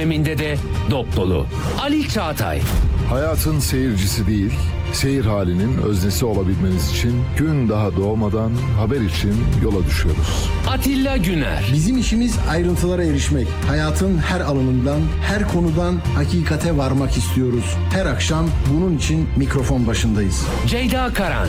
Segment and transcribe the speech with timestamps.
[0.00, 0.56] döneminde de
[0.90, 1.46] dop dolu.
[1.80, 2.60] Ali Çağatay,
[3.10, 4.52] Hayatın seyircisi değil,
[4.92, 10.50] seyir halinin öznesi olabilmeniz için gün daha doğmadan haber için yola düşüyoruz.
[10.68, 13.48] Atilla Güner, Bizim işimiz ayrıntılara erişmek.
[13.68, 17.76] Hayatın her alanından, her konudan hakikate varmak istiyoruz.
[17.92, 20.46] Her akşam bunun için mikrofon başındayız.
[20.66, 21.48] Ceyda Karan,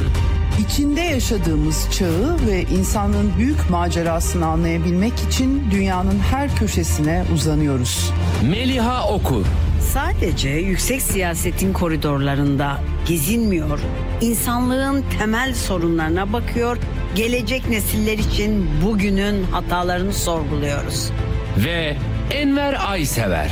[0.60, 8.12] İçinde yaşadığımız çağı ve insanlığın büyük macerasını anlayabilmek için dünyanın her köşesine uzanıyoruz.
[8.50, 9.46] Meliha Okur,
[9.94, 13.80] Sadece yüksek siyasetin koridorlarında gezinmiyor,
[14.22, 16.78] insanlığın temel sorunlarına bakıyor,
[17.16, 21.10] gelecek nesiller için bugünün hatalarını sorguluyoruz.
[21.58, 21.98] ve
[22.32, 23.52] Enver Aysever.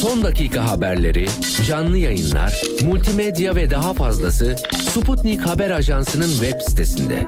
[0.00, 1.26] Son dakika haberleri,
[1.66, 4.56] canlı yayınlar, multimedya ve daha fazlası
[4.90, 7.26] Sputnik Haber Ajansı'nın web sitesinde.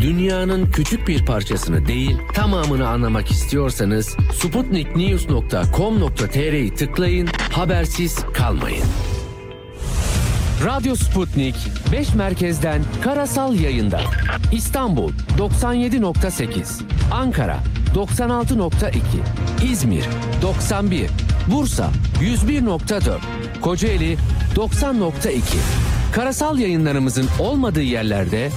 [0.00, 8.84] Dünyanın küçük bir parçasını değil, tamamını anlamak istiyorsanız sputniknews.com.tr'yi tıklayın, habersiz kalmayın.
[10.64, 11.54] Radyo Sputnik
[11.92, 14.00] 5 merkezden karasal yayında.
[14.52, 17.58] İstanbul 97.8, Ankara
[17.94, 18.92] 96.2,
[19.72, 20.04] İzmir
[20.42, 21.10] 91,
[21.48, 21.90] Bursa
[22.20, 23.18] 101.4,
[23.60, 24.18] Kocaeli
[24.54, 25.40] 90.2.
[26.12, 28.50] Karasal yayınlarımızın olmadığı yerlerde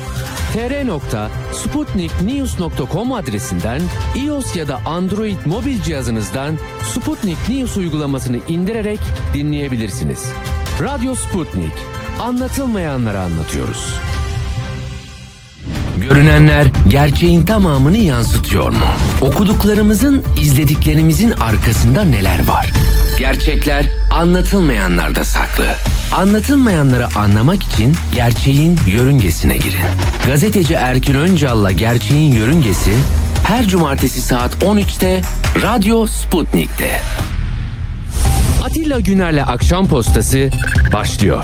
[0.53, 3.81] tr.sputniknews.com adresinden
[4.15, 6.57] iOS ya da Android mobil cihazınızdan
[6.93, 8.99] Sputnik News uygulamasını indirerek
[9.33, 10.31] dinleyebilirsiniz.
[10.81, 11.73] Radyo Sputnik.
[12.19, 13.99] Anlatılmayanları anlatıyoruz.
[16.01, 18.85] Görünenler gerçeğin tamamını yansıtıyor mu?
[19.21, 22.71] Okuduklarımızın, izlediklerimizin arkasında neler var?
[23.19, 25.65] Gerçekler anlatılmayanlarda saklı.
[26.11, 29.79] Anlatılmayanları anlamak için gerçeğin yörüngesine girin.
[30.25, 32.91] Gazeteci Erkin Öncal'la Gerçeğin Yörüngesi
[33.47, 35.21] her cumartesi saat 13'te
[35.61, 37.01] Radyo Sputnik'te.
[38.65, 40.49] Atilla Güner'le Akşam Postası
[40.93, 41.43] başlıyor.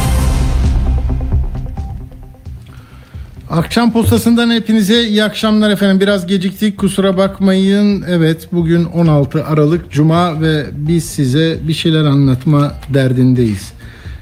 [3.51, 5.99] Akşam postasından hepinize iyi akşamlar efendim.
[6.01, 8.03] Biraz geciktik kusura bakmayın.
[8.07, 13.73] Evet bugün 16 Aralık Cuma ve biz size bir şeyler anlatma derdindeyiz.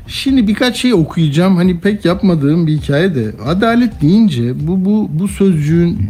[0.07, 1.56] Şimdi birkaç şey okuyacağım.
[1.56, 3.31] Hani pek yapmadığım bir hikaye de.
[3.45, 6.09] Adalet deyince bu bu bu sözcüğün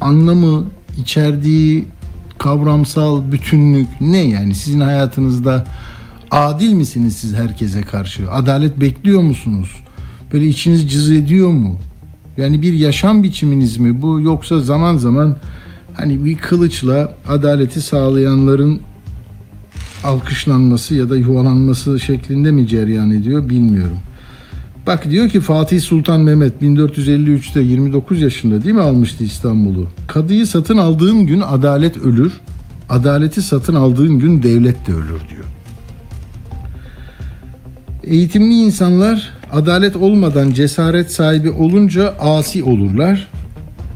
[0.00, 0.64] anlamı,
[0.98, 1.84] içerdiği
[2.38, 5.64] kavramsal bütünlük ne yani sizin hayatınızda
[6.30, 8.30] adil misiniz siz herkese karşı?
[8.30, 9.83] Adalet bekliyor musunuz?
[10.34, 11.78] Böyle içiniz cız ediyor mu?
[12.36, 15.36] Yani bir yaşam biçiminiz mi bu yoksa zaman zaman
[15.94, 18.80] hani bir kılıçla adaleti sağlayanların
[20.04, 23.98] alkışlanması ya da yuvalanması şeklinde mi cereyan ediyor bilmiyorum.
[24.86, 29.88] Bak diyor ki Fatih Sultan Mehmet 1453'te 29 yaşında değil mi almıştı İstanbul'u?
[30.06, 32.32] Kadıyı satın aldığın gün adalet ölür.
[32.88, 35.44] Adaleti satın aldığın gün devlet de ölür diyor.
[38.04, 43.28] Eğitimli insanlar adalet olmadan cesaret sahibi olunca asi olurlar.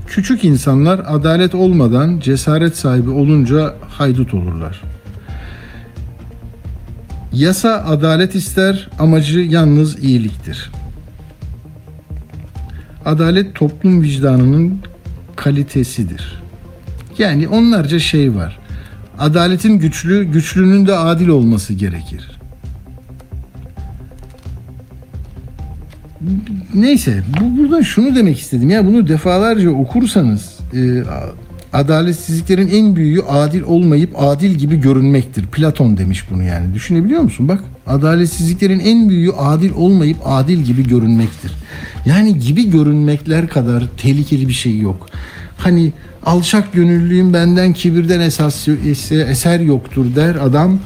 [0.07, 4.83] Küçük insanlar adalet olmadan cesaret sahibi olunca haydut olurlar.
[7.33, 10.71] Yasa adalet ister, amacı yalnız iyiliktir.
[13.05, 14.81] Adalet toplum vicdanının
[15.37, 16.43] kalitesidir.
[17.19, 18.59] Yani onlarca şey var.
[19.19, 22.38] Adaletin güçlü, güçlünün de adil olması gerekir.
[26.75, 28.71] Neyse, bu buradan şunu demek istedim.
[28.71, 31.03] Ya bunu defalarca okursanız e,
[31.73, 35.47] Adaletsizliklerin en büyüğü adil olmayıp adil gibi görünmektir.
[35.47, 36.75] Platon demiş bunu yani.
[36.75, 37.49] Düşünebiliyor musun?
[37.49, 41.53] Bak adaletsizliklerin en büyüğü adil olmayıp adil gibi görünmektir.
[42.07, 45.07] Yani gibi görünmekler kadar tehlikeli bir şey yok.
[45.57, 45.93] Hani
[46.27, 48.69] alçak gönüllüyüm benden kibirden esas
[49.11, 50.81] eser yoktur der adam.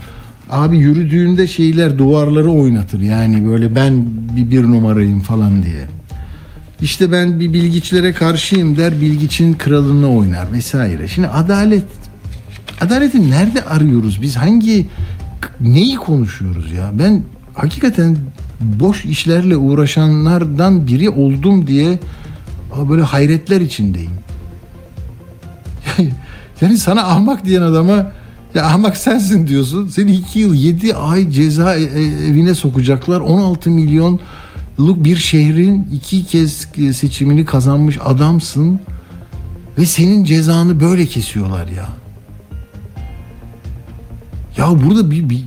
[0.53, 4.05] Abi yürüdüğünde şeyler duvarları oynatır yani böyle ben
[4.37, 5.87] bir, bir numarayım falan diye.
[6.83, 11.09] İşte ben bir bilgiçlere karşıyım der bilgiçin kralını oynar vesaire.
[11.09, 11.85] Şimdi adalet
[12.81, 14.87] adaleti nerede arıyoruz biz hangi
[15.61, 17.23] neyi konuşuyoruz ya ben
[17.55, 18.17] hakikaten
[18.61, 21.99] boş işlerle uğraşanlardan biri oldum diye
[22.89, 24.13] böyle hayretler içindeyim.
[26.61, 28.13] Yani sana ahmak diyen adama
[28.55, 29.89] ya ahmak sensin diyorsun.
[29.89, 33.21] Seni 2 yıl 7 ay ceza e- e- evine sokacaklar.
[33.21, 38.81] 16 milyonluk bir şehrin iki kez seçimini kazanmış adamsın.
[39.79, 41.89] Ve senin cezanı böyle kesiyorlar ya.
[44.57, 45.45] Ya burada bir, bir-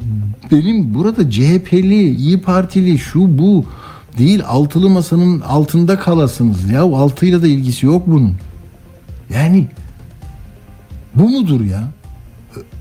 [0.51, 3.65] benim burada CHP'li, İyi Partili, şu bu
[4.17, 6.69] değil altılı masanın altında kalasınız.
[6.71, 8.33] Ya altıyla da ilgisi yok bunun.
[9.33, 9.67] Yani
[11.15, 11.83] bu mudur ya?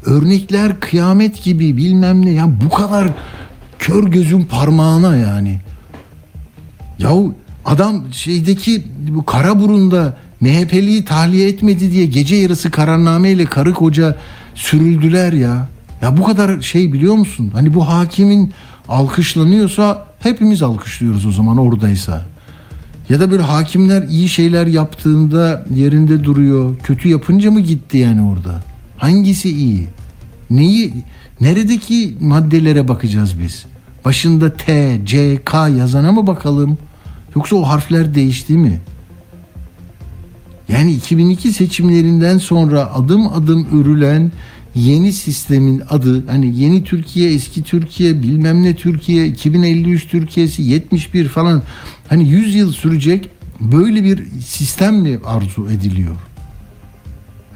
[0.07, 3.09] Örnekler kıyamet gibi bilmem ne ya bu kadar
[3.79, 5.61] kör gözün parmağına yani.
[6.99, 7.35] Yahu
[7.65, 14.17] adam şeydeki bu Karaburun'da MHP'liyi tahliye etmedi diye gece yarısı kararnameyle karı koca
[14.55, 15.69] sürüldüler ya.
[16.03, 17.51] Ya bu kadar şey biliyor musun?
[17.55, 18.53] Hani bu hakimin
[18.89, 22.23] alkışlanıyorsa hepimiz alkışlıyoruz o zaman oradaysa.
[23.09, 26.79] Ya da böyle hakimler iyi şeyler yaptığında yerinde duruyor.
[26.79, 28.74] Kötü yapınca mı gitti yani orada?
[28.97, 29.89] Hangisi iyi?
[30.51, 30.93] Neyi
[31.41, 33.65] neredeki maddelere bakacağız biz?
[34.05, 36.79] Başında T, C, K yazana mı bakalım?
[37.37, 38.81] Yoksa o harfler değişti mi?
[40.69, 44.33] Yani 2002 seçimlerinden sonra adım adım örülen
[44.75, 51.63] yeni sistemin adı hani yeni Türkiye, eski Türkiye, bilmem ne Türkiye, 2053 Türkiye'si, 71 falan
[52.09, 53.31] hani 100 yıl sürecek
[53.61, 56.17] böyle bir sistem mi arzu ediliyor?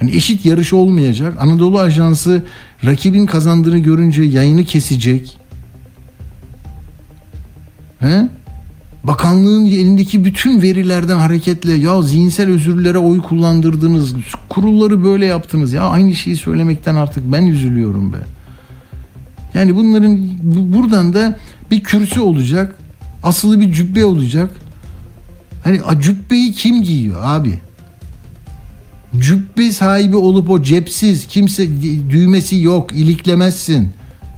[0.00, 1.34] Hani eşit yarış olmayacak.
[1.40, 2.42] Anadolu Ajansı
[2.84, 5.38] rakibin kazandığını görünce yayını kesecek.
[8.00, 8.28] He?
[9.04, 14.14] Bakanlığın elindeki bütün verilerden hareketle ya zihinsel özürlere oy kullandırdınız,
[14.48, 18.16] kurulları böyle yaptınız ya aynı şeyi söylemekten artık ben üzülüyorum be.
[19.54, 21.38] Yani bunların bu- buradan da
[21.70, 22.74] bir kürsü olacak,
[23.22, 24.50] asılı bir cübbe olacak.
[25.64, 27.58] Hani cübbeyi kim giyiyor abi?
[29.16, 31.68] Cübbe sahibi olup o cepsiz, kimse
[32.10, 33.90] düğmesi yok, iliklemezsin.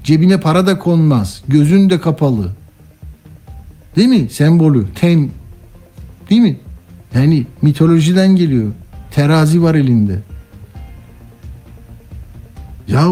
[0.04, 2.50] Cebine para da konmaz, gözün de kapalı.
[3.96, 4.28] Değil mi?
[4.30, 4.86] Sembolü.
[4.94, 5.28] Ten.
[6.30, 6.56] Değil mi?
[7.14, 8.72] Yani mitolojiden geliyor.
[9.10, 10.18] Terazi var elinde.
[12.88, 13.08] Ya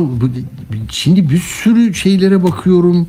[0.90, 3.06] şimdi bir sürü şeylere bakıyorum.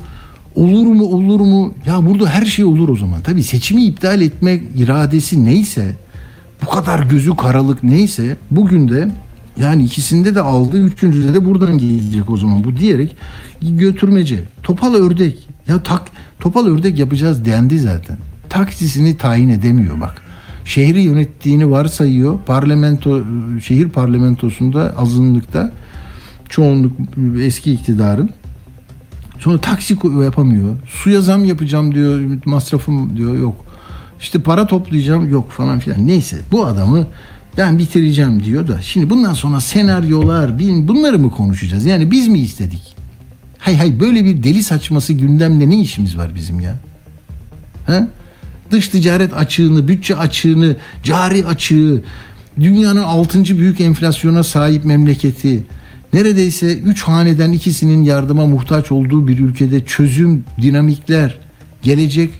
[0.54, 1.74] Olur mu olur mu?
[1.86, 3.22] Ya burada her şey olur o zaman.
[3.22, 5.96] Tabii seçimi iptal etme iradesi neyse
[6.62, 9.10] bu kadar gözü karalık neyse bugün de
[9.60, 13.16] yani ikisinde de aldı üçüncüde de buradan gelecek o zaman bu diyerek
[13.62, 14.44] götürmece.
[14.62, 16.02] Topal ördek ya tak
[16.40, 18.18] topal ördek yapacağız dendi zaten.
[18.48, 20.22] Taksisini tayin edemiyor bak.
[20.64, 22.38] Şehri yönettiğini varsayıyor.
[22.46, 23.24] Parlamento
[23.62, 25.72] şehir parlamentosunda azınlıkta
[26.48, 26.92] çoğunluk
[27.40, 28.30] eski iktidarın.
[29.38, 30.76] Sonra taksi yapamıyor.
[30.86, 32.20] Suya zam yapacağım diyor.
[32.44, 33.64] Masrafım diyor yok.
[34.20, 36.06] İşte para toplayacağım yok falan filan.
[36.06, 37.06] Neyse bu adamı
[37.56, 38.82] ben bitireceğim diyor da.
[38.82, 41.86] Şimdi bundan sonra senaryolar bin bunları mı konuşacağız?
[41.86, 42.96] Yani biz mi istedik?
[43.58, 46.74] Hay hay böyle bir deli saçması gündemle ne işimiz var bizim ya?
[47.86, 48.06] He?
[48.70, 52.02] Dış ticaret açığını, bütçe açığını, cari açığı,
[52.60, 53.44] dünyanın 6.
[53.58, 55.64] büyük enflasyona sahip memleketi,
[56.12, 61.38] neredeyse 3 haneden ikisinin yardıma muhtaç olduğu bir ülkede çözüm, dinamikler,
[61.82, 62.30] gelecek,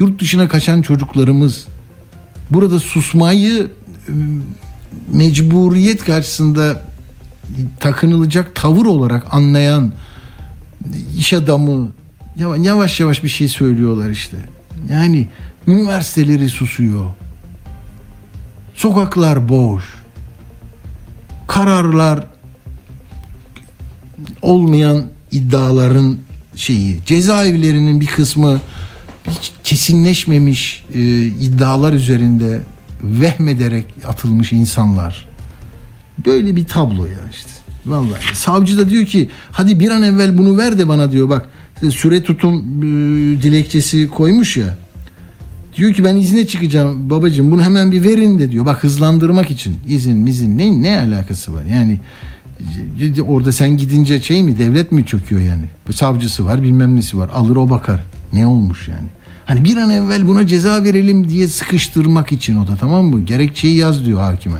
[0.00, 1.66] yurt dışına kaçan çocuklarımız,
[2.50, 3.70] burada susmayı
[4.08, 4.12] e,
[5.12, 6.82] mecburiyet karşısında
[7.80, 9.92] takınılacak tavır olarak anlayan
[11.18, 11.88] iş adamı
[12.38, 14.36] yava- yavaş yavaş bir şey söylüyorlar işte.
[14.90, 15.28] Yani
[15.66, 17.06] üniversiteleri susuyor.
[18.74, 19.84] Sokaklar boş.
[21.46, 22.26] Kararlar
[24.42, 26.18] olmayan iddiaların
[26.56, 27.00] şeyi.
[27.06, 28.60] Cezaevlerinin bir kısmı
[29.28, 32.60] hiç kesinleşmemiş e, iddialar üzerinde
[33.02, 35.28] vehmederek atılmış insanlar.
[36.26, 37.50] Böyle bir tablo ya işte.
[37.86, 41.48] Vallahi savcı da diyor ki hadi bir an evvel bunu ver de bana diyor bak
[41.90, 42.86] süre tutum e,
[43.42, 44.78] dilekçesi koymuş ya.
[45.76, 48.66] Diyor ki ben izne çıkacağım babacığım bunu hemen bir verin de diyor.
[48.66, 52.00] Bak hızlandırmak için izin mizin ne ne alakası var yani
[53.00, 57.30] e, orada sen gidince şey mi devlet mi çöküyor yani savcısı var bilmem nesi var
[57.34, 58.00] alır o bakar
[58.32, 59.08] ne olmuş yani.
[59.48, 63.24] Hani bir an evvel buna ceza verelim diye sıkıştırmak için o da tamam mı?
[63.24, 64.58] Gerekçeyi yaz diyor hakime.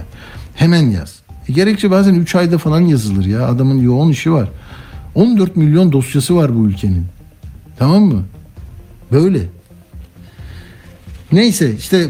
[0.55, 1.15] Hemen yaz.
[1.49, 3.47] E, gerekçe bazen 3 ayda falan yazılır ya.
[3.47, 4.49] Adamın yoğun işi var.
[5.15, 7.05] 14 milyon dosyası var bu ülkenin.
[7.79, 8.25] Tamam mı?
[9.13, 9.41] Böyle.
[11.33, 12.09] Neyse işte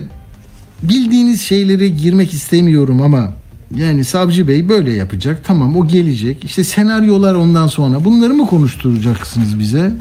[0.82, 3.32] bildiğiniz şeylere girmek istemiyorum ama
[3.76, 5.44] yani savcı bey böyle yapacak.
[5.44, 6.44] Tamam o gelecek.
[6.44, 8.04] İşte senaryolar ondan sonra.
[8.04, 9.92] Bunları mı konuşturacaksınız bize?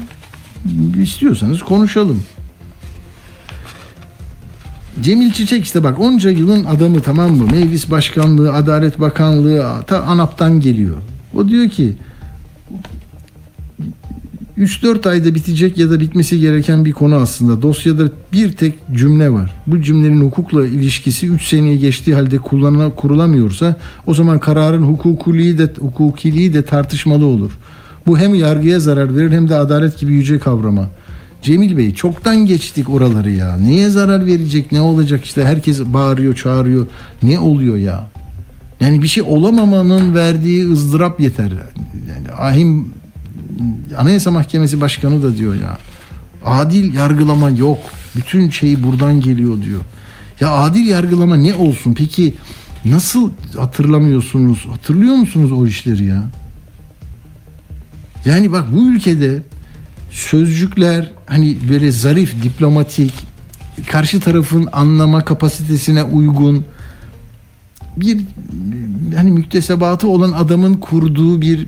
[1.02, 2.22] İstiyorsanız konuşalım.
[5.02, 7.46] Cemil Çiçek işte bak onca yılın adamı tamam mı?
[7.52, 10.96] Meclis Başkanlığı, Adalet Bakanlığı ta ANAP'tan geliyor.
[11.34, 11.96] O diyor ki
[14.58, 17.62] 3-4 ayda bitecek ya da bitmesi gereken bir konu aslında.
[17.62, 19.54] Dosyada bir tek cümle var.
[19.66, 23.76] Bu cümlenin hukukla ilişkisi 3 seneye geçtiği halde kullanıla, kurulamıyorsa
[24.06, 27.58] o zaman kararın hukukiliği de, hukukiliği de tartışmalı olur.
[28.06, 30.88] Bu hem yargıya zarar verir hem de adalet gibi yüce kavrama.
[31.42, 33.56] Cemil Bey çoktan geçtik oraları ya.
[33.56, 36.86] Neye zarar verecek ne olacak işte herkes bağırıyor çağırıyor.
[37.22, 38.08] Ne oluyor ya?
[38.80, 41.52] Yani bir şey olamamanın verdiği ızdırap yeter.
[42.08, 42.92] Yani ahim
[43.98, 45.78] Anayasa Mahkemesi Başkanı da diyor ya.
[46.44, 47.78] Adil yargılama yok.
[48.16, 49.80] Bütün şey buradan geliyor diyor.
[50.40, 51.94] Ya adil yargılama ne olsun?
[51.94, 52.34] Peki
[52.84, 54.66] nasıl hatırlamıyorsunuz?
[54.70, 56.24] Hatırlıyor musunuz o işleri ya?
[58.24, 59.42] Yani bak bu ülkede
[60.10, 63.12] sözcükler hani böyle zarif, diplomatik,
[63.86, 66.64] karşı tarafın anlama kapasitesine uygun
[67.96, 68.18] bir
[69.16, 71.66] hani müktesebatı olan adamın kurduğu bir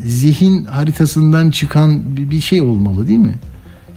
[0.00, 3.34] zihin haritasından çıkan bir, şey olmalı değil mi?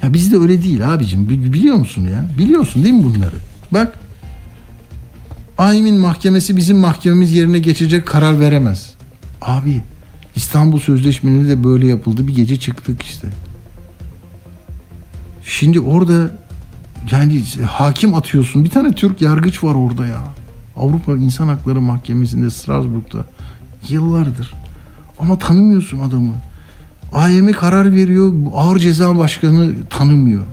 [0.03, 1.29] Ya bizde öyle değil abicim.
[1.29, 2.25] Bi- Biliyor musun ya?
[2.37, 3.35] Biliyorsun değil mi bunları?
[3.71, 3.99] Bak.
[5.57, 8.93] Aymin mahkemesi bizim mahkememiz yerine geçecek karar veremez.
[9.41, 9.81] Abi
[10.35, 12.27] İstanbul Sözleşmesi'nde de böyle yapıldı.
[12.27, 13.27] Bir gece çıktık işte.
[15.47, 16.31] Şimdi orada
[17.11, 18.63] yani hakim atıyorsun.
[18.63, 20.21] Bir tane Türk yargıç var orada ya.
[20.75, 23.25] Avrupa İnsan Hakları Mahkemesi'nde Strasbourg'da
[23.89, 24.53] yıllardır.
[25.19, 26.33] Ama tanımıyorsun adamı.
[27.13, 28.33] AYM karar veriyor.
[28.53, 30.43] Ağır ceza başkanı tanımıyor.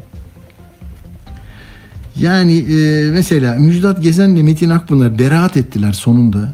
[2.17, 6.53] Yani e, mesela Müjdat Gezen'le Metin Akpınar beraat ettiler sonunda.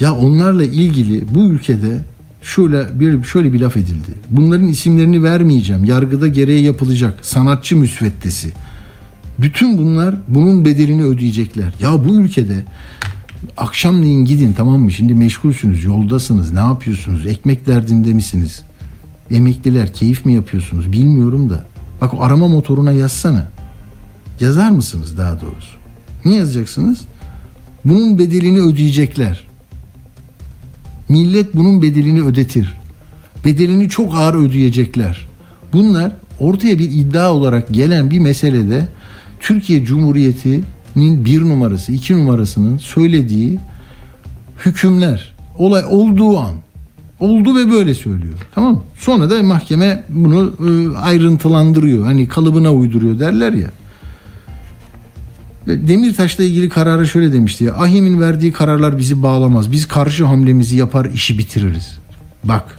[0.00, 2.00] Ya onlarla ilgili bu ülkede
[2.48, 4.12] şöyle bir şöyle bir laf edildi.
[4.30, 5.84] Bunların isimlerini vermeyeceğim.
[5.84, 7.18] Yargıda gereği yapılacak.
[7.22, 8.52] Sanatçı müsveddesi.
[9.38, 11.74] Bütün bunlar bunun bedelini ödeyecekler.
[11.80, 12.64] Ya bu ülkede
[13.56, 14.90] akşamleyin gidin tamam mı?
[14.90, 17.26] Şimdi meşgulsünüz, yoldasınız, ne yapıyorsunuz?
[17.26, 18.62] Ekmek derdinde misiniz?
[19.30, 20.92] Emekliler keyif mi yapıyorsunuz?
[20.92, 21.64] Bilmiyorum da.
[22.00, 23.48] Bak arama motoruna yazsana.
[24.40, 25.76] Yazar mısınız daha doğrusu?
[26.24, 27.00] Ne yazacaksınız?
[27.84, 29.47] Bunun bedelini ödeyecekler.
[31.08, 32.74] Millet bunun bedelini ödetir.
[33.44, 35.28] Bedelini çok ağır ödeyecekler.
[35.72, 38.88] Bunlar ortaya bir iddia olarak gelen bir meselede
[39.40, 43.58] Türkiye Cumhuriyeti'nin bir numarası, iki numarasının söylediği
[44.66, 45.34] hükümler.
[45.58, 46.54] Olay olduğu an.
[47.20, 48.34] Oldu ve böyle söylüyor.
[48.54, 48.84] Tamam?
[48.98, 52.04] Sonra da mahkeme bunu e, ayrıntılandırıyor.
[52.04, 53.70] Hani kalıbına uyduruyor derler ya.
[55.68, 57.74] Demirtaş'la ilgili kararı şöyle demişti ya.
[57.74, 59.72] Ahim'in verdiği kararlar bizi bağlamaz.
[59.72, 61.98] Biz karşı hamlemizi yapar, işi bitiririz.
[62.44, 62.76] Bak.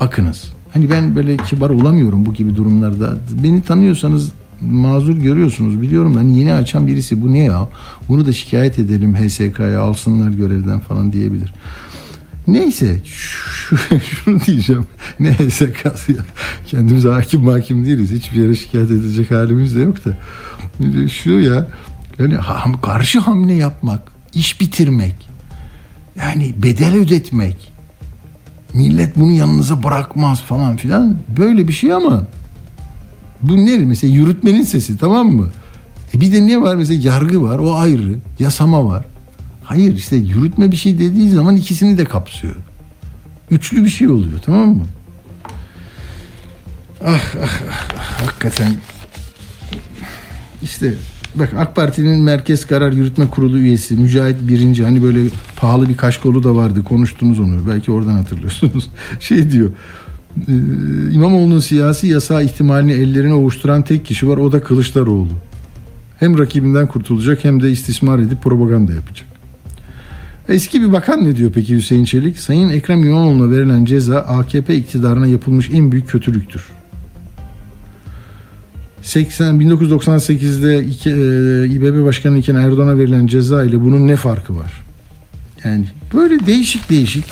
[0.00, 0.52] Bakınız.
[0.72, 3.18] Hani ben böyle kibar olamıyorum bu gibi durumlarda.
[3.42, 5.82] Beni tanıyorsanız mazur görüyorsunuz.
[5.82, 7.22] Biliyorum ben yeni açan birisi.
[7.22, 7.68] Bu ne ya?
[8.08, 11.54] Bunu da şikayet edelim HSK'ya alsınlar görevden falan diyebilir.
[12.46, 13.76] Neyse şu,
[14.24, 14.86] şunu diyeceğim.
[15.20, 16.24] Ne HSK'sı ya.
[16.66, 18.10] Kendimiz hakim mahkim değiliz.
[18.10, 20.16] Hiçbir yere şikayet edecek halimiz de yok da.
[21.12, 21.66] Şu ya.
[22.18, 25.28] Yani ham, karşı hamle yapmak, iş bitirmek,
[26.16, 27.72] yani bedel ödetmek,
[28.74, 32.22] millet bunu yanınıza bırakmaz falan filan böyle bir şey ama
[33.42, 35.50] bu ne mesela yürütmenin sesi tamam mı?
[36.14, 39.04] E bir de ne var mesela yargı var o ayrı yasama var.
[39.64, 42.56] Hayır işte yürütme bir şey dediği zaman ikisini de kapsıyor.
[43.50, 44.84] Üçlü bir şey oluyor tamam mı?
[47.04, 47.60] Ah ah ah,
[47.98, 48.72] ah hakikaten
[50.66, 50.94] işte
[51.34, 55.20] bak AK Parti'nin Merkez Karar Yürütme Kurulu üyesi Mücahit Birinci hani böyle
[55.56, 58.90] pahalı bir kaşkolu da vardı konuştunuz onu belki oradan hatırlıyorsunuz.
[59.20, 59.70] Şey diyor
[60.48, 60.52] e,
[61.12, 65.28] İmamoğlu'nun siyasi yasa ihtimalini ellerine ovuşturan tek kişi var o da Kılıçdaroğlu.
[66.18, 69.26] Hem rakibinden kurtulacak hem de istismar edip propaganda yapacak.
[70.48, 72.38] Eski bir bakan ne diyor peki Hüseyin Çelik?
[72.38, 76.75] Sayın Ekrem İmamoğlu'na verilen ceza AKP iktidarına yapılmış en büyük kötülüktür.
[79.06, 81.14] 80 1998'de iki, e,
[81.76, 84.72] İBB Başkanı iken Erdoğan'a verilen ceza ile bunun ne farkı var?
[85.64, 85.84] Yani
[86.14, 87.24] böyle değişik değişik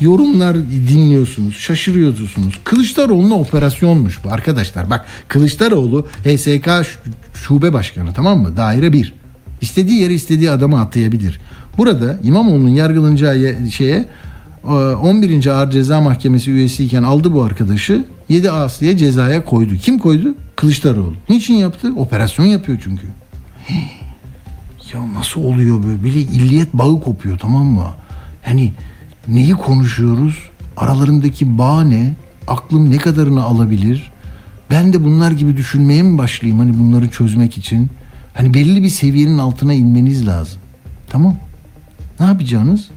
[0.00, 2.54] yorumlar dinliyorsunuz, şaşırıyorsunuz.
[2.64, 4.90] Kılıçdaroğlu'na operasyonmuş bu arkadaşlar.
[4.90, 6.68] Bak Kılıçdaroğlu HSK
[7.34, 8.56] şube başkanı tamam mı?
[8.56, 9.12] Daire 1.
[9.60, 11.40] İstediği yere istediği adamı atayabilir.
[11.78, 14.04] Burada İmamoğlu'nun yargılanacağı ye- şeye
[14.64, 15.46] e, 11.
[15.46, 19.74] Ağır Ceza Mahkemesi üyesiyken aldı bu arkadaşı 7 Aslı'ya cezaya koydu.
[19.82, 20.34] Kim koydu?
[20.60, 21.14] Kılıçdaroğlu.
[21.28, 21.92] Niçin yaptı?
[21.96, 23.06] Operasyon yapıyor çünkü.
[24.94, 26.02] Ya nasıl oluyor böyle?
[26.02, 27.86] Böyle illiyet bağı kopuyor tamam mı?
[28.42, 28.72] Hani
[29.28, 30.38] neyi konuşuyoruz?
[30.76, 32.14] Aralarındaki bağ ne?
[32.46, 34.12] Aklım ne kadarını alabilir?
[34.70, 37.90] Ben de bunlar gibi düşünmeye mi başlayayım hani bunları çözmek için?
[38.34, 40.60] Hani belli bir seviyenin altına inmeniz lazım.
[41.08, 41.36] Tamam.
[42.20, 42.88] Ne yapacaksınız?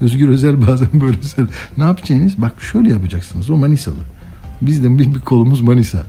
[0.00, 1.54] Özgür Özel bazen böyle söyler.
[1.76, 2.42] Ne yapacaksınız?
[2.42, 3.50] Bak şöyle yapacaksınız.
[3.50, 4.15] O Manisalı.
[4.62, 6.02] Bizden bir, bir kolumuz Manisa.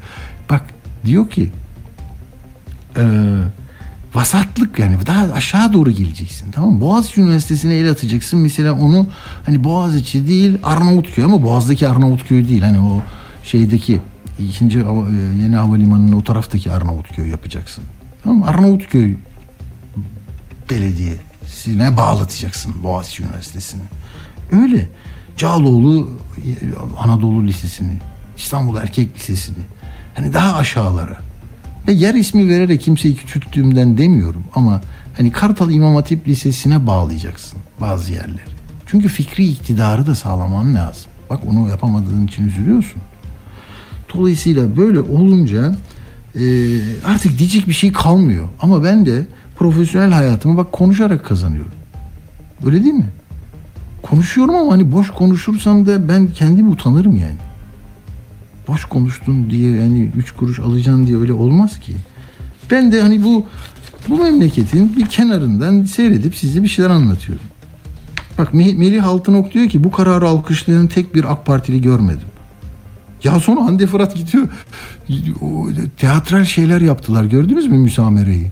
[0.50, 0.64] Bak
[1.06, 1.52] diyor ki
[2.98, 3.04] eee
[4.16, 6.82] vasatlık yani daha aşağı doğru geleceksin tamam mı?
[6.82, 9.08] Boğaziçi Üniversitesi'ne el atacaksın mesela onu
[9.46, 13.02] hani Boğaziçi değil Arnavutköy ama Boğaz'daki Arnavutköy değil hani o
[13.44, 14.02] şeydeki
[14.40, 14.84] ikinci e,
[15.42, 17.84] yeni havalimanının o taraftaki Arnavutköy yapacaksın.
[18.24, 18.48] Tamam mı?
[18.48, 19.16] Arnavutköy
[20.70, 23.82] belediyesine bağlatacaksın Boğaziçi Üniversitesi'ni.
[24.52, 24.90] Öyle.
[25.38, 26.52] Cağaloğlu e,
[26.98, 27.98] Anadolu Lisesi'ni,
[28.38, 29.64] İstanbul Erkek Lisesi'ni.
[30.16, 31.18] Hani daha aşağılara.
[31.88, 34.82] Ve yer ismi vererek kimseyi küçülttüğümden demiyorum ama
[35.18, 38.48] hani Kartal İmam Hatip Lisesi'ne bağlayacaksın bazı yerleri.
[38.86, 41.12] Çünkü fikri iktidarı da sağlaman lazım.
[41.30, 43.02] Bak onu yapamadığın için üzülüyorsun.
[44.14, 45.76] Dolayısıyla böyle olunca
[46.36, 46.44] e,
[47.06, 48.48] artık diyecek bir şey kalmıyor.
[48.62, 49.26] Ama ben de
[49.56, 51.72] profesyonel hayatımı bak konuşarak kazanıyorum.
[52.66, 53.10] Öyle değil mi?
[54.02, 57.47] Konuşuyorum ama hani boş konuşursam da ben kendimi utanırım yani.
[58.68, 61.94] Boş konuştun diye yani üç kuruş alacaksın diye öyle olmaz ki.
[62.72, 63.46] Ben de hani bu
[64.10, 67.46] bu memleketin bir kenarından seyredip size bir şeyler anlatıyorum.
[68.38, 72.28] Bak Me- Melih Altınok diyor ki bu kararı alkışlayan tek bir AK Partili görmedim.
[73.24, 74.48] Ya sonra Hande Fırat gidiyor.
[75.42, 77.24] O, teatral şeyler yaptılar.
[77.24, 78.52] Gördünüz mü müsamereyi?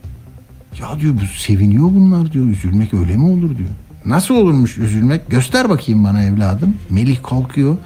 [0.81, 2.45] Ya diyor bu seviniyor bunlar diyor.
[2.47, 3.69] Üzülmek öyle mi olur diyor.
[4.05, 5.29] Nasıl olurmuş üzülmek?
[5.29, 6.75] Göster bakayım bana evladım.
[6.89, 7.77] Melih kalkıyor.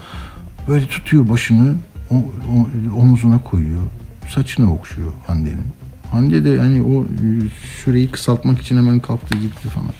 [0.68, 1.76] Böyle tutuyor başını
[2.12, 2.15] o,
[2.98, 3.82] omuzuna koyuyor.
[4.30, 5.67] Saçını okşuyor Hande'nin.
[6.12, 7.28] Hande de hani o e,
[7.84, 9.93] süreyi kısaltmak için hemen kalktı gitti falan.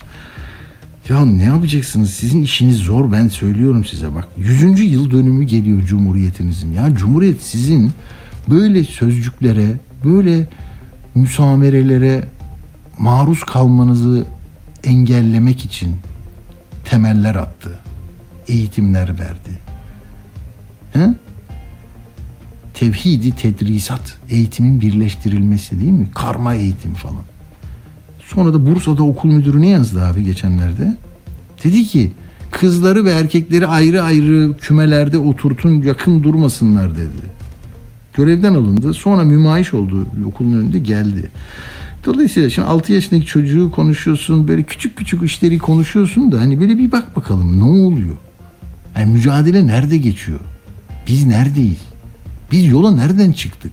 [1.08, 2.10] Ya ne yapacaksınız?
[2.10, 4.28] Sizin işiniz zor ben söylüyorum size bak.
[4.36, 4.80] 100.
[4.80, 6.72] yıl dönümü geliyor Cumhuriyetinizin.
[6.72, 7.92] Ya Cumhuriyet sizin
[8.50, 9.66] böyle sözcüklere,
[10.04, 10.48] böyle
[11.14, 12.24] müsamerelere
[12.98, 14.24] maruz kalmanızı
[14.84, 15.96] engellemek için
[16.84, 17.78] temeller attı.
[18.48, 19.58] Eğitimler verdi.
[20.92, 21.14] He?
[22.80, 26.08] Tevhidi tedrisat, eğitimin birleştirilmesi değil mi?
[26.14, 27.22] Karma eğitim falan.
[28.26, 30.96] Sonra da Bursa'da okul müdürü ne yazdı abi geçenlerde?
[31.64, 32.12] Dedi ki
[32.50, 37.30] kızları ve erkekleri ayrı ayrı kümelerde oturtun yakın durmasınlar dedi.
[38.14, 38.94] Görevden alındı.
[38.94, 41.30] Sonra mümayiş oldu okulun önünde geldi.
[42.04, 46.92] Dolayısıyla şimdi 6 yaşındaki çocuğu konuşuyorsun böyle küçük küçük işleri konuşuyorsun da hani böyle bir
[46.92, 48.16] bak bakalım ne oluyor?
[48.96, 50.40] Yani mücadele nerede geçiyor?
[51.08, 51.89] Biz neredeyiz?
[52.52, 53.72] Biz yola nereden çıktık?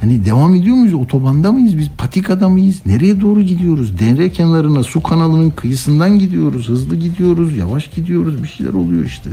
[0.00, 0.94] Hani devam ediyor muyuz?
[0.94, 1.78] Otobanda mıyız?
[1.78, 2.80] Biz patikada mıyız?
[2.86, 3.98] Nereye doğru gidiyoruz?
[3.98, 6.68] Dere kenarına, su kanalının kıyısından gidiyoruz.
[6.68, 8.42] Hızlı gidiyoruz, yavaş gidiyoruz.
[8.42, 9.30] Bir şeyler oluyor işte.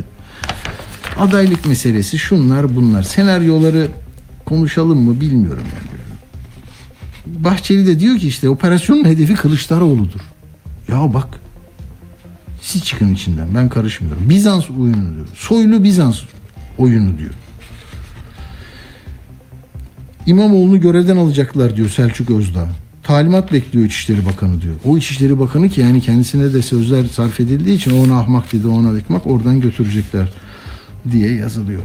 [1.19, 3.03] Adaylık meselesi şunlar bunlar.
[3.03, 3.87] Senaryoları
[4.45, 5.91] konuşalım mı bilmiyorum yani.
[7.43, 10.21] Bahçeli de diyor ki işte operasyonun hedefi Kılıçdaroğlu'dur.
[10.87, 11.39] Ya bak
[12.61, 14.29] siz çıkın içinden ben karışmıyorum.
[14.29, 15.27] Bizans oyunu diyor.
[15.35, 16.19] Soylu Bizans
[16.77, 17.31] oyunu diyor.
[20.25, 22.69] İmamoğlu'nu görevden alacaklar diyor Selçuk Özdağ.
[23.03, 24.75] Talimat bekliyor İçişleri Bakanı diyor.
[24.85, 28.97] O İçişleri Bakanı ki yani kendisine de sözler sarf edildiği için ona ahmak dedi ona
[28.97, 30.29] ekmek oradan götürecekler
[31.11, 31.81] diye yazılıyor.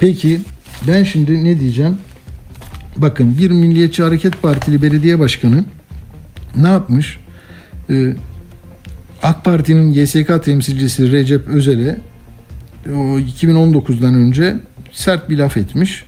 [0.00, 0.40] Peki
[0.88, 1.98] ben şimdi ne diyeceğim?
[2.96, 5.64] Bakın bir Milliyetçi Hareket Partili belediye başkanı
[6.56, 7.18] ne yapmış?
[7.90, 8.16] Ee,
[9.22, 11.98] AK Parti'nin YSK temsilcisi Recep Özel'e
[12.86, 14.56] o 2019'dan önce
[14.92, 16.04] sert bir laf etmiş.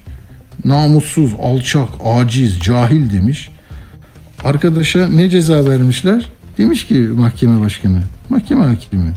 [0.65, 3.49] Namussuz, alçak, aciz, cahil demiş.
[4.43, 6.25] Arkadaşa ne ceza vermişler?
[6.57, 9.13] Demiş ki mahkeme başkanı, mahkeme hakimi.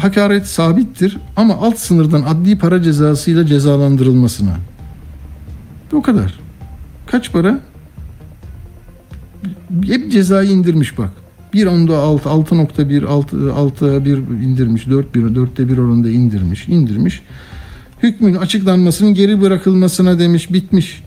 [0.00, 4.56] Hakaret sabittir ama alt sınırdan adli para cezasıyla cezalandırılmasına.
[5.92, 6.34] O kadar.
[7.06, 7.60] Kaç para?
[9.86, 11.10] Hep cezayı indirmiş bak.
[11.56, 17.22] Bir onda 6, 6.1, 6, 6'ya 1 indirmiş, 4, 1, 4'te 1 oranında indirmiş, indirmiş.
[18.02, 21.02] hükmün açıklanmasının geri bırakılmasına demiş bitmiş.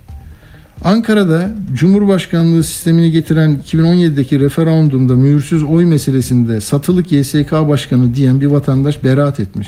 [0.84, 9.04] Ankara'da Cumhurbaşkanlığı sistemini getiren 2017'deki referandumda mühürsüz oy meselesinde satılık YSK başkanı diyen bir vatandaş
[9.04, 9.68] beraat etmiş.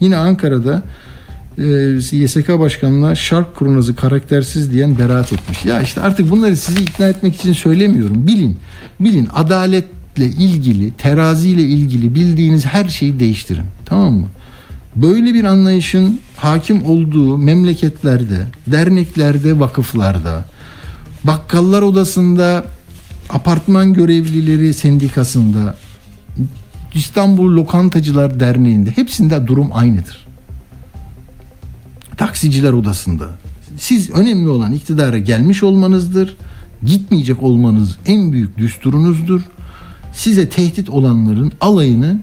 [0.00, 0.82] Yine Ankara'da
[1.58, 1.64] e,
[2.12, 5.64] YSK başkanına şark kurnazı karaktersiz diyen beraat etmiş.
[5.64, 8.26] Ya işte artık bunları sizi ikna etmek için söylemiyorum.
[8.26, 8.56] Bilin,
[9.00, 13.64] bilin adaletle ilgili, teraziyle ilgili bildiğiniz her şeyi değiştirin.
[13.84, 14.26] Tamam mı?
[14.96, 20.44] Böyle bir anlayışın hakim olduğu memleketlerde, derneklerde, vakıflarda,
[21.24, 22.64] bakkallar odasında,
[23.28, 25.76] apartman görevlileri sendikasında,
[26.94, 30.26] İstanbul Lokantacılar Derneği'nde hepsinde durum aynıdır.
[32.16, 33.28] Taksiciler odasında.
[33.78, 36.36] Siz önemli olan iktidara gelmiş olmanızdır.
[36.82, 39.40] Gitmeyecek olmanız en büyük düsturunuzdur.
[40.12, 42.20] Size tehdit olanların alayını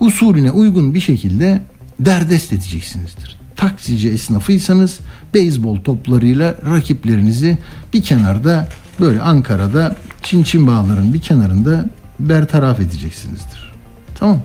[0.00, 1.60] usulüne uygun bir şekilde
[2.00, 3.36] derdest edeceksinizdir.
[3.56, 4.98] Taksici esnafıysanız
[5.34, 7.58] beyzbol toplarıyla rakiplerinizi
[7.92, 8.68] bir kenarda
[9.00, 11.84] böyle Ankara'da Çin Çin bağların bir kenarında
[12.20, 13.72] bertaraf edeceksinizdir.
[14.14, 14.40] Tamam.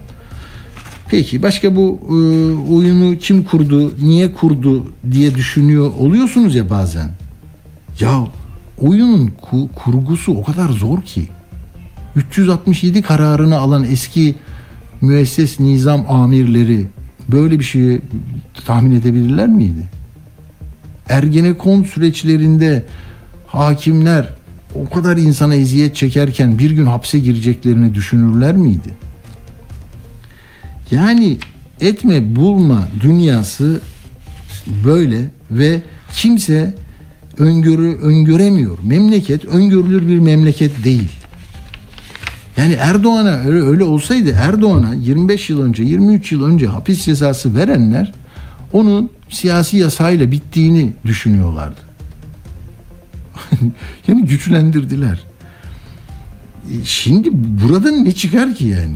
[1.09, 2.13] Peki başka bu e,
[2.73, 7.09] oyunu kim kurdu, niye kurdu diye düşünüyor oluyorsunuz ya bazen.
[7.99, 8.27] Ya
[8.77, 11.29] oyunun ku- kurgusu o kadar zor ki.
[12.15, 14.35] 367 kararını alan eski
[15.01, 16.87] müesses nizam amirleri
[17.31, 18.01] böyle bir şeyi
[18.65, 19.89] tahmin edebilirler miydi?
[21.09, 22.85] Ergenekon süreçlerinde
[23.47, 24.29] hakimler
[24.75, 28.89] o kadar insana eziyet çekerken bir gün hapse gireceklerini düşünürler miydi?
[30.91, 31.37] Yani
[31.81, 33.81] etme bulma dünyası
[34.85, 35.81] böyle ve
[36.13, 36.75] kimse
[37.37, 38.77] öngörü öngöremiyor.
[38.83, 41.09] Memleket öngörülür bir memleket değil.
[42.57, 48.13] Yani Erdoğan'a öyle, öyle olsaydı Erdoğan'a 25 yıl önce 23 yıl önce hapis cezası verenler
[48.73, 51.79] onun siyasi yasayla bittiğini düşünüyorlardı.
[54.07, 55.23] yani güçlendirdiler.
[56.71, 58.95] E, Şimdi buradan ne çıkar ki yani?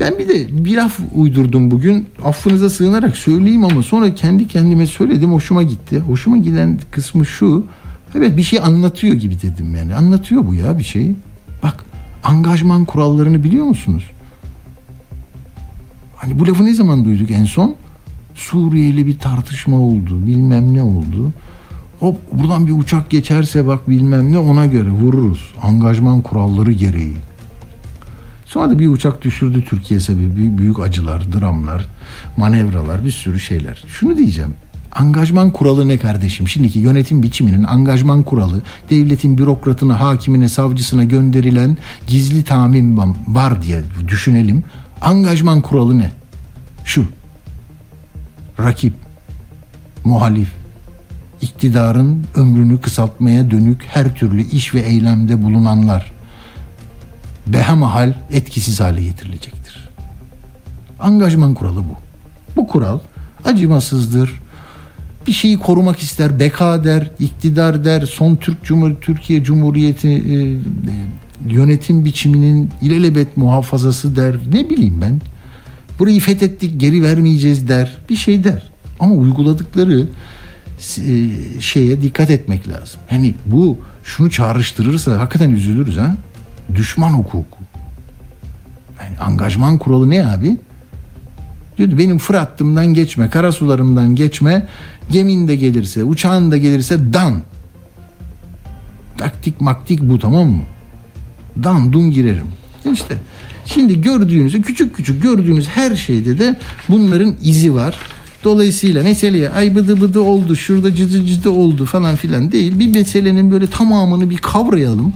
[0.00, 2.08] Ben bir de bir laf uydurdum bugün.
[2.24, 5.32] Affınıza sığınarak söyleyeyim ama sonra kendi kendime söyledim.
[5.32, 5.98] Hoşuma gitti.
[5.98, 7.66] Hoşuma giden kısmı şu.
[8.14, 9.94] Evet bir şey anlatıyor gibi dedim yani.
[9.94, 11.16] Anlatıyor bu ya bir şeyi.
[11.62, 11.84] Bak
[12.24, 14.10] angajman kurallarını biliyor musunuz?
[16.16, 17.76] Hani bu lafı ne zaman duyduk en son?
[18.34, 20.26] Suriyeli bir tartışma oldu.
[20.26, 21.32] Bilmem ne oldu.
[22.00, 25.54] Hop buradan bir uçak geçerse bak bilmem ne ona göre vururuz.
[25.62, 27.16] Angajman kuralları gereği.
[28.46, 31.86] Sonra da bir uçak düşürdü Türkiye sebebi büyük, acılar, dramlar,
[32.36, 33.84] manevralar, bir sürü şeyler.
[33.86, 34.54] Şunu diyeceğim.
[34.94, 36.48] Angajman kuralı ne kardeşim?
[36.48, 41.76] Şimdiki yönetim biçiminin angajman kuralı devletin bürokratına, hakimine, savcısına gönderilen
[42.06, 44.64] gizli tamin var diye düşünelim.
[45.00, 46.10] Angajman kuralı ne?
[46.84, 47.06] Şu.
[48.60, 48.94] Rakip,
[50.04, 50.48] muhalif,
[51.40, 56.12] iktidarın ömrünü kısaltmaya dönük her türlü iş ve eylemde bulunanlar
[57.46, 59.88] behemahal etkisiz hale getirilecektir.
[61.00, 61.96] Angajman kuralı bu.
[62.56, 62.98] Bu kural
[63.44, 64.43] acımasızdır.
[65.26, 70.56] Bir şeyi korumak ister, beka der, iktidar der, son Türk Cumhur Türkiye Cumhuriyeti e, e,
[71.46, 74.36] yönetim biçiminin ilelebet muhafazası der.
[74.52, 75.20] Ne bileyim ben.
[75.98, 77.96] Burayı fethettik, geri vermeyeceğiz der.
[78.10, 78.62] Bir şey der.
[79.00, 80.06] Ama uyguladıkları
[80.98, 83.00] e, şeye dikkat etmek lazım.
[83.10, 86.16] Hani bu şunu çağrıştırırsa hakikaten üzülürüz ha.
[86.74, 87.58] Düşman hukuku.
[89.02, 90.56] Yani angajman kuralı ne abi?
[91.78, 94.66] Diyor benim Fırat'ımdan geçme, karasularımdan geçme,
[95.10, 97.42] gemin de gelirse, uçağın da gelirse dan.
[99.18, 100.62] Taktik maktik bu tamam mı?
[101.62, 102.46] Dan dun girerim.
[102.92, 103.16] İşte
[103.66, 106.56] şimdi gördüğünüz, küçük küçük gördüğünüz her şeyde de
[106.88, 107.96] bunların izi var.
[108.44, 112.78] Dolayısıyla meseleye ay bıdı bıdı oldu, şurada cıdı cıdı oldu falan filan değil.
[112.78, 115.12] Bir meselenin böyle tamamını bir kavrayalım.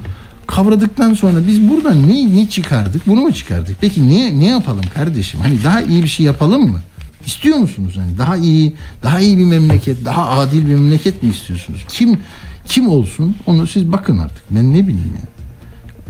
[0.46, 3.06] Kavradıktan sonra biz buradan ne, ne çıkardık?
[3.06, 3.76] Bunu mu çıkardık?
[3.80, 5.40] Peki ne, ne yapalım kardeşim?
[5.40, 6.80] Hani daha iyi bir şey yapalım mı?
[7.26, 7.94] İstiyor musunuz?
[7.96, 11.84] Hani daha iyi, daha iyi bir memleket, daha adil bir memleket mi istiyorsunuz?
[11.88, 12.18] Kim
[12.64, 13.36] kim olsun?
[13.46, 14.42] Onu siz bakın artık.
[14.50, 15.28] Ben ne bileyim ya.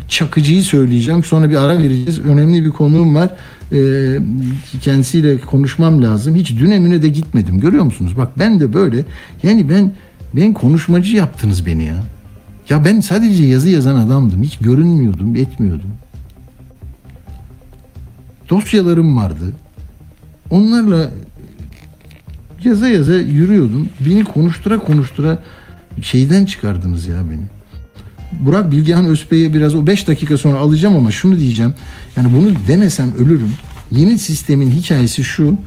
[0.07, 1.23] Çakıcı'yı söyleyeceğim.
[1.23, 2.19] Sonra bir ara vereceğiz.
[2.19, 3.29] Önemli bir konuğum var.
[3.71, 4.19] Ee,
[4.81, 6.35] kendisiyle konuşmam lazım.
[6.35, 7.59] Hiç dün emine de gitmedim.
[7.59, 8.17] Görüyor musunuz?
[8.17, 9.05] Bak ben de böyle.
[9.43, 9.91] Yani ben
[10.35, 12.03] ben konuşmacı yaptınız beni ya.
[12.69, 14.43] Ya ben sadece yazı yazan adamdım.
[14.43, 15.91] Hiç görünmüyordum, etmiyordum.
[18.49, 19.53] Dosyalarım vardı.
[20.49, 21.11] Onlarla
[22.63, 23.89] yaza yaza yürüyordum.
[23.99, 25.43] Beni konuştura konuştura
[26.01, 27.43] şeyden çıkardınız ya beni.
[28.31, 31.73] Burak Bilgehan Özbey'e biraz o 5 dakika sonra alacağım ama şunu diyeceğim.
[32.17, 33.53] Yani bunu demesem ölürüm.
[33.91, 35.57] Yeni sistemin hikayesi şu.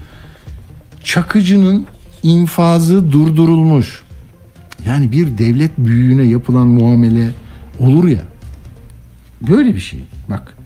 [1.05, 1.87] Çakıcı'nın
[2.23, 4.03] infazı durdurulmuş.
[4.87, 7.31] Yani bir devlet büyüğüne yapılan muamele
[7.79, 8.23] olur ya.
[9.49, 10.01] Böyle bir şey.
[10.31, 10.57] Bak.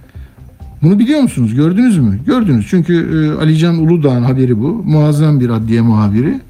[0.82, 1.54] Bunu biliyor musunuz?
[1.54, 2.18] Gördünüz mü?
[2.26, 2.66] Gördünüz.
[2.70, 4.68] Çünkü e, Alican Uludağ'ın haberi bu.
[4.68, 6.40] Muazzam bir adliye muhabiri.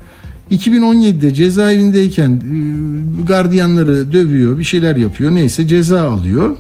[0.51, 2.43] 2017'de cezaevindeyken e,
[3.27, 5.35] gardiyanları dövüyor, bir şeyler yapıyor.
[5.35, 6.57] Neyse ceza alıyor.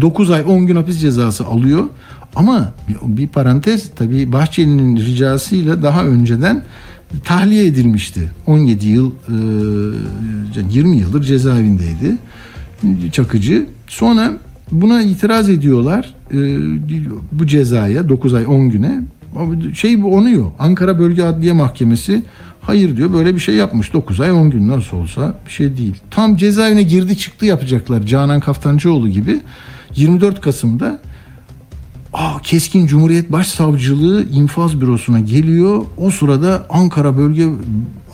[0.00, 1.84] 9 ay 10 gün hapis cezası alıyor.
[2.36, 6.62] Ama bir, parantez tabii Bahçeli'nin ricasıyla daha önceden
[7.24, 8.30] tahliye edilmişti.
[8.46, 9.34] 17 yıl e,
[10.70, 12.16] 20 yıldır cezaevindeydi.
[13.12, 13.66] Çakıcı.
[13.86, 14.32] Sonra
[14.72, 16.14] buna itiraz ediyorlar.
[16.32, 16.38] E,
[17.32, 19.00] bu cezaya 9 ay 10 güne.
[19.74, 20.50] Şey bu onuyor.
[20.58, 22.22] Ankara Bölge Adliye Mahkemesi
[22.60, 25.94] hayır diyor böyle bir şey yapmış 9 ay 10 gün nasıl olsa bir şey değil.
[26.10, 29.40] Tam cezaevine girdi çıktı yapacaklar Canan Kaftancıoğlu gibi.
[29.96, 31.00] 24 Kasım'da
[32.12, 35.84] Aa, Keskin Cumhuriyet Başsavcılığı infaz bürosuna geliyor.
[35.96, 37.48] O sırada Ankara Bölge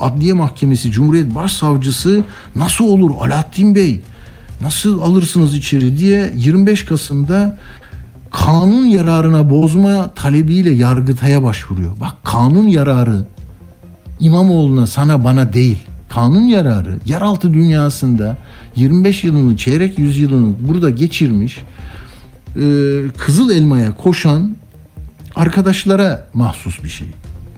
[0.00, 2.24] Adliye Mahkemesi Cumhuriyet Başsavcısı
[2.57, 4.00] nasıl olur Alaaddin Bey?
[4.61, 7.59] Nasıl alırsınız içeri diye 25 Kasım'da
[8.35, 12.01] kanun yararına bozma talebiyle Yargıtay'a başvuruyor.
[12.01, 13.25] Bak kanun yararı
[14.20, 15.79] İmamoğlu'na sana bana değil.
[16.09, 18.37] Kanun yararı yeraltı dünyasında
[18.77, 21.59] 25 yılını çeyrek yüzyılını burada geçirmiş
[22.57, 22.62] e,
[23.18, 24.57] Kızıl Elma'ya koşan
[25.37, 27.09] arkadaşlara mahsus bir şey.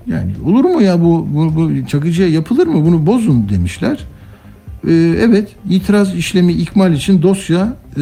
[0.07, 3.99] Yani olur mu ya bu, bu, bu Çakıcı'ya yapılır mı bunu bozun demişler.
[4.87, 8.01] E, evet itiraz işlemi ikmal için dosya e,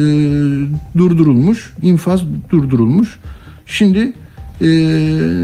[0.98, 2.20] durdurulmuş, infaz
[2.50, 3.18] durdurulmuş.
[3.66, 4.12] Şimdi
[4.60, 4.66] e,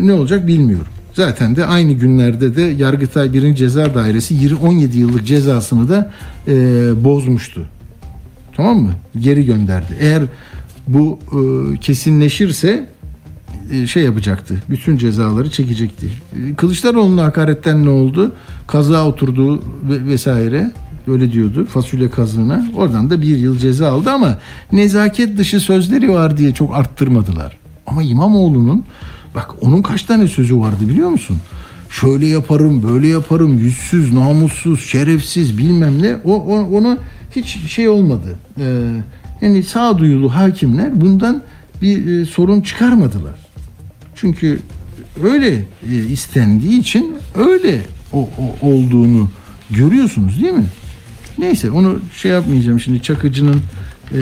[0.02, 0.86] ne olacak bilmiyorum.
[1.14, 3.54] Zaten de aynı günlerde de Yargıtay 1.
[3.54, 6.12] Ceza Dairesi 20 17 yıllık cezasını da
[6.48, 6.54] e,
[7.04, 7.66] bozmuştu.
[8.56, 8.92] Tamam mı?
[9.20, 9.96] Geri gönderdi.
[10.00, 10.22] Eğer
[10.88, 12.88] bu e, kesinleşirse
[13.70, 14.62] e, şey yapacaktı.
[14.70, 16.06] Bütün cezaları çekecekti.
[16.36, 18.32] E, Kılıçdaroğlu'nun hakaretten ne oldu?
[18.66, 20.70] Kaza oturdu ve, vesaire.
[21.06, 22.66] Öyle diyordu fasulye kazığına.
[22.76, 24.38] Oradan da bir yıl ceza aldı ama
[24.72, 27.56] nezaket dışı sözleri var diye çok arttırmadılar.
[27.86, 28.84] Ama İmamoğlu'nun
[29.34, 31.36] bak onun kaç tane sözü vardı biliyor musun?
[31.90, 36.16] Şöyle yaparım, böyle yaparım, yüzsüz, namussuz, şerefsiz bilmem ne.
[36.24, 36.98] O, o onu
[37.36, 38.38] hiç şey olmadı.
[38.58, 38.90] Ee,
[39.40, 41.42] yani sağduyulu hakimler bundan
[41.82, 43.34] bir e, sorun çıkarmadılar.
[44.14, 44.60] Çünkü
[45.22, 49.28] öyle e, istendiği için öyle o, o olduğunu
[49.70, 50.66] görüyorsunuz değil mi?
[51.42, 53.62] Neyse onu şey yapmayacağım şimdi Çakıcı'nın
[54.14, 54.20] e,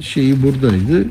[0.00, 1.02] şeyi buradaydı.
[1.02, 1.06] E,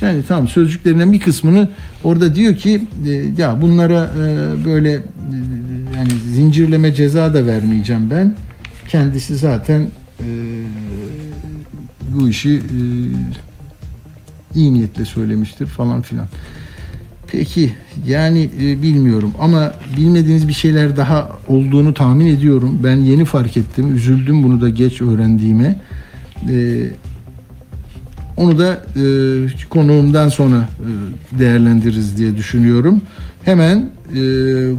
[0.00, 1.68] Yani tamam sözcüklerinden bir kısmını
[2.04, 5.00] orada diyor ki e, ya bunlara e, böyle e,
[5.96, 8.34] yani zincirleme ceza da vermeyeceğim ben.
[8.88, 9.80] Kendisi zaten
[10.20, 10.28] e,
[12.08, 12.80] bu işi e,
[14.54, 16.26] iyi niyetle söylemiştir falan filan.
[17.38, 17.70] Peki
[18.06, 22.80] yani e, bilmiyorum ama bilmediğiniz bir şeyler daha olduğunu tahmin ediyorum.
[22.84, 23.96] Ben yeni fark ettim.
[23.96, 25.80] Üzüldüm bunu da geç öğrendiğime.
[26.50, 26.56] E,
[28.36, 29.04] onu da e,
[29.70, 33.00] konuğumdan sonra e, değerlendiririz diye düşünüyorum.
[33.44, 34.16] Hemen e,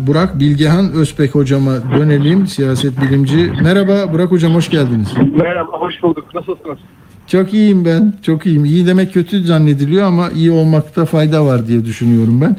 [0.07, 2.47] Burak Bilgehan Özbek hocama dönelim.
[2.47, 3.51] Siyaset bilimci.
[3.63, 5.13] Merhaba Burak hocam hoş geldiniz.
[5.37, 6.35] Merhaba, hoş bulduk.
[6.35, 6.79] Nasılsınız?
[7.27, 8.13] Çok iyiyim ben.
[8.21, 8.65] Çok iyiyim.
[8.65, 12.57] İyi demek kötü zannediliyor ama iyi olmakta fayda var diye düşünüyorum ben.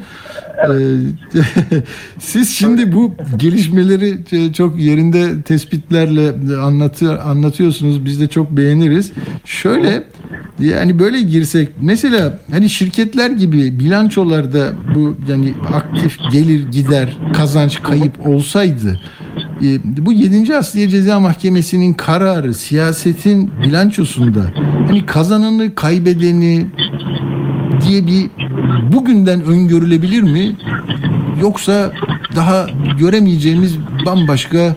[0.57, 1.39] Ee,
[2.19, 8.05] Siz şimdi bu gelişmeleri e, çok yerinde tespitlerle anlatıyor, anlatıyorsunuz.
[8.05, 9.11] Biz de çok beğeniriz.
[9.45, 10.03] Şöyle
[10.59, 18.27] yani böyle girsek mesela hani şirketler gibi bilançolarda bu yani aktif gelir gider kazanç kayıp
[18.27, 18.99] olsaydı
[19.63, 20.55] e, bu 7.
[20.55, 24.45] Asliye Ceza Mahkemesi'nin kararı siyasetin bilançosunda
[24.87, 26.67] hani kazananı kaybedeni
[27.81, 28.29] diye bir
[28.93, 30.55] bugünden öngörülebilir mi?
[31.41, 31.91] Yoksa
[32.35, 32.67] daha
[32.99, 34.75] göremeyeceğimiz bambaşka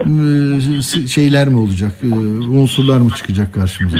[0.00, 1.92] e, şeyler mi olacak?
[2.02, 2.06] e,
[2.48, 3.98] Unsurlar mı çıkacak karşımıza?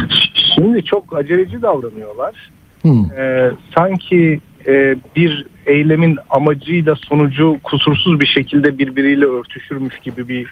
[0.55, 2.51] Şimdi çok aceleci davranıyorlar.
[2.83, 2.89] Hı.
[3.19, 10.47] Ee, sanki e, bir eylemin amacıyla sonucu kusursuz bir şekilde birbiriyle örtüşürmüş gibi bir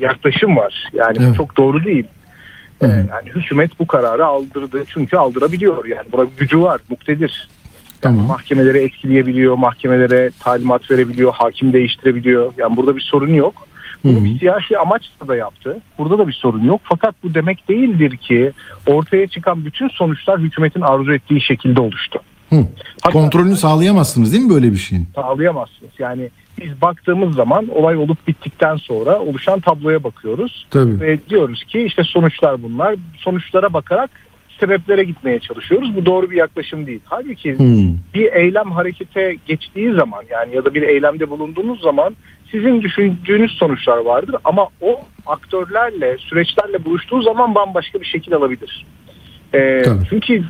[0.00, 0.88] yaklaşım var.
[0.94, 1.36] Yani Evet.
[1.36, 2.04] çok doğru değil.
[2.82, 7.48] Ee, yani hükümet bu kararı aldırdı çünkü aldırabiliyor yani buna gücü var muktedir.
[8.00, 8.26] Tamam.
[8.26, 12.52] Mahkemeleri etkileyebiliyor, mahkemelere talimat verebiliyor, hakim değiştirebiliyor.
[12.58, 13.54] Yani burada bir sorun yok.
[14.04, 15.78] Bunu bir siyasi amaçla da yaptı.
[15.98, 16.80] Burada da bir sorun yok.
[16.84, 18.52] Fakat bu demek değildir ki
[18.86, 22.20] ortaya çıkan bütün sonuçlar hükümetin arzu ettiği şekilde oluştu.
[22.50, 22.56] Hı.
[23.02, 25.08] Hatta Kontrolünü sağlayamazsınız değil mi böyle bir şeyin?
[25.14, 25.92] sağlayamazsınız.
[25.98, 31.00] Yani biz baktığımız zaman olay olup bittikten sonra oluşan tabloya bakıyoruz Tabii.
[31.00, 32.94] ve diyoruz ki işte sonuçlar bunlar.
[33.18, 34.10] Sonuçlara bakarak
[34.60, 35.96] sebeplere gitmeye çalışıyoruz.
[35.96, 37.00] Bu doğru bir yaklaşım değil.
[37.04, 37.94] Halbuki Hmm.
[38.14, 42.16] bir eylem harekete geçtiği zaman yani ya da bir eylemde bulunduğunuz zaman
[42.50, 48.86] sizin düşündüğünüz sonuçlar vardır ama o aktörlerle, süreçlerle buluştuğu zaman bambaşka bir şekil alabilir.
[49.54, 50.04] Ee, Tabii.
[50.10, 50.44] çünkü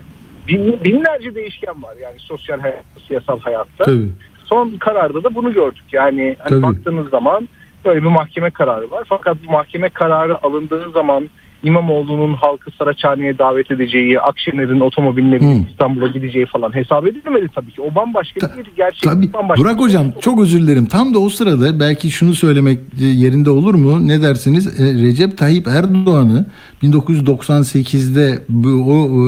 [0.48, 3.84] bin, binlerce değişken var yani sosyal hayatta, siyasal hayatta.
[3.84, 4.08] Tabii.
[4.52, 5.84] Son kararda da bunu gördük.
[5.92, 6.62] Yani hani Tabii.
[6.62, 7.48] baktığınız zaman
[7.84, 9.04] böyle bir mahkeme kararı var.
[9.08, 11.30] Fakat bu mahkeme kararı alındığı zaman
[11.62, 15.66] İmamoğlu'nun halkı Saraçhane'ye davet edeceği, Akşener'in otomobiline Hmm.
[15.70, 17.80] İstanbul'a gideceği falan hesap edilmedi tabii ki.
[17.82, 19.02] O bambaşka Ta- bir gerçek.
[19.02, 19.32] Tabii.
[19.32, 20.86] bambaşka Burak bir- hocam çok özür dilerim.
[20.86, 24.08] Tam da o sırada belki şunu söylemek e, yerinde olur mu?
[24.08, 24.80] Ne dersiniz?
[24.80, 26.46] E, Recep Tayyip Erdoğan'ı
[26.82, 29.22] 1998'de bu o e,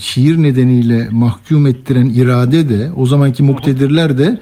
[0.00, 4.38] şiir nedeniyle mahkum ettiren irade de o zamanki muktedirler de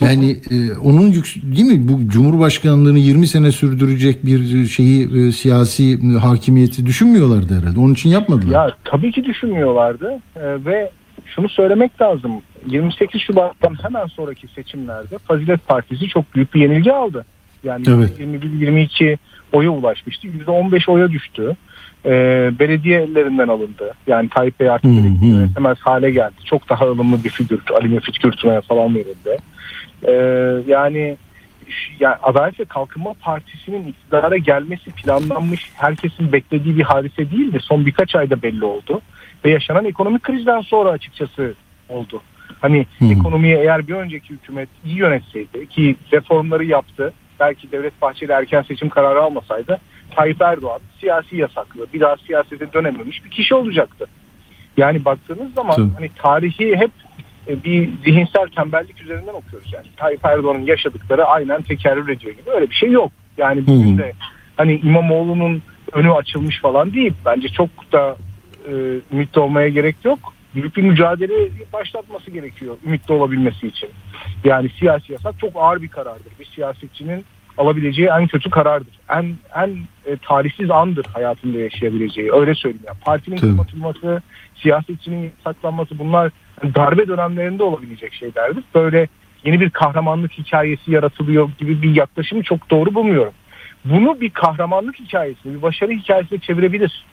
[0.00, 5.92] yani e, onun yük, değil mi bu Cumhurbaşkanlığını 20 sene sürdürecek bir şeyi e, siyasi
[5.92, 7.80] e, hakimiyeti düşünmüyorlardı herhalde.
[7.80, 8.52] Onun için yapmadılar.
[8.52, 10.90] Ya tabii ki düşünmüyorlardı Ee, ve
[11.26, 12.32] şunu söylemek lazım.
[12.66, 17.24] 28 Şubat'tan hemen sonraki seçimlerde Fazilet Partisi çok büyük bir yenilgi aldı.
[17.64, 18.20] Yani Evet.
[18.20, 19.18] 21-22
[19.52, 20.28] oya ulaşmıştı.
[20.28, 21.56] %15 oya düştü.
[22.06, 23.94] Ee, belediye ellerinden alındı.
[24.06, 24.90] Yani Tayyip Bey artık
[25.22, 26.34] yönetemez hale geldi.
[26.44, 27.60] Çok daha ılımlı bir figür.
[27.80, 29.38] Ali Müfit Kürtü'ne falan verildi.
[30.04, 30.12] Ee,
[30.66, 31.16] yani
[32.00, 37.58] yani Adalet ve Kalkınma Partisi'nin iktidara gelmesi planlanmış, herkesin beklediği bir hadise değildi.
[37.62, 39.00] Son birkaç ayda belli oldu.
[39.44, 41.54] Ve yaşanan ekonomik krizden sonra açıkçası
[41.88, 42.22] oldu.
[42.60, 43.04] Hani Hı.
[43.04, 48.88] ekonomiyi eğer bir önceki hükümet iyi yönetseydi ki reformları yaptı, belki Devlet Bahçeli erken seçim
[48.88, 54.06] kararı almasaydı Tayyip Erdoğan siyasi yasaklı, bir daha siyasete dönememiş bir kişi olacaktı.
[54.76, 55.94] Yani baktığınız zaman Tabii.
[55.96, 57.29] hani tarihi hep e,
[57.64, 59.86] bir zihinsel tembellik üzerinden okuyoruz yani.
[59.96, 62.50] Tayyip Erdoğan'ın yaşadıkları aynen tekerrür ediyor gibi.
[62.50, 63.12] Öyle bir şey yok.
[63.38, 64.12] Yani bugün de
[64.56, 67.12] hani İmamoğlu'nun önü açılmış falan değil.
[67.24, 68.16] Bence çok da
[68.68, 68.72] e,
[69.12, 70.18] ümitli olmaya gerek yok.
[70.54, 73.88] Büyük bir mücadele başlatması gerekiyor ümitli olabilmesi için.
[74.44, 76.32] Yani siyasi yasak çok ağır bir karardır.
[76.40, 77.24] Bir siyasetçinin
[77.58, 78.98] alabileceği en kötü karardır.
[79.08, 79.70] En en
[80.06, 82.32] e, talihsiz andır hayatında yaşayabileceği.
[82.32, 82.84] Öyle söyleyeyim.
[82.86, 84.22] Yani partinin kapatılması,
[84.62, 86.32] siyasetçinin yasaklanması bunlar
[86.74, 88.64] darbe dönemlerinde olabilecek şeylerdir.
[88.74, 89.08] Böyle
[89.44, 93.32] yeni bir kahramanlık hikayesi yaratılıyor gibi bir yaklaşımı çok doğru bulmuyorum.
[93.84, 97.04] Bunu bir kahramanlık hikayesine, bir başarı hikayesine çevirebilir.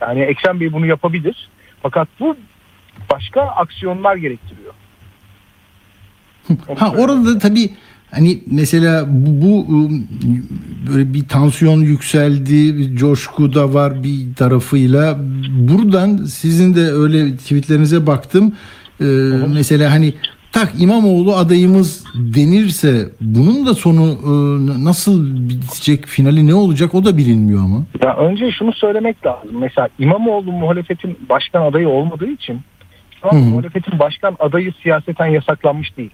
[0.00, 1.48] Yani Ekrem Bey bunu yapabilir.
[1.82, 2.36] Fakat bu
[3.12, 4.74] başka aksiyonlar gerektiriyor.
[6.76, 7.70] Ha orada da tabii
[8.10, 10.08] hani mesela bu, bu ım,
[10.92, 15.18] böyle bir tansiyon yükseldi, bir coşku da var bir tarafıyla.
[15.50, 18.52] Buradan sizin de öyle tweetlerinize baktım.
[19.00, 19.04] Ee,
[19.54, 20.14] mesela hani
[20.52, 24.30] tak İmamoğlu adayımız denirse bunun da sonu e,
[24.84, 27.84] nasıl bitecek, finali ne olacak o da bilinmiyor ama.
[28.04, 29.50] Ya önce şunu söylemek lazım.
[29.60, 32.60] Mesela İmamoğlu muhalefetin başkan adayı olmadığı için
[33.22, 33.44] şu an Hı hı.
[33.44, 36.10] muhalefetin başkan adayı siyaseten yasaklanmış değil.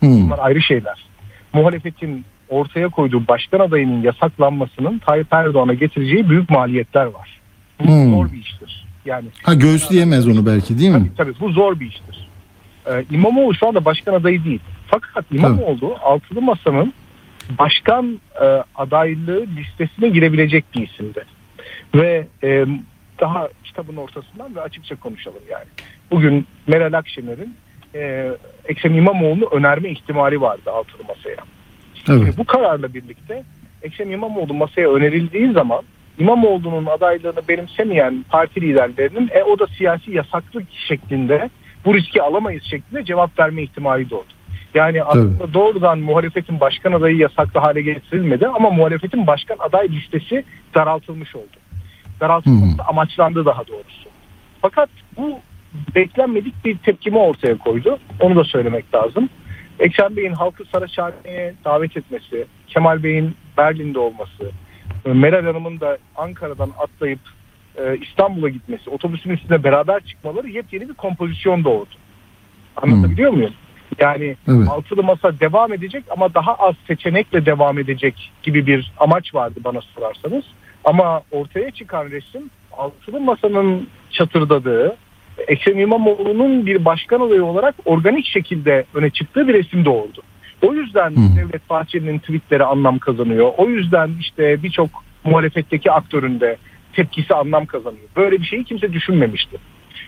[0.00, 0.22] Hmm.
[0.26, 1.04] Bunlar ayrı şeyler.
[1.52, 7.40] Muhalefetin ortaya koyduğu başkan adayının yasaklanmasının Tayyip Erdoğan'a getireceği büyük maliyetler var.
[7.80, 8.10] Bu Hmm.
[8.10, 8.86] zor bir iştir.
[9.08, 10.98] Yani Ha göğüsleyemez onu belki değil mi?
[10.98, 12.28] Tabii tabii bu zor bir iştir.
[12.86, 14.60] Ee, İmamoğlu şu anda başkan adayı değil.
[14.86, 16.92] Fakat İmamoğlu altılı masanın
[17.58, 18.44] başkan e,
[18.74, 21.24] adaylığı listesine girebilecek bir isimdi.
[21.94, 22.66] Ve e,
[23.20, 25.66] daha kitabın ortasından ve açıkça konuşalım yani.
[26.10, 27.54] Bugün Meral Akşener'in
[27.94, 28.30] e,
[28.64, 31.36] Ekrem İmamoğlu'nu önerme ihtimali vardı altılı masaya.
[32.08, 32.38] Evet.
[32.38, 33.44] Bu kararla birlikte
[33.82, 35.82] Ekrem İmamoğlu masaya önerildiği zaman
[36.18, 41.50] İmamoğlu'nun adaylığını benimsemeyen parti liderlerinin e, o da siyasi yasaklık şeklinde
[41.84, 44.38] bu riski alamayız şeklinde cevap verme ihtimali doğdu.
[44.74, 51.36] Yani aslında doğrudan muhalefetin başkan adayı yasaklı hale getirilmedi ama muhalefetin başkan aday listesi daraltılmış
[51.36, 51.56] oldu.
[52.20, 54.08] Daraltılması amaçlandı daha doğrusu.
[54.62, 55.40] Fakat bu
[55.94, 57.98] beklenmedik bir tepkimi ortaya koydu.
[58.20, 59.28] Onu da söylemek lazım.
[59.78, 64.50] Ekrem Bey'in halkı Saraçhane'ye davet etmesi, Kemal Bey'in Berlin'de olması,
[65.14, 67.20] Meral Hanım'ın da Ankara'dan atlayıp
[67.76, 71.94] e, İstanbul'a gitmesi, otobüsün üstüne beraber çıkmaları yepyeni bir kompozisyon doğurdu.
[72.76, 73.54] Anlatabiliyor muyum?
[73.98, 74.68] Yani Evet.
[74.68, 79.80] altılı masa devam edecek ama daha az seçenekle devam edecek gibi bir amaç vardı bana
[79.80, 80.44] sorarsanız.
[80.84, 84.96] Ama ortaya çıkan resim altılı masanın çatırdadığı,
[85.48, 90.22] Ekrem İmamoğlu'nun bir başkan adayı olarak organik şekilde öne çıktığı bir resim doğurdu.
[90.62, 91.36] O yüzden Hı.
[91.36, 93.52] Devlet Bahçeli'nin tweetleri anlam kazanıyor.
[93.56, 94.90] O yüzden işte birçok
[95.24, 96.56] muhalefetteki aktörün de
[96.92, 98.08] tepkisi anlam kazanıyor.
[98.16, 99.56] Böyle bir şeyi kimse düşünmemişti.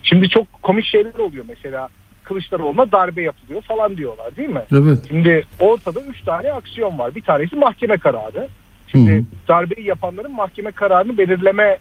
[0.02, 1.88] Şimdi çok komik şeyler oluyor mesela
[2.22, 4.62] Kılıçdaroğlu'na darbe yapılıyor falan diyorlar değil mi?
[4.72, 4.98] Evet.
[5.08, 7.14] Şimdi ortada üç tane aksiyon var.
[7.14, 8.48] Bir tanesi mahkeme kararı.
[8.86, 9.24] Şimdi hı.
[9.48, 11.78] darbeyi yapanların mahkeme kararını belirleme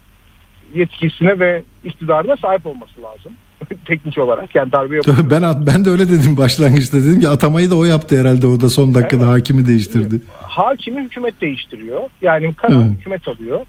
[0.74, 3.32] yetkisine ve iktidarına sahip olması lazım.
[3.86, 5.16] Teknik olarak yani darbe yapıyor.
[5.30, 8.68] ben ben de öyle dedim başlangıçta dedim ki atamayı da o yaptı herhalde o da
[8.68, 10.20] son dakikada hakimi değiştirdi.
[10.42, 12.00] Hakimi hükümet değiştiriyor.
[12.22, 12.82] Yani karar Hı.
[12.82, 13.60] hükümet alıyor.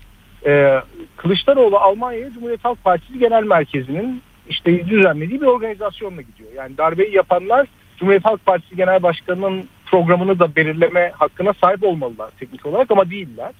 [0.46, 0.80] Ee,
[1.18, 6.50] Kılıçdaroğlu Almanya Cumhuriyet Halk Partisi Genel Merkezi'nin işte düzenlediği bir organizasyonla gidiyor.
[6.56, 7.68] Yani darbeyi yapanlar
[7.98, 13.52] Cumhuriyet Halk Partisi Genel Başkanı'nın programını da belirleme hakkına sahip olmalılar teknik olarak ama değiller.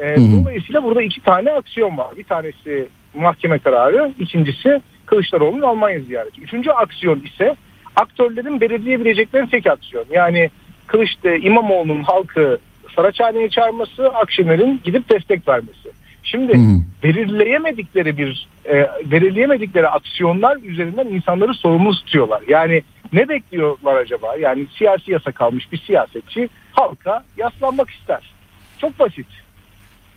[0.00, 0.40] Ee, Hı hı.
[0.40, 2.16] dolayısıyla burada iki tane aksiyon var.
[2.16, 6.40] Bir tanesi mahkeme kararı, ikincisi Kılıçdaroğlu'nun Almanya ziyareti.
[6.40, 7.56] Üçüncü aksiyon ise
[7.96, 10.04] aktörlerin belirleyebilecekleri tek aksiyon.
[10.10, 10.50] Yani
[10.86, 12.58] Kılıçdaroğlu İmamoğlu'nun halkı
[12.96, 15.90] Saraçhane'ye çağırması, Akşener'in gidip destek vermesi.
[16.22, 16.80] Şimdi Hı.
[17.02, 22.42] belirleyemedikleri bir e, belirleyemedikleri aksiyonlar üzerinden insanları sorumlu tutuyorlar.
[22.48, 22.82] Yani
[23.12, 24.36] ne bekliyorlar acaba?
[24.36, 28.32] Yani siyasi yasa kalmış bir siyasetçi halka yaslanmak ister.
[28.78, 29.26] Çok basit.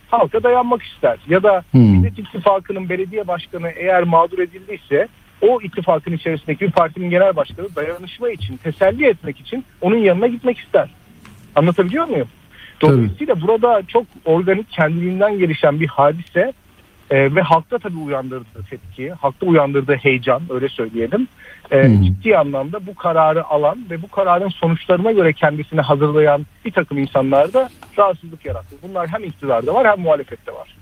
[0.08, 1.18] Halka dayanmak ister.
[1.28, 1.80] Ya da Hmm.
[1.80, 5.08] Millet İttifakı'nın belediye başkanı eğer mağdur edildiyse
[5.40, 10.58] o ittifakın içerisindeki bir partinin genel başkanı dayanışma için, teselli etmek için onun yanına gitmek
[10.58, 10.90] ister.
[11.54, 12.28] Anlatabiliyor muyum?
[12.80, 16.52] Dolayısıyla burada çok organik kendiliğinden gelişen bir hadise
[17.10, 21.28] e, ve halkta tabii uyandırdığı tepki, halkta uyandırdığı heyecan öyle söyleyelim.
[21.70, 22.02] E, Hı.
[22.04, 27.52] ciddi anlamda bu kararı alan ve bu kararın sonuçlarına göre kendisini hazırlayan bir takım insanlar
[27.52, 28.76] da rahatsızlık yarattı.
[28.82, 30.76] Bunlar hem iktidarda var hem muhalefette var.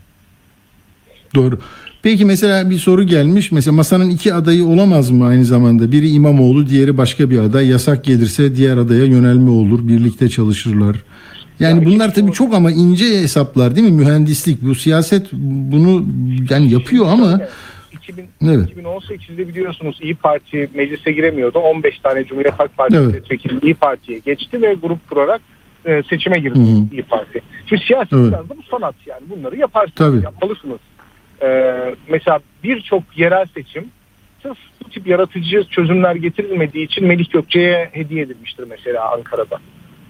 [1.34, 1.58] Doğru.
[2.02, 3.52] Peki mesela bir soru gelmiş.
[3.52, 5.92] Mesela masanın iki adayı olamaz mı aynı zamanda?
[5.92, 7.68] Biri İmamoğlu, diğeri başka bir aday.
[7.68, 9.88] Yasak gelirse diğer adaya yönelme olur.
[9.88, 10.96] Birlikte çalışırlar.
[11.60, 13.92] Yani Ya bunlar tabii çok ama ince hesaplar değil mi?
[13.92, 14.62] Mühendislik.
[14.62, 16.06] Bu siyaset bunu
[16.50, 17.40] yani yapıyor ama
[17.92, 18.68] 2000, Evet.
[18.76, 21.58] 2018'de biliyorsunuz İyi Parti meclise giremiyordu.
[21.58, 23.08] 15 tane Cumhuriyet Halk Partisi Evet.
[23.14, 25.40] milletvekili İyi Parti'ye geçti ve grup kurarak
[25.86, 26.84] e, seçime girdi Hı hı.
[26.92, 27.40] İyi Parti.
[27.66, 28.28] Şimdi siyaset Evet.
[28.32, 29.20] biraz da bu sanat yani.
[29.30, 30.24] Bunları yaparsınız, Tabii.
[30.24, 30.78] yapmalısınız.
[31.42, 31.48] E,
[32.08, 33.84] mesela birçok yerel seçim
[34.42, 39.58] sırf bu tip yaratıcı çözümler getirilmediği için Melih Gökçe'ye hediye edilmiştir mesela Ankara'da.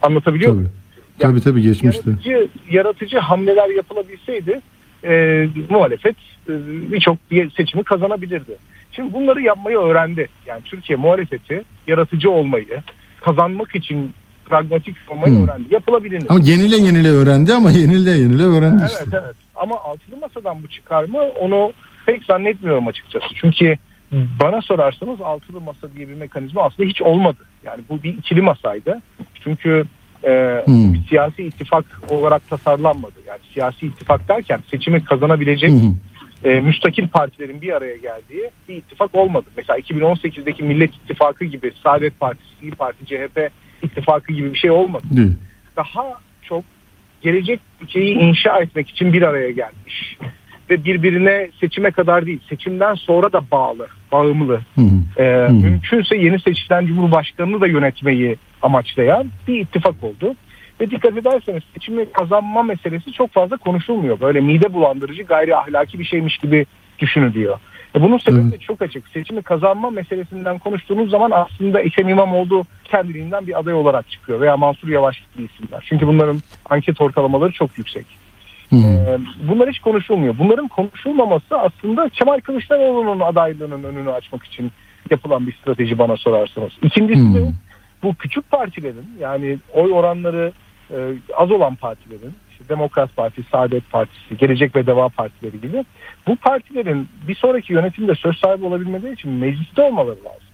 [0.03, 0.57] Anlatabiliyor tabii.
[0.59, 0.73] muyum?
[1.19, 2.09] Tabii tabii geçmişti.
[2.09, 4.61] yaratıcı, yaratıcı hamleler yapılabilseydi
[5.05, 6.17] e, muhalefet
[6.49, 6.53] e,
[6.93, 8.57] birçok bir seçimi kazanabilirdi.
[8.93, 10.29] Şimdi bunları yapmayı öğrendi.
[10.47, 12.83] Yani Türkiye muhalefeti yaratıcı olmayı,
[13.21, 14.13] kazanmak için
[14.45, 15.45] pragmatik olmayı Hmm.
[15.45, 15.75] öğrendi.
[15.75, 16.23] Yapılabilir.
[16.29, 18.99] Ama yenile yenile öğrendi ama yenile yenile öğrendi işte.
[19.03, 19.37] Evet evet.
[19.55, 21.73] Ama altılı masadan bu çıkar mı onu
[22.07, 23.27] pek zannetmiyorum açıkçası.
[23.35, 23.77] Çünkü
[24.13, 27.39] bana sorarsanız altılı masa diye bir mekanizma aslında hiç olmadı.
[27.65, 29.03] Yani bu bir ikili masaydı.
[29.45, 29.85] Çünkü
[30.27, 30.95] e, Hmm.
[30.95, 33.15] bir siyasi ittifak olarak tasarlanmadı.
[33.29, 36.49] Yani siyasi ittifak derken seçimi kazanabilecek hı.
[36.49, 39.47] e, müstakil partilerin bir araya geldiği bir ittifak olmadı.
[39.57, 43.51] Mesela 2018'deki Millet İttifakı gibi Saadet Partisi, İyi Parti, CHP
[43.83, 45.33] ittifakı gibi bir şey olmadı Değil.
[45.77, 46.65] daha çok
[47.23, 50.19] gelecek ülkeyi inşa etmek için bir araya gelmiş.
[50.71, 54.61] Ve birbirine seçime kadar değil, seçimden sonra da bağlı, bağımlı.
[54.75, 55.23] Hı hı.
[55.23, 60.35] Ee, Mümkünse yeni seçilen Cumhurbaşkanı'nı da yönetmeyi amaçlayan bir ittifak oldu.
[60.81, 64.21] Ve dikkat ederseniz seçimi kazanma meselesi çok fazla konuşulmuyor.
[64.21, 66.67] Böyle mide bulandırıcı gayri ahlaki bir şeymiş gibi
[66.99, 67.59] düşünülüyor.
[67.97, 69.09] E bunun sebebi de çok açık.
[69.09, 74.89] Seçimi kazanma meselesinden konuştuğunuz zaman aslında Ekrem İmamoğlu kendiliğinden bir aday olarak çıkıyor veya Mansur
[74.89, 75.85] Yavaş gibi isimler.
[75.89, 76.41] Çünkü bunların
[76.71, 78.07] anket ortalamaları çok yüksek.
[78.83, 78.89] Hı.
[78.89, 79.19] Ee,
[79.49, 80.39] bunlar hiç konuşulmuyor.
[80.39, 84.73] Bunların konuşulmaması aslında Kemal Kılıçdaroğlu'nun adaylığının önünü açmak için
[85.11, 86.73] yapılan bir strateji bana sorarsanız.
[86.83, 87.53] İkincisi de Hmm.
[88.03, 90.53] bu küçük partilerin yani oy oranları
[90.91, 90.97] e,
[91.37, 95.85] az olan partilerin işte Demokrat Parti, Saadet Partisi, Gelecek ve Deva Partileri gibi
[96.27, 100.49] bu partilerin bir sonraki yönetimde söz sahibi olabilmeleri için mecliste olmaları lazım.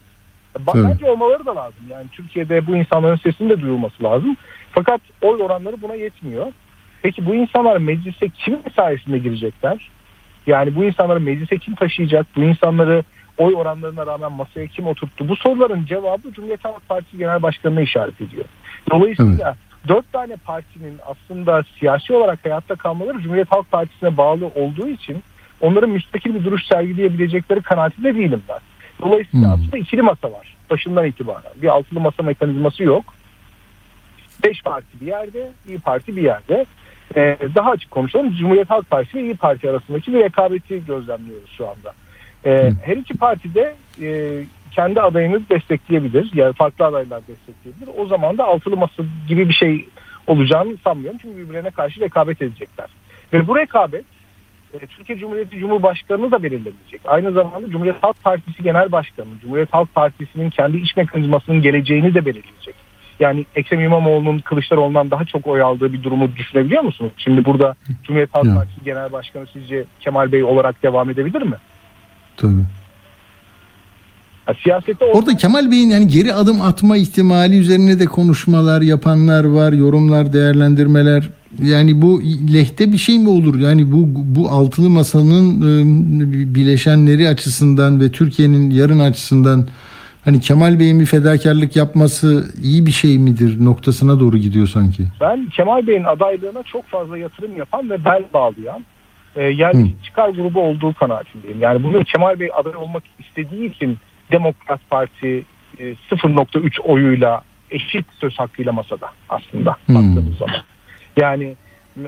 [0.56, 0.86] Evet.
[0.90, 1.84] Bence olmaları da lazım.
[1.90, 4.36] Yani Türkiye'de bu insanların sesinin de duyulması lazım.
[4.72, 6.46] Fakat oy oranları buna yetmiyor.
[7.02, 9.90] Peki bu insanlar meclise kimin sayesinde girecekler?
[10.46, 12.26] Yani bu insanları meclise kim taşıyacak?
[12.36, 13.04] Bu insanları
[13.38, 15.28] oy oranlarına rağmen masaya kim oturttu?
[15.28, 18.44] Bu soruların cevabı Cumhuriyet Halk Partisi Genel Başkanı'na işaret ediyor.
[18.90, 19.56] Dolayısıyla
[19.88, 25.22] dört tane partinin aslında siyasi olarak hayatta kalmaları Cumhuriyet Halk Partisi'ne bağlı olduğu için
[25.60, 28.58] onların müstakil bir duruş sergileyebilecekleri kanaatinde değilim ben.
[29.02, 29.54] Dolayısıyla Hmm.
[29.54, 31.52] aslında ikili masa var başından itibaren.
[31.62, 33.14] Bir altılı masa mekanizması yok.
[34.44, 36.66] Beş parti bir yerde, İyi Parti bir yerde.
[37.16, 38.34] Ee, daha açık konuşalım.
[38.36, 41.92] Cumhuriyet Halk Partisi ve İyi Parti arasındaki bir rekabeti gözlemliyoruz şu anda.
[42.46, 44.40] Ee, her iki parti de e,
[44.70, 46.30] kendi adayını destekleyebilir.
[46.34, 47.88] Yani farklı adaylar destekleyebilir.
[47.96, 49.88] O zaman da altılı masa gibi bir şey
[50.26, 51.18] olacağını sanmıyorum.
[51.22, 52.86] Çünkü birbirlerine karşı rekabet edecekler.
[53.32, 54.04] Ve bu rekabet
[54.74, 57.00] e, Türkiye Cumhuriyeti Cumhurbaşkanı'nı da belirleyecek.
[57.04, 62.26] Aynı zamanda Cumhuriyet Halk Partisi Genel Başkanı, Cumhuriyet Halk Partisi'nin kendi iş mekanizmasının geleceğini de
[62.26, 62.74] belirleyecek.
[63.20, 67.12] Yani Ekrem İmamoğlu'nun Kılıçdaroğlu'ndan daha çok oy aldığı bir durumu düşünebiliyor musunuz?
[67.16, 68.54] Şimdi burada Cumhuriyet Halk.
[68.54, 71.56] Partisi Genel Başkanı sizce Kemal Bey olarak devam edebilir mi?
[72.36, 72.64] Tabii.
[74.48, 79.44] Ya siyasette o- Orada Kemal Bey'in yani geri adım atma ihtimali üzerine de konuşmalar yapanlar
[79.44, 81.28] var, yorumlar, değerlendirmeler.
[81.62, 82.22] Yani bu
[82.54, 83.58] lehte bir şey mi olur?
[83.58, 89.68] Yani bu bu altılı masanın e, bileşenleri açısından ve Türkiye'nin yarın açısından
[90.30, 95.02] hani Kemal Bey'in bir fedakarlık yapması iyi bir şey midir noktasına doğru gidiyor sanki.
[95.20, 98.84] Ben Kemal Bey'in adaylığına çok fazla yatırım yapan ve bel bağlayan
[99.36, 101.60] e, yerleşik çıkar grubu olduğu kanaatindeyim.
[101.60, 103.98] Yani bunu Kemal Bey aday olmak istediği için
[104.32, 105.44] Demokrat Parti
[105.78, 109.94] e, 0.3 oyuyla eşit söz hakkıyla masada aslında Hmm.
[109.94, 110.56] baktığımız zaman.
[111.16, 111.56] Yani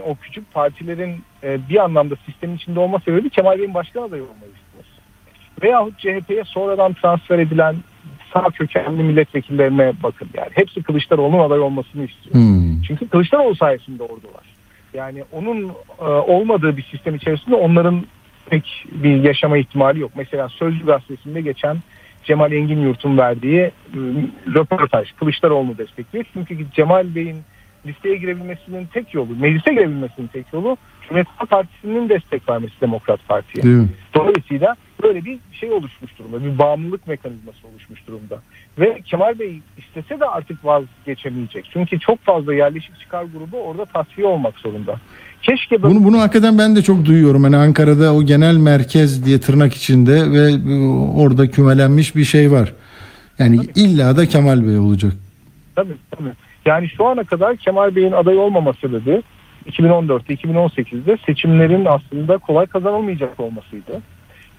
[0.06, 4.52] o küçük partilerin e, bir anlamda sistemin içinde olma sebebi Kemal Bey'in başkan adayı olmayı
[4.52, 5.02] istemesi.
[5.62, 7.76] Veyahut CHP'ye sonradan transfer edilen
[8.32, 10.50] sağ kökenli milletvekillerine bakın yani.
[10.52, 12.34] Hepsi Kılıçdaroğlu'nun aday olmasını istiyor.
[12.34, 12.82] Hmm.
[12.82, 14.44] Çünkü Kılıçdaroğlu sayesinde oradalar.
[14.94, 18.02] Yani onun e, olmadığı bir sistem içerisinde onların
[18.50, 20.10] pek bir yaşama ihtimali yok.
[20.16, 21.76] Mesela Sözcü Gazetesi'nde geçen
[22.24, 23.70] Cemal Engin Yurt'un verdiği e,
[24.54, 26.24] röportaj Kılıçdaroğlu'nu destekliyor.
[26.32, 27.38] Çünkü Cemal Bey'in
[27.86, 33.62] listeye girebilmesinin tek yolu, meclise girebilmesinin tek yolu Cumhuriyet Partisi'nin destek vermesi Demokrat Parti'ye.
[33.62, 33.88] Değil mi?
[34.14, 36.44] Dolayısıyla böyle bir şey oluşmuş durumda.
[36.44, 38.42] Bir bağımlılık mekanizması oluşmuş durumda.
[38.78, 41.70] Ve Kemal Bey istese de artık vazgeçemeyecek.
[41.72, 44.96] Çünkü çok fazla yerleşik çıkar grubu orada tasfiye olmak zorunda.
[45.42, 47.42] Keşke böyle Bunu bunu hakikaten ben de çok duyuyorum.
[47.42, 50.50] Hani Ankara'da o genel merkez diye tırnak içinde ve
[51.16, 52.72] orada kümelenmiş bir şey var.
[53.38, 55.12] Yani illa da Kemal Bey olacak.
[55.76, 56.32] Tabii tabii.
[56.66, 59.22] Yani şu ana kadar Kemal Bey'in aday olmama sebebi
[59.70, 64.00] 2014'te 2018'de seçimlerin aslında kolay kazanılmayacak olmasıydı.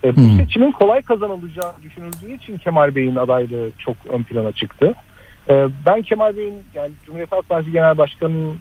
[0.04, 0.38] E, bu Hmm.
[0.38, 4.94] seçimin kolay kazanılacağı düşünüldüğü için Kemal Bey'in adaylığı çok ön plana çıktı.
[5.50, 8.58] E, ben Kemal Bey'in yani Cumhuriyet Halk Partisi Genel Başkanı'nın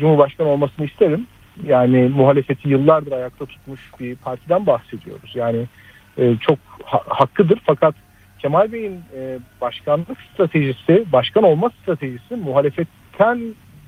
[0.00, 1.26] Cumhurbaşkanı olmasını isterim.
[1.66, 5.32] Yani muhalefeti yıllardır ayakta tutmuş bir partiden bahsediyoruz.
[5.34, 5.66] Yani
[6.18, 7.94] e, çok ha- hakkıdır fakat
[8.38, 13.40] Kemal Bey'in e, başkanlık stratejisi, başkan olma stratejisi muhalefetten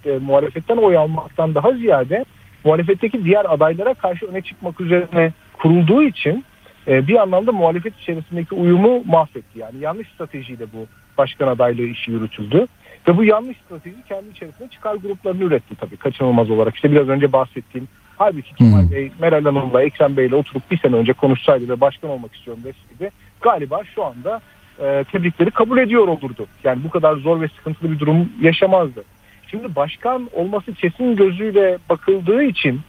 [0.06, 2.24] e, muhalefetten oy almaktan daha ziyade
[2.64, 6.44] muhalefetteki diğer adaylara karşı öne çıkmak üzerine kurulduğu için
[6.88, 9.58] e, bir anlamda muhalefet içerisindeki uyumu mahvetti.
[9.58, 10.86] Yani yanlış stratejiyle bu
[11.18, 12.66] başkan adaylığı işi yürütüldü.
[13.08, 16.74] Ve bu yanlış strateji kendi içerisinde çıkar gruplarını üretti tabii kaçınılmaz olarak.
[16.74, 18.90] İşte biraz önce bahsettiğim halbuki Kemal Hı.
[18.90, 23.10] Bey, Meral Hanım'la, Ekrem Bey'le oturup bir sene önce konuşsaydı ve başkan olmak istiyorum deseydi
[23.42, 24.40] galiba şu anda
[24.78, 26.46] e, tebrikleri kabul ediyor olurdu.
[26.64, 29.04] Yani bu kadar zor ve sıkıntılı bir durum yaşamazdı.
[29.52, 32.80] Şimdi başkan olması kesin gözüyle bakıldığı için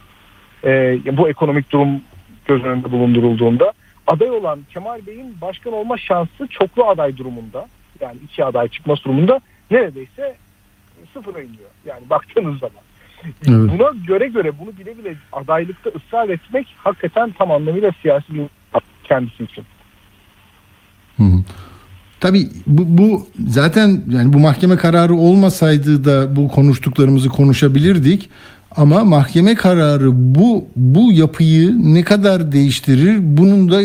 [0.64, 2.00] e, bu ekonomik durum
[2.44, 3.72] göz önünde bulundurulduğunda
[4.06, 7.66] aday olan Kemal Bey'in başkan olma şansı çoklu aday durumunda
[8.00, 9.40] yani iki aday çıkması durumunda
[9.70, 10.36] neredeyse
[11.12, 11.70] sıfıra iniyor.
[11.86, 12.82] Yani baktığınız zaman.
[13.24, 13.78] Evet.
[13.78, 18.46] Buna göre göre bunu bile bile adaylıkta ısrar etmek hakikaten tam anlamıyla siyasi bir
[19.04, 19.64] kendisi için.
[21.16, 21.38] Hı hı.
[22.24, 28.28] Tabii bu, bu zaten yani bu mahkeme kararı olmasaydı da bu konuştuklarımızı konuşabilirdik.
[28.76, 33.82] Ama mahkeme kararı bu bu yapıyı ne kadar değiştirir bunun da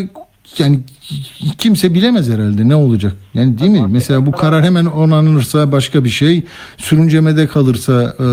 [0.57, 0.79] yani
[1.57, 3.13] kimse bilemez herhalde ne olacak.
[3.33, 3.85] Yani değil mi?
[3.89, 6.43] Mesela bu karar hemen onanırsa başka bir şey,
[6.77, 8.23] sürüncemede kalırsa e,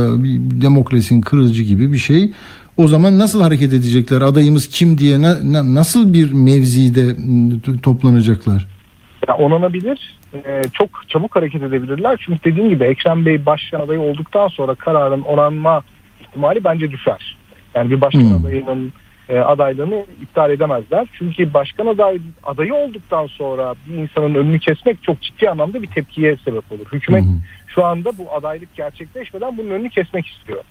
[0.61, 2.33] demokrasinin kırıcı gibi bir şey.
[2.77, 4.21] O zaman nasıl hareket edecekler?
[4.21, 7.17] Adayımız kim diye na- na- nasıl bir mevzide
[7.83, 8.76] toplanacaklar?
[9.29, 10.19] Ya onanabilir.
[10.35, 12.21] Ee, çok çabuk hareket edebilirler.
[12.27, 15.83] Çünkü dediğim gibi Ekrem Bey başkan adayı olduktan sonra kararın onanma
[16.21, 17.37] ihtimali bence düşer.
[17.75, 18.37] Yani bir başkan Hmm.
[18.37, 18.93] adayının
[19.29, 21.09] e, adaylığını iptal edemezler.
[21.19, 26.37] Çünkü başkan aday, adayı olduktan sonra bir insanın önünü kesmek çok ciddi anlamda bir tepkiye
[26.45, 26.87] sebep olur.
[26.93, 27.29] Hükümet hı.
[27.67, 30.63] şu anda bu adaylık gerçekleşmeden bunun önünü kesmek istiyor.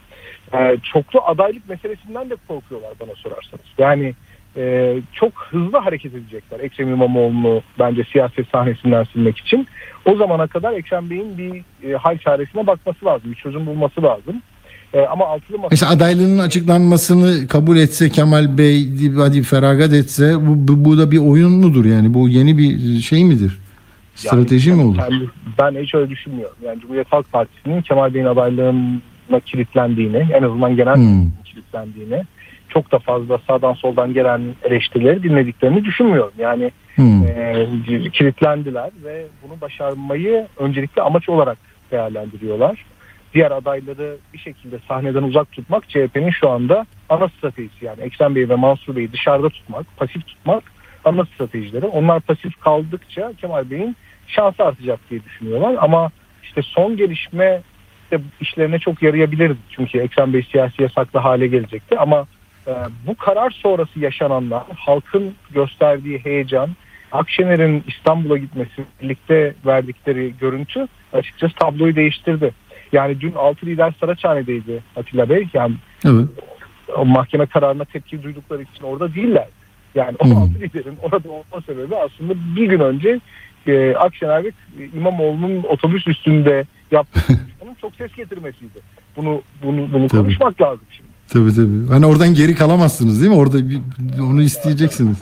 [0.54, 3.66] Ee, çoklu adaylık meselesinden de korkuyorlar bana sorarsanız.
[3.78, 4.14] Yani
[4.58, 9.68] e, çok hızlı hareket edecekler Ekrem İmamoğlu'nu bence siyaset sahnesinden silmek için.
[10.06, 14.42] O zamana kadar Ekrem Bey'in bir e, hal çaresine bakması lazım, bir çözüm bulması lazım.
[14.94, 18.88] E, ama altılı masa Mesela adaylığının açıklanmasını kabul etse Kemal Bey
[19.18, 22.14] hadi feragat etse bu, bu, bu da bir oyun mudur yani?
[22.14, 23.60] Bu yeni bir şey midir?
[24.16, 24.98] Strateji Yani mi olur?
[25.60, 26.56] ben hiç öyle düşünmüyorum.
[26.66, 31.32] Yani Cumhuriyet Halk Partisi'nin Kemal Bey'in adaylığına kilitlendiğini, en azından genel Hmm.
[31.46, 32.24] kilitlendiğini,
[32.76, 36.34] çok da fazla sağdan soldan gelen eleştirileri dinlediklerini düşünmüyorum.
[36.38, 37.24] Yani Hmm.
[37.28, 37.68] e,
[38.14, 41.58] kilitlendiler ve bunu başarmayı öncelikli amaç olarak
[41.92, 42.86] değerlendiriyorlar.
[43.34, 47.86] Diğer adayları bir şekilde sahneden uzak tutmak CHP'nin şu anda ana stratejisi.
[47.86, 50.64] Yani Ekrem Bey ve Mansur Bey'i dışarıda tutmak, pasif tutmak
[51.06, 51.86] ana stratejileri.
[51.86, 53.96] Onlar pasif kaldıkça Kemal Bey'in
[54.28, 55.76] şansı artacak diye düşünüyorlar.
[55.80, 56.12] Ama
[56.44, 57.62] işte son gelişme
[58.42, 59.58] işlerine çok yarayabilirdi.
[59.70, 62.28] Çünkü Ekrem Bey siyasi yasaklı hale gelecekti ama
[63.08, 66.70] bu karar sonrası yaşananlar, halkın gösterdiği heyecan,
[67.12, 72.54] Akşener'in İstanbul'a gitmesi, birlikte verdikleri görüntü açıkçası tabloyu değiştirdi.
[72.92, 75.48] Yani dün altı lider Saraçhane'deydi Atilla Bey.
[75.54, 76.26] Yani Evet.
[76.98, 79.48] o mahkeme kararına tepki duydukları için orada değiller.
[79.96, 80.34] Yani o Hı.
[80.34, 83.20] altı liderin orada olma sebebi aslında bir gün önce
[83.68, 84.52] e, Akşener ve
[84.94, 87.20] İmamoğlu'nun otobüs üstünde yaptığı
[87.82, 88.80] çok ses getirmesiydi.
[89.18, 90.22] Bunu bunu bunu Tabii.
[90.22, 91.05] konuşmak lazım şimdi.
[91.30, 91.88] Tabii tabii.
[91.90, 93.38] Hani oradan geri kalamazsınız değil mi?
[93.38, 93.80] Orada bir,
[94.22, 95.18] onu isteyeceksiniz.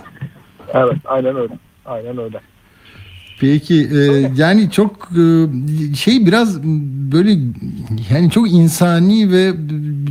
[0.73, 1.53] Evet, aynen öyle.
[1.85, 2.39] Aynen öyle.
[3.39, 5.25] Peki e, yani çok e,
[5.95, 6.63] şey biraz
[7.11, 7.31] böyle
[8.09, 9.53] yani çok insani ve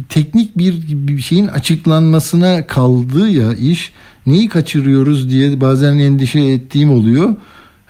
[0.09, 3.93] teknik bir, bir şeyin açıklanmasına kaldı ya iş.
[4.27, 7.35] Neyi kaçırıyoruz diye bazen endişe ettiğim oluyor.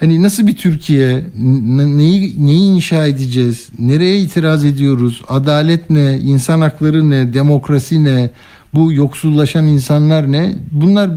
[0.02, 7.10] Hani nasıl bir Türkiye, neyi, neyi inşa edeceğiz, nereye itiraz ediyoruz, adalet ne, insan hakları
[7.10, 8.30] ne, demokrasi ne,
[8.74, 11.10] bu yoksullaşan insanlar ne, bunlar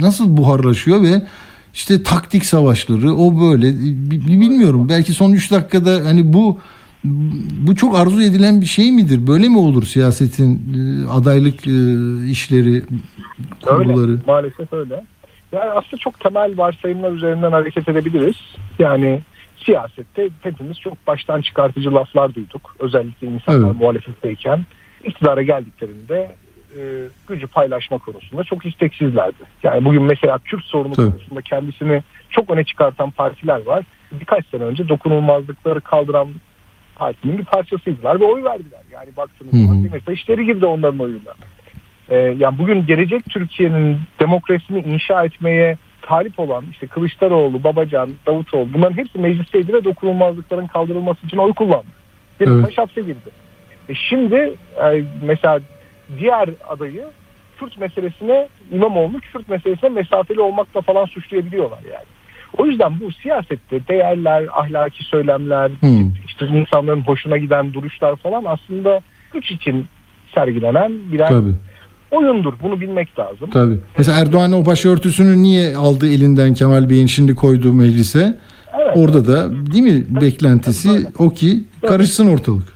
[0.00, 1.22] nasıl buharlaşıyor ve
[1.74, 3.74] işte taktik savaşları o böyle.
[3.78, 4.88] Bi- bi- bilmiyorum.
[4.88, 6.58] Belki son 3 dakikada hani bu
[7.66, 9.26] bu çok arzu edilen bir şey midir?
[9.26, 11.72] Böyle mi olur siyasetin e, adaylık e,
[12.30, 12.82] işleri
[13.64, 14.10] kurguları?
[14.10, 14.22] Öyle.
[14.26, 15.04] Maalesef öyle.
[15.54, 18.36] Yani aslında çok temel varsayımlar üzerinden hareket edebiliriz.
[18.78, 19.20] Yani
[19.64, 22.76] siyasette hepimiz çok baştan çıkartıcı laflar duyduk.
[22.78, 23.80] Özellikle insanlar Evet.
[23.80, 24.64] muhalefetteyken
[25.04, 26.34] iktidara geldiklerinde
[26.76, 26.80] e,
[27.28, 29.44] gücü paylaşma konusunda çok isteksizlerdi.
[29.62, 31.10] Yani bugün mesela Kürt sorunu Tabii.
[31.10, 33.84] konusunda kendisini çok öne çıkartan partiler var.
[34.12, 36.28] Birkaç sene önce dokunulmazlıkları kaldıran
[36.94, 38.80] partinin bir parçasıydılar ve oy verdiler.
[38.92, 41.34] Yani baktığınız zaman Demirtaş işleri girdi onların oyuna.
[42.08, 48.96] Ee, yani bugün gelecek Türkiye'nin demokrasisini inşa etmeye talip olan işte Kılıçdaroğlu, Babacan, Davutoğlu bunların
[48.96, 51.86] hepsi meclisteydi ve dokunulmazlıkların kaldırılması için oy kullandı.
[52.40, 52.78] Demirtaş Evet.
[52.78, 53.30] hapse girdi.
[53.88, 55.60] E şimdi e, mesela
[56.18, 57.04] diğer adayı
[57.58, 62.04] Kürt meselesine İmamoğlu Kürt meselesine mesafeli olmakla falan suçlayabiliyorlar yani.
[62.58, 66.12] O yüzden bu siyasette değerler, ahlaki söylemler, Hmm.
[66.26, 69.00] işte insanların hoşuna giden duruşlar falan aslında
[69.32, 69.86] güç için
[70.34, 71.54] sergilenen birer Tabii.
[72.16, 72.54] Oyundur.
[72.62, 73.50] Bunu bilmek lazım.
[73.50, 73.78] Tabii.
[73.98, 78.38] Mesela Erdoğan o başörtüsünü niye aldı elinden Kemal Bey'in şimdi koyduğu meclise?
[78.82, 82.74] Evet, Orada da değil mi beklentisi o ki karışsın ortalık.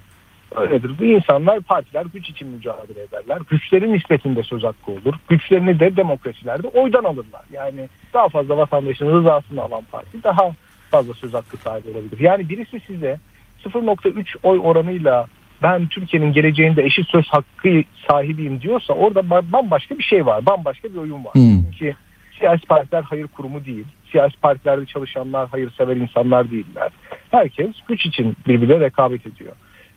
[0.56, 0.90] öyledir.
[1.00, 3.38] Bu insanlar, partiler güç için mücadele ederler.
[3.50, 5.14] Güçlerin nispetinde söz hakkı olur.
[5.28, 7.42] Güçlerini de demokrasilerde oydan alırlar.
[7.52, 10.50] Yani daha fazla vatandaşın rızasını alan parti daha
[10.90, 12.20] fazla söz hakkı sahibi olabilir.
[12.20, 13.18] Yani birisi size
[13.64, 15.26] 0.3 oy oranıyla
[15.62, 20.46] ben Türkiye'nin geleceğinde eşit söz hakkı sahibiyim diyorsa orada ba- bambaşka bir şey var.
[20.46, 21.34] Bambaşka bir oyun var.
[21.34, 21.62] Hmm.
[21.62, 21.94] Çünkü
[22.38, 23.84] siyasi partiler hayır kurumu değil.
[24.12, 26.92] Siyasi partilerde çalışanlar hayırsever insanlar değiller.
[27.30, 29.52] Herkes güç için birbirine rekabet ediyor.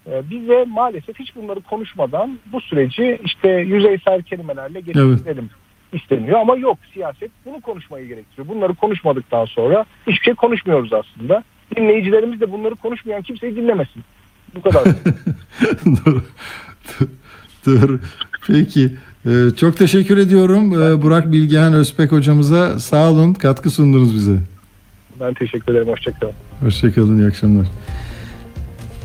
[0.08, 5.50] Ee, Bize maalesef hiç bunları konuşmadan bu süreci işte yüzeysel kelimelerle geçirelim
[5.94, 8.48] isteniyor ama yok siyaset bunu konuşmayı gerektiriyor.
[8.48, 11.44] Bunları konuşmadıktan sonra hiçbir şey konuşmuyoruz aslında.
[11.76, 14.04] Dinleyicilerimiz de bunları konuşmayan kimseyi dinlemesin.
[14.56, 14.84] Bu kadar.
[15.86, 16.22] Doğru.
[17.66, 18.00] Doğru.
[18.48, 18.90] Peki.
[19.26, 22.80] Ee, çok teşekkür ediyorum ee, Burak Bilgehan Özbek hocamıza.
[22.80, 23.34] Sağ olun.
[23.34, 24.38] Katkı sundunuz bize.
[25.20, 25.88] ben teşekkür ederim.
[25.88, 26.34] Hoşçakalın.
[26.60, 27.20] Hoşçakalın.
[27.20, 27.68] iyi akşamlar.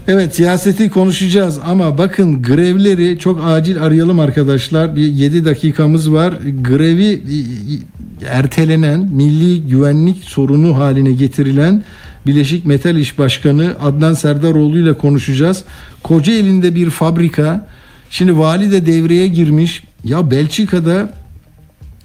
[0.08, 4.96] Evet siyaseti konuşacağız ama bakın grevleri çok acil arayalım arkadaşlar.
[4.96, 6.34] Bir 7 dakikamız var.
[6.62, 7.82] Grevi i- i-
[8.26, 11.84] ertelenen milli güvenlik sorunu haline getirilen
[12.26, 15.64] Bileşik Metal İş Başkanı Adnan Serdaroğlu ile konuşacağız.
[16.02, 17.68] Kocaeli'nde bir fabrika.
[18.10, 19.82] Şimdi vali de devreye girmiş.
[20.04, 21.12] Ya Belçika'da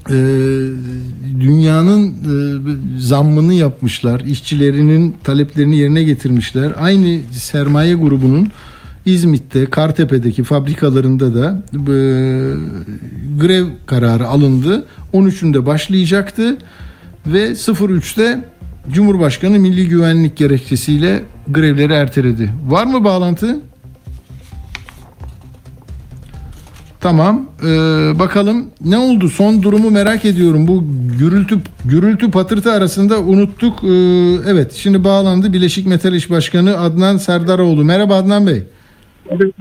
[0.10, 0.16] e,
[1.40, 4.20] dünyanın e, zammını yapmışlar.
[4.20, 6.72] İşçilerinin taleplerini yerine getirmişler.
[6.78, 8.52] Aynı sermaye grubunun
[9.06, 11.96] İzmit'te, Kartepe'deki fabrikalarında da e,
[13.40, 14.86] grev kararı alındı.
[15.14, 16.58] 13'ünde başlayacaktı
[17.28, 18.51] ve 03'te
[18.90, 22.50] Cumhurbaşkanı milli güvenlik gerekçesiyle grevleri erteledi.
[22.68, 23.60] Var mı bağlantı?
[27.00, 27.46] Tamam.
[27.64, 27.68] Ee,
[28.20, 29.30] bakalım ne oldu?
[29.30, 30.68] Son durumu merak ediyorum.
[30.68, 30.84] Bu
[31.20, 33.84] gürültü gürültü patırtı arasında unuttuk.
[33.84, 33.88] Ee,
[34.52, 37.84] evet, şimdi bağlandı Bileşik Metal İş Başkanı Adnan Serdaroğlu.
[37.86, 38.64] Merhaba Adnan Bey.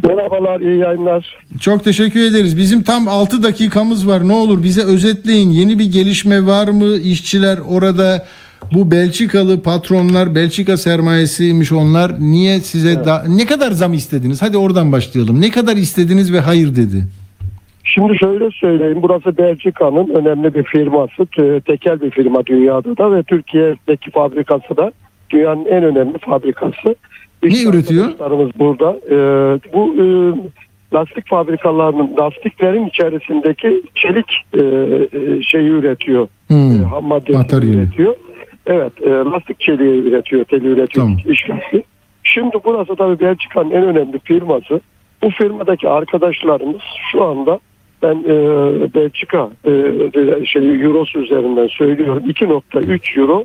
[0.09, 1.39] Merhabalar, iyi yayınlar.
[1.61, 2.57] Çok teşekkür ederiz.
[2.57, 4.29] Bizim tam 6 dakikamız var.
[4.29, 5.51] Ne olur bize özetleyin.
[5.51, 6.97] Yeni bir gelişme var mı?
[6.97, 8.27] İşçiler orada
[8.75, 12.21] bu Belçikalı patronlar, Belçika sermayesiymiş onlar.
[12.21, 14.43] Niye size da ne kadar zam istediniz?
[14.43, 15.41] Hadi oradan başlayalım.
[15.41, 17.05] Ne kadar istediniz ve hayır dedi.
[17.85, 23.23] Şimdi şöyle söyleyeyim, burası Belçika'nın önemli bir firması, te- tekel bir firma dünyada da ve
[23.23, 24.93] Türkiye'deki fabrikası da
[25.31, 26.97] dünyanın en önemli fabrikası.
[27.43, 28.09] Ne üretiyor?
[28.59, 28.97] Burada.
[29.11, 29.17] E,
[29.75, 30.05] bu e,
[30.95, 36.29] lastik fabrikalarının lastiklerin içerisindeki çelik e, e, şeyi üretiyor.
[36.49, 36.83] Hmm.
[36.83, 38.15] E, ham maddesi üretiyor.
[38.71, 41.19] Evet, e, lastik çeliği üretiyor, teli üretiyor, Tamam.
[41.27, 41.85] işlemsi.
[42.23, 44.81] Şimdi burası tabii Belçika'nın en önemli firması.
[45.23, 47.61] Bu firmadaki arkadaşlarımız şu anda
[48.03, 48.35] ben e,
[48.95, 49.73] Belçika e,
[50.47, 53.45] şey Eurosu üzerinden söylüyorum 2.3 Euro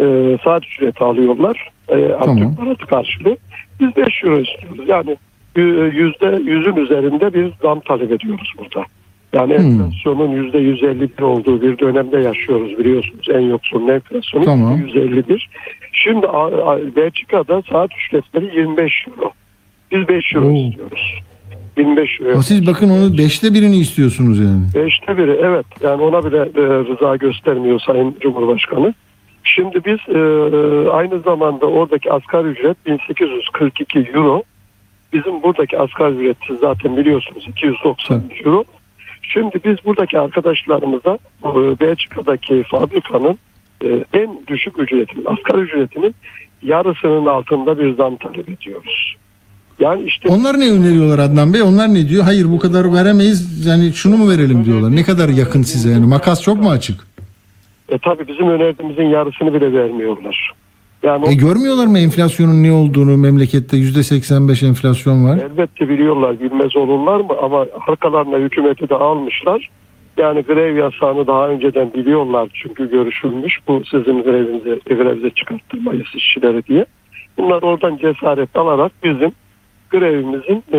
[0.00, 1.70] e, saat ücreti alıyorlar.
[1.88, 2.56] E, Tamam.
[2.56, 3.36] Parası karşılığı.
[3.80, 4.88] Biz 5 Euro istiyoruz.
[4.88, 5.16] Yani
[5.56, 5.60] e,
[5.96, 8.86] yüzde yüzün üzerinde bir zam talep ediyoruz burada.
[9.32, 9.64] Yani Hmm.
[9.80, 13.26] enflasyonun yüzde 151 olduğu bir dönemde yaşıyoruz biliyorsunuz.
[13.34, 14.76] En yoksulun enflasyonu Tamam.
[14.76, 15.48] 151.
[15.92, 16.26] Şimdi
[16.96, 19.30] Belçika'da saat ücretleri 25 euro.
[19.92, 20.52] Biz 5 euro Oo.
[20.68, 21.14] istiyoruz.
[21.78, 22.36] 25 euro.
[22.38, 24.62] Ha, Siz bakın onu beşte birini istiyorsunuz yani.
[24.74, 28.94] Beşte biri evet yani ona bile e, rıza göstermiyor Sayın Cumhurbaşkanı.
[29.44, 30.20] Şimdi biz e,
[30.90, 34.42] aynı zamanda oradaki asgari ücret 1842 euro.
[35.12, 38.64] Bizim buradaki asgari ücret zaten biliyorsunuz 290 euro.
[39.28, 43.38] Şimdi biz buradaki arkadaşlarımıza e, Belçika'daki fabrikanın
[43.84, 46.14] e, en düşük ücretinin, asgari ücretinin
[46.62, 49.16] yarısının altında bir zam talep ediyoruz.
[49.80, 51.62] Yani işte Onlar ne öneriyorlar Adnan Bey?
[51.62, 52.24] Onlar ne diyor?
[52.24, 53.66] Hayır bu kadar veremeyiz.
[53.66, 54.96] Yani şunu mu verelim diyorlar.
[54.96, 56.06] Ne kadar yakın size yani?
[56.06, 57.08] Makas çok mu açık?
[57.88, 60.52] e, tabii bizim önerdiğimizin yarısını bile vermiyorlar.
[61.02, 65.38] Yani o- E görmüyorlar mı enflasyonun ne olduğunu memlekette yüzde 85 enflasyon var.
[65.38, 69.70] Elbette biliyorlar bilmez olurlar mı ama arkalarına hükümeti de almışlar.
[70.16, 76.86] Yani grev yasağını daha önceden biliyorlar çünkü görüşülmüş bu sizin grevinize, grevinize çıkarttırmayız işçileri diye.
[77.38, 79.32] Bunlar oradan cesaret alarak bizim
[79.90, 80.78] grevimizin e,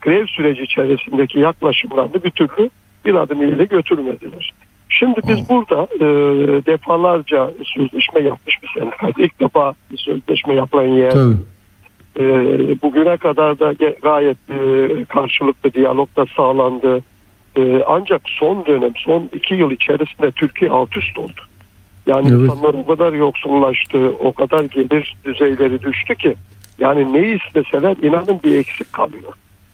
[0.00, 2.70] grev süreci içerisindeki yaklaşımlarını bir türlü
[3.04, 4.52] bir adım ileri götürmediler.
[4.88, 6.06] Şimdi biz burada e,
[6.66, 9.22] defalarca sözleşme yapmış bir sendikaydı.
[9.22, 11.34] İlk defa bir sözleşme yapılan yer Tabii.
[12.18, 12.24] e,
[12.82, 13.72] bugüne kadar da
[14.02, 17.02] gayet e, karşılıklı diyalog da sağlandı.
[17.56, 21.40] E, ancak son dönem, son iki yıl içerisinde Türkiye alt üst oldu.
[22.06, 22.40] Yani Evet.
[22.40, 26.34] insanlar o kadar yoksullaştı, o kadar gelir düzeyleri düştü ki
[26.78, 29.32] yani ne isteseler inanın bir eksik kalıyor.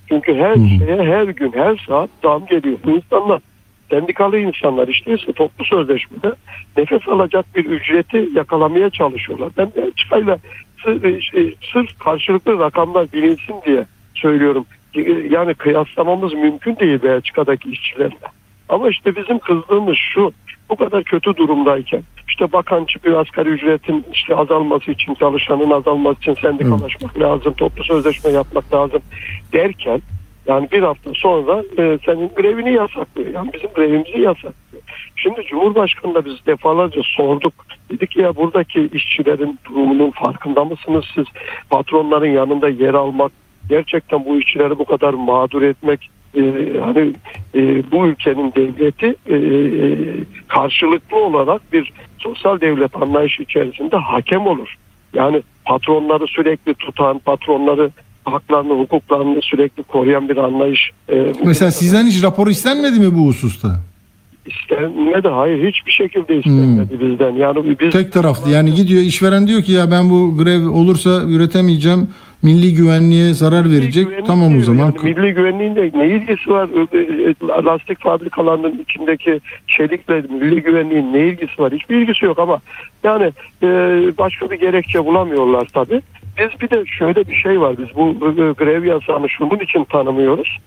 [0.09, 0.69] Çünkü her Hı hı.
[0.69, 2.79] şeye her gün, her saat zam geliyor.
[2.85, 3.41] Bu insanlar
[3.91, 6.33] sendikalı insanlar işte ise toplu sözleşmede
[6.77, 9.49] nefes alacak bir ücreti yakalamaya çalışıyorlar.
[9.57, 10.39] Ben Belçika'yla
[10.85, 14.67] sırf, e, sırf karşılıklı rakamlar bilinsin diye söylüyorum.
[14.95, 18.17] E, Yani kıyaslamamız mümkün değil Belçika'daki işçilerle.
[18.69, 20.33] Ama işte bizim kızdığımız şu
[20.71, 26.35] bu kadar kötü durumdayken işte bakan çıkıyor asgari ücretin işte azalması için çalışanın azalması için
[26.35, 29.01] sendikalaşmak lazım toplu sözleşme yapmak lazım
[29.53, 30.03] derken
[30.47, 33.35] yani bir hafta sonra e, senin grevini yasaklıyor.
[33.35, 34.83] Yani bizim grevimizi yasaklıyor.
[35.17, 37.55] Şimdi Cumhurbaşkanı da biz defalarca sorduk.
[37.91, 41.25] Dedik ya buradaki işçilerin durumunun farkında mısınız siz?
[41.71, 43.33] Patronların yanında yer almak,
[43.69, 46.41] gerçekten bu işçileri bu kadar mağdur etmek, e,
[46.85, 47.13] hani
[47.55, 49.99] e, bu ülkenin devleti e, e,
[50.49, 54.75] karşılıklı olarak bir sosyal devlet anlayışı içerisinde hakem olur.
[55.15, 57.91] Yani patronları sürekli tutan, patronları
[58.25, 63.81] haklarını, hukuklarını sürekli koruyan bir anlayış e, Mesela sizden hiç rapor istenmedi mi bu hususta?
[64.47, 65.29] istenmedi.
[65.29, 67.33] Hayır hiçbir şekilde istenmedi bizden.
[67.33, 72.09] Yani biz Tek taraflı yani gidiyor işveren diyor ki ya ben bu grev olursa üretemeyeceğim.
[72.43, 74.05] Milli güvenliğe zarar verecek.
[74.07, 74.63] güvenlik Tamam o diyor.
[74.63, 74.85] zaman.
[74.85, 76.69] Yani milli güvenliğin de ne ilgisi var?
[76.93, 81.73] Ö- Lastik fabrikalarının içindeki çelikle milli güvenliğin ne ilgisi var?
[81.73, 82.61] Hiçbir ilgisi yok ama
[83.05, 83.69] yani e,
[84.19, 86.01] başka bir gerekçe bulamıyorlar tabii.
[86.39, 87.79] Biz bir de şöyle bir şey var.
[87.79, 88.19] Biz bu
[88.55, 90.59] grev yasağını şunun için tanımıyoruz.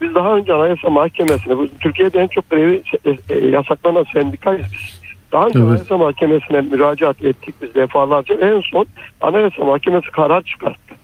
[0.00, 5.00] Biz daha önce Anayasa Mahkemesi'ne, Türkiye'de en çok grevi e, e, yasaklanan sendikayız biz.
[5.32, 5.68] Daha önce Evet.
[5.68, 8.34] Anayasa Mahkemesi'ne müracaat ettik biz defalarca.
[8.34, 8.86] En son
[9.20, 10.94] Anayasa Mahkemesi karar çıkarttı.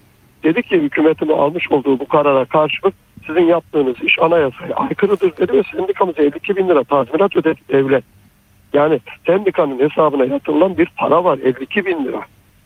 [0.43, 2.93] Dedi ki hükümetin almış olduğu bu karara karşılık
[3.27, 8.03] sizin yaptığınız iş anayasaya aykırıdır dedi ve sendikamıza 52 bin lira tazminat ödedi devlet.
[8.73, 12.21] Yani sendikanın hesabına yatırılan bir para var 52 bin lira.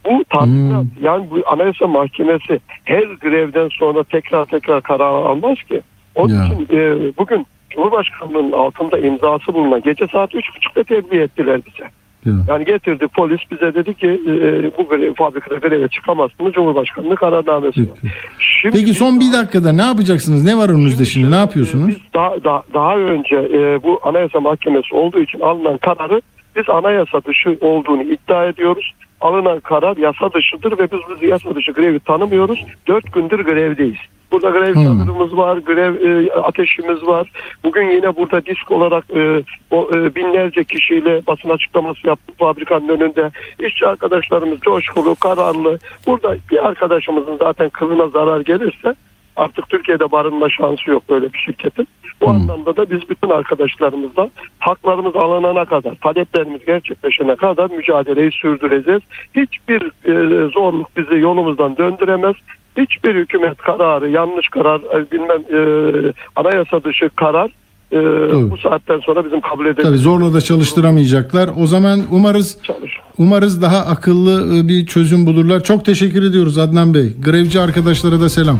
[0.06, 1.04] Bu tazminat Hmm.
[1.04, 5.82] yani bu anayasa mahkemesi her grevden sonra tekrar tekrar karar almaz ki.
[6.16, 6.46] Onun Ya.
[6.46, 11.90] için e, bugün Cumhurbaşkanlığının altında imzası bulunan gece saat 3.30'da tebliğ ettiler bize.
[12.26, 12.34] Ya.
[12.48, 14.32] Yani getirdi polis bize dedi ki e,
[14.78, 17.82] bu grev, fabrikada greve çıkamazsınız Cumhurbaşkanlığı kararnamesi.
[17.82, 17.88] var.
[18.02, 18.14] Peki.
[18.62, 20.44] Şimdi Peki son bir dakikada ne yapacaksınız?
[20.44, 21.28] Ne var önünüzde şimdi?
[21.28, 21.96] Ne Biz yapıyorsunuz?
[22.14, 26.22] daha, daha, daha önce e, bu anayasa mahkemesi olduğu için alınan kararı
[26.58, 28.94] biz anayasa dışı olduğunu iddia ediyoruz.
[29.22, 32.66] alınan karar yasa dışıdır ve biz biz yasa dışı grevi tanımıyoruz.
[32.88, 33.98] Dört gündür grevdeyiz.
[34.32, 34.84] Burada grev Hmm.
[34.84, 37.32] çadırımız var, grev e, ateşimiz var.
[37.64, 43.32] Bugün yine burada disk olarak e, o, e, binlerce kişiyle basın açıklaması yaptık fabrikanın önünde.
[43.60, 45.80] İşçi arkadaşlarımız coşkulu, kararlı.
[46.08, 48.96] Burada bir arkadaşımızın zaten kılına zarar gelirse
[49.38, 51.88] artık Türkiye'de barınma şansı yok böyle bir şirketin.
[52.22, 54.30] Bu anlamda da biz bütün arkadaşlarımızla
[54.60, 59.02] haklarımız alınana kadar, taleplerimiz gerçekleşene kadar mücadeleyi sürdüreceğiz.
[59.36, 62.36] Hiçbir e, zorluk bizi yolumuzdan döndüremez.
[62.78, 67.52] Hiçbir hükümet kararı, yanlış karar, e, bilmem e, anayasa dışı karar
[67.92, 68.00] e,
[68.52, 70.02] bu saatten sonra bizim kabul Tabii edebiliriz.
[70.02, 71.50] zorla da çalıştıramayacaklar.
[71.62, 72.92] O zaman umarız Çalış.
[73.18, 75.64] umarız daha akıllı e, bir çözüm bulurlar.
[75.64, 77.14] Çok teşekkür ediyoruz Adnan Bey.
[77.26, 78.60] Grevci arkadaşlara da selam.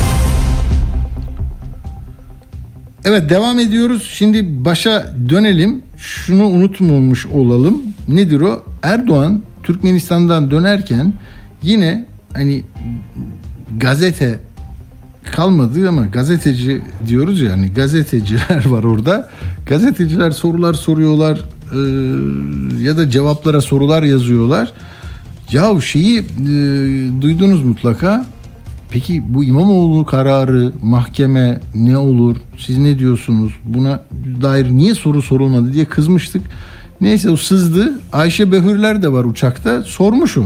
[3.05, 4.09] Evet devam ediyoruz.
[4.13, 5.81] Şimdi başa dönelim.
[5.97, 7.81] Şunu unutmamış olalım.
[8.07, 8.63] Nedir o?
[8.83, 11.13] Erdoğan Türkmenistan'dan dönerken
[11.63, 12.63] yine hani
[13.77, 14.39] gazete
[15.31, 19.29] kalmadı ama gazeteci diyoruz ya hani gazeteciler var orada.
[19.65, 21.39] Gazeteciler sorular soruyorlar
[21.73, 21.79] e,
[22.83, 24.73] ya da cevaplara sorular yazıyorlar.
[25.51, 26.23] Ya şeyi e,
[27.21, 28.25] duydunuz mutlaka.
[28.91, 32.37] Peki bu İmamoğlu kararı mahkeme ne olur?
[32.57, 33.53] Siz ne diyorsunuz?
[33.65, 34.03] Buna
[34.41, 36.41] dair niye soru sorulmadı diye kızmıştık.
[37.01, 37.99] Neyse o sızdı.
[38.13, 39.83] Ayşe Behürler de var uçakta.
[39.83, 40.43] Sormuş o.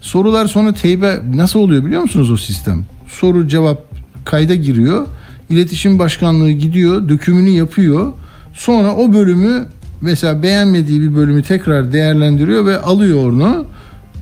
[0.00, 2.84] Sorular sonra teybe nasıl oluyor biliyor musunuz o sistem?
[3.08, 3.84] Soru cevap
[4.24, 5.06] kayda giriyor.
[5.50, 8.12] İletişim Başkanlığı gidiyor, dökümünü yapıyor.
[8.52, 9.66] Sonra o bölümü
[10.00, 13.66] mesela beğenmediği bir bölümü tekrar değerlendiriyor ve alıyor onu.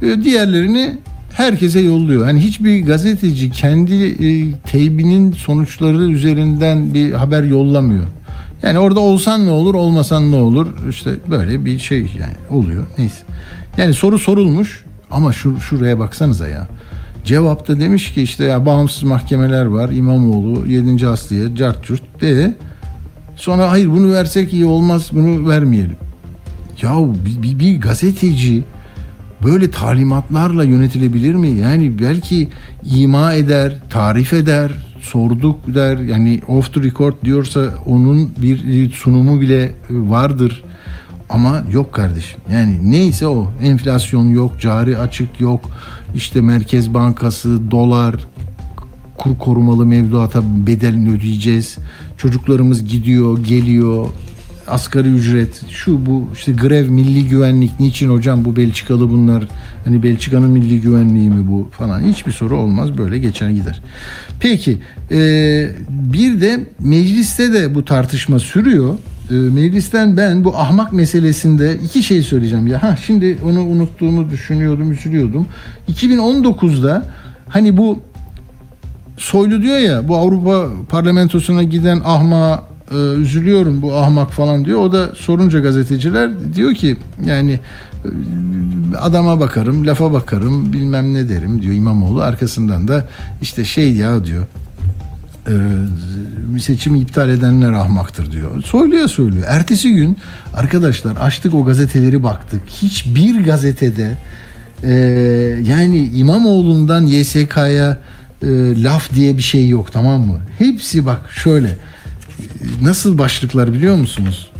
[0.03, 0.99] E, Diğerlerini
[1.39, 2.25] herkese yolluyor.
[2.25, 8.05] Hani hiçbir gazeteci kendi e, teybinin sonuçları üzerinden bir haber yollamıyor.
[8.63, 10.67] Yani orada olsan ne olur, olmasan ne olur?
[10.91, 12.87] İşte böyle bir şey yani oluyor.
[12.99, 13.23] Neyse.
[13.77, 16.69] Yani soru sorulmuş ama şu şuraya baksanıza ya.
[17.25, 19.91] Cevapta demiş ki işte ya bağımsız mahkemeler var.
[19.91, 21.07] İmamoğlu, 7.
[21.07, 22.55] Asliye, Cart Curt de
[23.37, 25.97] sonra hayır bunu versek iyi olmaz bunu vermeyelim.
[26.83, 26.91] Ya
[27.27, 28.65] bir, bir, bir gazeteci
[29.45, 31.49] böyle talimatlarla yönetilebilir mi?
[31.49, 32.49] Yani belki
[32.85, 35.99] ima eder, tarif eder, sorduk der.
[35.99, 40.63] Yani off the record diyorsa onun bir sunumu bile vardır.
[41.31, 42.41] Ama yok kardeşim.
[42.53, 43.53] Yani neyse o.
[43.63, 45.61] Enflasyon yok, cari açık yok.
[46.15, 48.15] İşte Merkez Bankası, dolar,
[49.19, 51.79] kur korumalı mevduata bedelini ödeyeceğiz.
[52.17, 54.07] Çocuklarımız gidiyor, geliyor.
[54.69, 57.81] Asgari ücret, şu bu işte grev, milli güvenlik.
[57.81, 59.49] Niçin hocam bu Belçikalı bunlar?
[59.85, 62.01] Hani Belçika'nın milli güvenliği mi bu falan?
[62.01, 62.99] Hiçbir soru olmaz.
[62.99, 63.81] Böyle geçer gider.
[64.41, 64.79] Peki
[65.11, 65.19] e,
[65.89, 68.95] bir de mecliste de bu tartışma sürüyor.
[69.31, 72.67] E, meclisten ben bu ahmak meselesinde iki şey söyleyeceğim.
[72.67, 75.47] Ya ha şimdi onu unuttuğumu düşünüyordum, üzülüyordum.
[75.89, 77.07] 2019'da
[77.49, 78.03] hani bu
[79.19, 82.63] Soylu diyor ya bu Avrupa Parlamentosu'na giden ahma
[82.97, 84.81] üzülüyorum bu ahmak falan diyor.
[84.81, 87.61] O da sorunca gazeteciler diyor ki yani
[88.05, 88.09] e,
[88.99, 92.23] adama bakarım, lafa bakarım, bilmem ne derim diyor İmamoğlu.
[92.23, 93.09] Arkasından da
[93.43, 94.47] işte şey ya diyor
[95.49, 95.55] e,
[96.61, 98.63] seçimi iptal edenler ahmaktır diyor.
[98.63, 99.45] Soyluya söylüyor.
[99.49, 100.17] Ertesi gün
[100.55, 102.63] arkadaşlar açtık o gazeteleri baktık.
[102.69, 104.17] Hiçbir gazetede
[104.83, 104.93] e,
[105.65, 107.99] yani İmamoğlu'ndan YSK'ya
[108.43, 110.39] e, laf diye bir şey yok tamam mı?
[110.59, 111.77] Hepsi bak şöyle
[112.83, 114.51] nasıl başlıklar biliyor musunuz?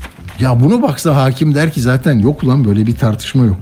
[0.41, 3.57] Ya bunu baksa hakim der ki zaten yok lan böyle bir tartışma yok.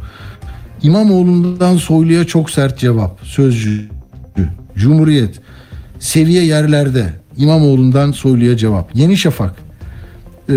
[0.82, 3.20] İmamoğlu'ndan Soylu'ya çok sert cevap.
[3.22, 3.88] Sözcü.
[4.76, 5.40] Cumhuriyet.
[5.98, 7.12] Seviye yerlerde.
[7.36, 8.96] İmamoğlu'ndan Soylu'ya cevap.
[8.96, 9.54] Yeni Şafak.
[10.48, 10.54] Ee,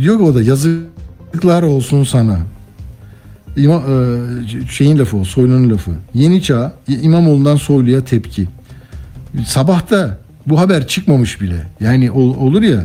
[0.00, 2.38] diyor o da yazıklar olsun sana.
[3.56, 5.90] İma, e, şeyin lafı o, Soylu'nun lafı.
[6.14, 8.48] Yeni Çağ, İmamoğlu'ndan Soylu'ya tepki.
[9.46, 11.66] Sabahta bu haber çıkmamış bile.
[11.80, 12.84] Yani ol, olur ya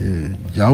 [0.00, 0.70] Ee, ya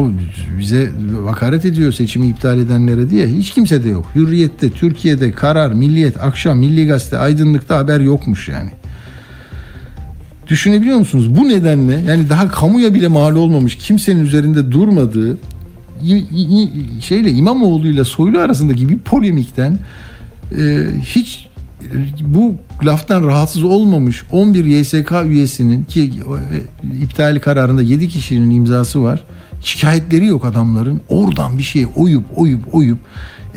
[0.59, 0.91] bize
[1.25, 4.05] hakaret ediyor seçimi iptal edenlere diye hiç kimse de yok.
[4.15, 8.69] Hürriyette, Türkiye'de, Karar, Milliyet, Akşam, Milli Gazete, Aydınlık'ta haber yokmuş yani.
[10.47, 11.37] Düşünebiliyor musunuz?
[11.37, 15.37] Bu nedenle yani daha kamuya bile mal olmamış kimsenin üzerinde durmadığı
[17.01, 19.79] şeyle İmamoğlu ile Soylu arasındaki bir polemikten
[20.59, 21.48] e, hiç e,
[22.21, 26.13] bu laftan rahatsız olmamış 11 YSK üyesinin ki
[26.91, 29.23] e, iptal kararında 7 kişinin imzası var.
[29.61, 31.01] Şikayetleri yok adamların.
[31.09, 32.99] Oradan bir şey oyup oyup oyup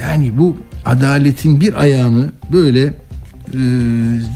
[0.01, 3.61] yani bu adaletin bir ayağını böyle e,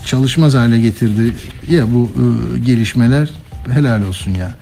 [0.06, 1.32] çalışmaz hale getirdi
[1.70, 3.30] ya bu e, gelişmeler
[3.72, 4.54] helal olsun ya.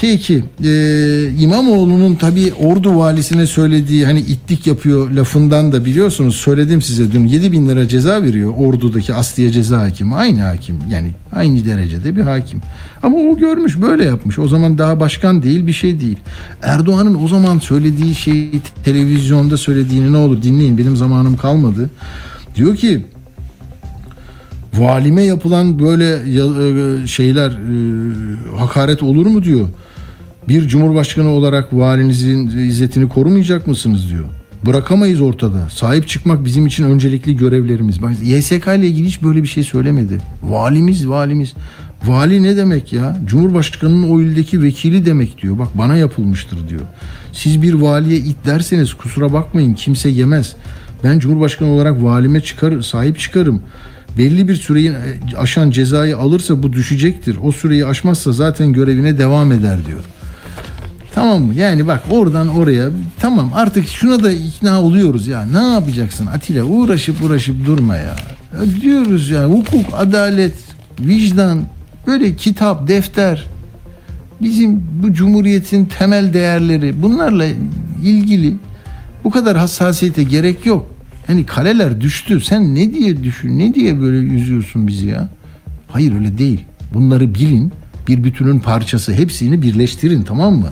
[0.00, 0.70] Peki e,
[1.38, 7.52] İmamoğlu'nun tabii Ordu valisine söylediği hani itlik yapıyor lafından da biliyorsunuz söyledim size dün 7
[7.52, 12.60] bin lira ceza veriyor Ordu'daki Asliye ceza hakimi aynı hakim yani aynı derecede bir hakim.
[13.02, 14.38] Ama o görmüş böyle yapmış.
[14.38, 16.18] O zaman daha başkan değil bir şey değil.
[16.62, 18.50] Erdoğan'ın o zaman söylediği şey
[18.84, 21.90] televizyonda söylediğini ne olur dinleyin benim zamanım kalmadı.
[22.56, 23.06] Diyor ki
[24.74, 29.42] valime yapılan böyle e, şeyler e, hakaret olur mu?
[29.44, 29.68] diyor.
[30.48, 34.24] Bir cumhurbaşkanı olarak valinizin izzetini korumayacak mısınız diyor.
[34.66, 35.68] Bırakamayız ortada.
[35.70, 38.02] Sahip çıkmak bizim için öncelikli görevlerimiz.
[38.02, 40.18] Bak, YSK ile ilgili hiç böyle bir şey söylemedi.
[40.42, 41.52] Valimiz, valimiz.
[42.04, 43.16] Vali ne demek ya?
[43.26, 45.58] Cumhurbaşkanının o ildeki vekili demek diyor.
[45.58, 46.80] Bak bana yapılmıştır diyor.
[47.32, 50.56] Siz bir valiye it derseniz kusura bakmayın kimse yemez.
[51.04, 53.62] Ben cumhurbaşkanı olarak valime çıkar, sahip çıkarım
[54.18, 57.36] belli bir süreyi e, aşan cezayı alırsa bu düşecektir.
[57.42, 60.00] O süreyi aşmazsa zaten görevine devam eder diyor.
[61.14, 61.54] Tamam mı?
[61.54, 62.88] Yani bak oradan oraya
[63.20, 65.46] tamam artık şuna da ikna oluyoruz ya.
[65.46, 66.64] Ne yapacaksın Atilla?
[66.64, 68.16] Uğraşıp uğraşıp durma ya.
[68.54, 70.54] Ya Diyoruz ya hukuk, adalet,
[71.00, 71.62] vicdan,
[72.06, 73.46] böyle kitap, defter.
[74.40, 77.46] Bizim bu cumhuriyetin temel değerleri bunlarla
[78.02, 78.56] ilgili
[79.24, 80.86] bu kadar hassasiyete gerek yok.
[81.26, 82.40] Hani kaleler düştü.
[82.40, 83.58] Sen ne diye düşün?
[83.58, 85.28] Ne diye böyle üzüyorsun bizi ya?
[85.88, 86.64] Hayır öyle değil.
[86.94, 87.72] Bunları bilin.
[88.08, 89.12] Bir bütünün parçası.
[89.12, 90.68] Hepsini birleştirin tamam mı?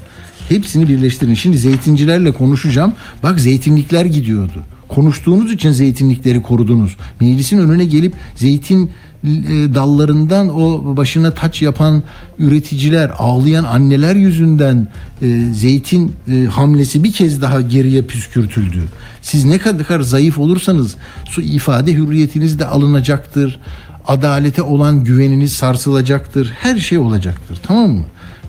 [0.50, 1.34] Hepsini birleştirin.
[1.34, 2.92] Şimdi zeytincilerle konuşacağım.
[3.22, 4.64] Bak zeytinlikler gidiyordu.
[4.88, 6.96] Konuştuğunuz için zeytinlikleri korudunuz.
[7.20, 8.90] Meclisin önüne gelip zeytin
[9.24, 9.28] e,
[9.74, 12.02] dallarından o başına taç yapan
[12.38, 14.88] üreticiler, ağlayan anneler yüzünden
[15.22, 18.82] e, zeytin e, hamlesi bir kez daha geriye püskürtüldü.
[19.22, 23.60] Siz ne kadar zayıf olursanız su ifade hürriyetiniz de alınacaktır.
[24.06, 26.52] Adalete olan güveniniz sarsılacaktır.
[26.60, 27.58] Her şey olacaktır.
[27.62, 28.04] Tamam mı?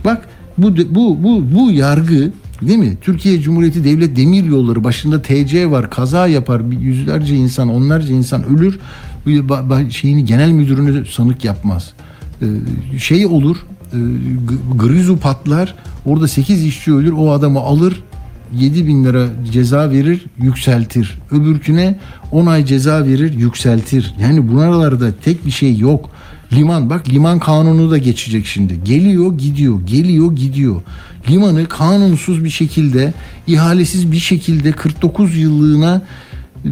[0.06, 0.28] Bak
[0.58, 2.32] bu bu bu bu yargı
[2.62, 2.98] değil mi?
[3.02, 5.90] Türkiye Cumhuriyeti Devlet Demir Yolları başında TC var.
[5.90, 6.62] Kaza yapar.
[6.82, 8.80] Yüzlerce insan, onlarca insan ölür.
[9.90, 11.94] Şeyini genel müdürünü sanık yapmaz.
[12.42, 12.46] Ee,
[13.00, 13.58] şey olur.
[13.94, 13.98] E,
[14.78, 15.76] grizu patlar.
[16.06, 17.12] Orada 8 işçi ölür.
[17.12, 18.04] O adamı alır
[18.54, 21.20] 7 bin lira ceza verir yükseltir.
[21.32, 22.00] Öbürküne
[22.32, 24.14] 10 ay ceza verir yükseltir.
[24.22, 26.10] Yani buralarda tek bir şey yok.
[26.54, 28.84] Liman bak liman kanunu da geçecek şimdi.
[28.84, 30.82] Geliyor gidiyor geliyor gidiyor.
[31.30, 33.14] Limanı kanunsuz bir şekilde
[33.48, 36.02] ihalesiz bir şekilde 49 yıllığına
[36.66, 36.70] e,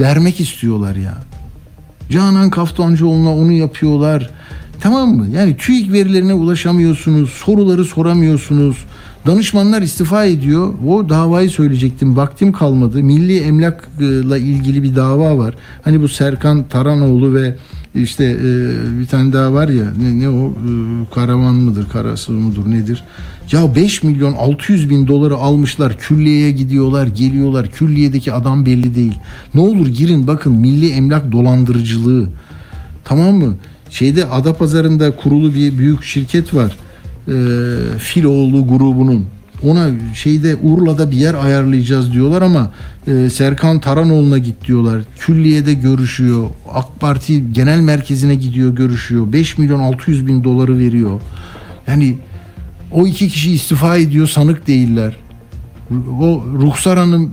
[0.00, 1.14] vermek istiyorlar ya.
[2.10, 4.30] Canan Kaftancıoğlu'na onu yapıyorlar.
[4.80, 5.28] Tamam mı?
[5.28, 7.30] Yani TÜİK verilerine ulaşamıyorsunuz.
[7.30, 8.76] Soruları soramıyorsunuz.
[9.26, 10.74] Danışmanlar istifa ediyor.
[10.88, 12.16] O davayı söyleyecektim.
[12.16, 13.02] Vaktim kalmadı.
[13.02, 15.54] Milli emlakla ilgili bir dava var.
[15.82, 17.56] Hani bu Serkan Taranoğlu ve
[17.94, 20.48] işte e, bir tane daha var ya ne, ne o?
[20.48, 20.54] E,
[21.14, 23.04] karavan mıdır karası mıdır nedir?
[23.52, 27.70] Ya 5 milyon 600 bin doları almışlar külliyeye gidiyorlar geliyorlar.
[27.70, 29.14] Külliyedeki adam belli değil.
[29.54, 32.28] Ne olur girin bakın milli emlak dolandırıcılığı.
[33.04, 33.56] Tamam mı?
[33.90, 36.76] Şeyde Adapazarı'nda kurulu bir büyük şirket var.
[37.28, 37.34] E,
[37.98, 39.26] Filoğlu grubunun
[39.64, 42.70] ona şeyde Urla'da bir yer ayarlayacağız diyorlar ama
[43.06, 45.02] e, Serkan Taranoğlu'na git diyorlar.
[45.18, 46.50] Külliyede görüşüyor.
[46.72, 49.32] AK Parti genel merkezine gidiyor görüşüyor.
[49.32, 51.20] 5 milyon 600 bin doları veriyor.
[51.86, 52.18] Yani
[52.92, 55.16] o iki kişi istifa ediyor sanık değiller.
[56.20, 57.32] O Ruhsar Hanım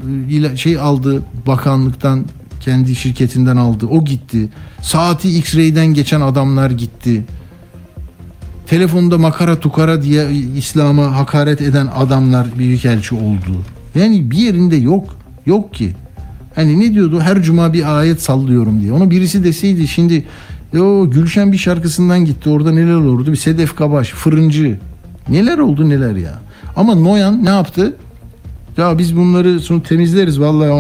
[0.54, 2.26] e, şey aldı bakanlıktan
[2.60, 3.86] kendi şirketinden aldı.
[3.86, 4.50] O gitti.
[4.82, 7.24] Saati X-ray'den geçen adamlar gitti
[8.72, 13.64] telefonda makara tukara diye İslam'a hakaret eden adamlar büyükelçi oldu.
[13.96, 15.16] Yani bir yerinde yok.
[15.46, 15.92] Yok ki.
[16.56, 17.22] Hani ne diyordu?
[17.22, 18.94] Her cuma bir ayet sallıyorum diye.
[18.94, 20.26] Onu birisi deseydi şimdi
[20.80, 22.50] o Gülşen bir şarkısından gitti.
[22.50, 23.32] Orada neler olurdu?
[23.32, 24.80] Bir Sedef Kabaş, fırıncı.
[25.30, 26.40] Neler oldu neler ya.
[26.76, 27.96] Ama Noyan ne yaptı?
[28.78, 30.72] Ya biz bunları sonra temizleriz vallahi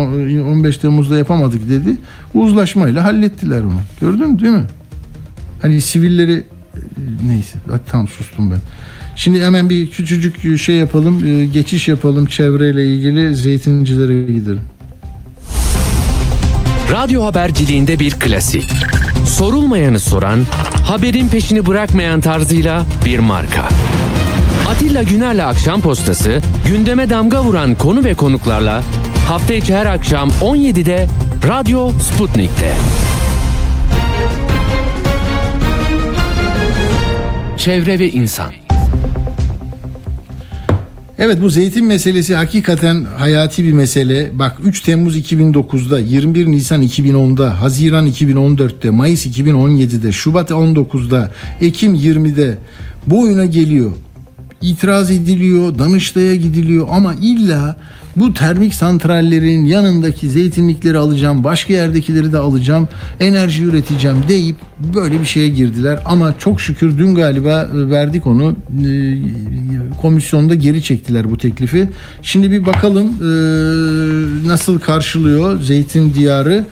[0.41, 1.97] 15 Temmuz'da yapamadık dedi.
[2.33, 3.81] Uzlaşmayla hallettiler onu.
[4.01, 4.65] Gördün mü değil mi?
[5.61, 6.43] Hani sivilleri
[7.27, 7.57] neyse
[7.91, 8.59] tamam sustum ben.
[9.15, 14.61] Şimdi hemen bir küçücük şey yapalım, e, geçiş yapalım çevreyle ilgili zeytincilere gidelim.
[16.91, 18.69] Radyo haberciliğinde bir klasik.
[19.25, 20.39] Sorulmayanı soran,
[20.87, 23.69] haberin peşini bırakmayan tarzıyla bir marka.
[24.69, 28.83] Atilla Güner'le Akşam Postası, gündeme damga vuran konu ve konuklarla
[29.27, 31.07] hafta içi her akşam 17'de
[31.47, 32.73] Radyo Sputnik'te.
[37.61, 38.51] Çevre ve insan.
[41.19, 44.29] Evet bu zeytin meselesi hakikaten hayati bir mesele.
[44.33, 51.31] Bak 3 Temmuz 2009'da, 21 Nisan 2010'da, Haziran 2014'te, Mayıs 2017'de, Şubat 19'da,
[51.61, 52.57] Ekim 20'de
[53.07, 53.91] bu oyuna geliyor.
[54.61, 57.77] İtiraz ediliyor, Danıştay'a gidiliyor ama illa
[58.15, 62.87] bu termik santrallerin yanındaki zeytinlikleri alacağım, başka yerdekileri de alacağım,
[63.19, 64.55] enerji üreteceğim deyip
[64.95, 65.99] böyle bir şeye girdiler.
[66.05, 68.91] Ama çok şükür dün galiba e, verdik onu, e,
[70.01, 71.89] komisyonda geri çektiler bu teklifi.
[72.21, 73.27] Şimdi bir bakalım e,
[74.47, 76.65] nasıl karşılıyor Zeytin Diyarı.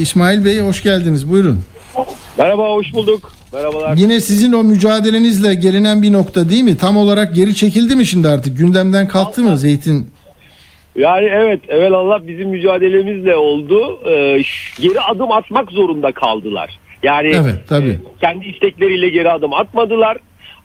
[0.00, 1.58] İsmail Bey hoş geldiniz, buyurun.
[2.38, 3.37] Merhaba, hoş bulduk.
[3.52, 3.96] Merhabalar.
[3.96, 6.76] Yine sizin o mücadelenizle gelinen bir nokta değil mi?
[6.76, 8.58] Tam olarak geri çekildi mi şimdi artık?
[8.58, 10.10] Gündemden kalktı mı zeytin?
[10.96, 14.00] Yani evet, evvelallah bizim mücadelemizle oldu.
[14.06, 14.42] Ee,
[14.80, 16.78] geri adım atmak zorunda kaldılar.
[17.02, 17.88] Yani Evet, tabii.
[17.88, 20.16] e, kendi istekleriyle geri adım atmadılar.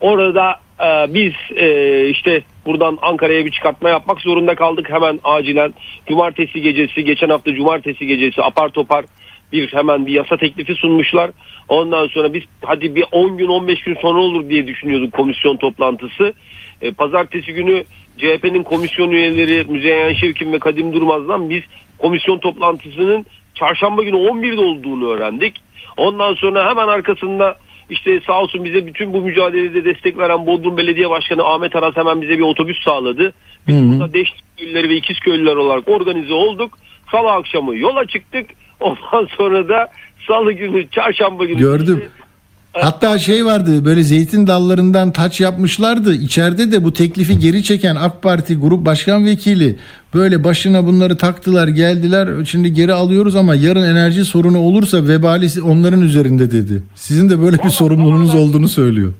[0.01, 5.73] Orada e, biz e, işte buradan Ankara'ya bir çıkartma yapmak zorunda kaldık hemen acilen.
[6.07, 9.05] Cumartesi gecesi, geçen hafta cumartesi gecesi apar topar
[9.51, 11.31] bir hemen bir yasa teklifi sunmuşlar.
[11.68, 16.34] Ondan sonra biz hadi bir 10 gün 15 gün sonra olur diye düşünüyorduk komisyon toplantısı.
[16.82, 17.84] E, pazartesi günü
[18.18, 21.64] CHP'nin komisyon üyeleri Müzeyyen Şevkin ve Kadim Durmaz'dan biz
[21.97, 25.61] komisyon toplantısının çarşamba günü 11'de olduğunu öğrendik.
[25.97, 27.57] Ondan sonra hemen arkasında
[27.89, 32.22] işte sağ olsun bize bütün bu mücadelede destek veren Bodrum Belediye Başkanı Ahmet Aras hemen
[32.22, 33.34] bize bir otobüs sağladı.
[33.68, 36.78] Biz burada Deştik köylüleri ve ikiz köylüler olarak organize olduk.
[37.11, 38.49] Salı akşamı yola çıktık.
[38.80, 39.88] Ondan sonra da
[40.28, 42.03] salı günü, çarşamba günü Gördüm.
[42.74, 46.13] Hatta şey vardı böyle zeytin dallarından taç yapmışlardı.
[46.15, 49.76] İçeride de bu teklifi geri çeken AK Parti Grup Başkan Vekili
[50.13, 52.45] böyle başına bunları taktılar geldiler.
[52.45, 56.84] Şimdi geri alıyoruz ama yarın enerji sorunu olursa vebalisi onların üzerinde dedi.
[56.95, 59.13] Sizin de böyle bir sorumluluğunuz olduğunu söylüyor.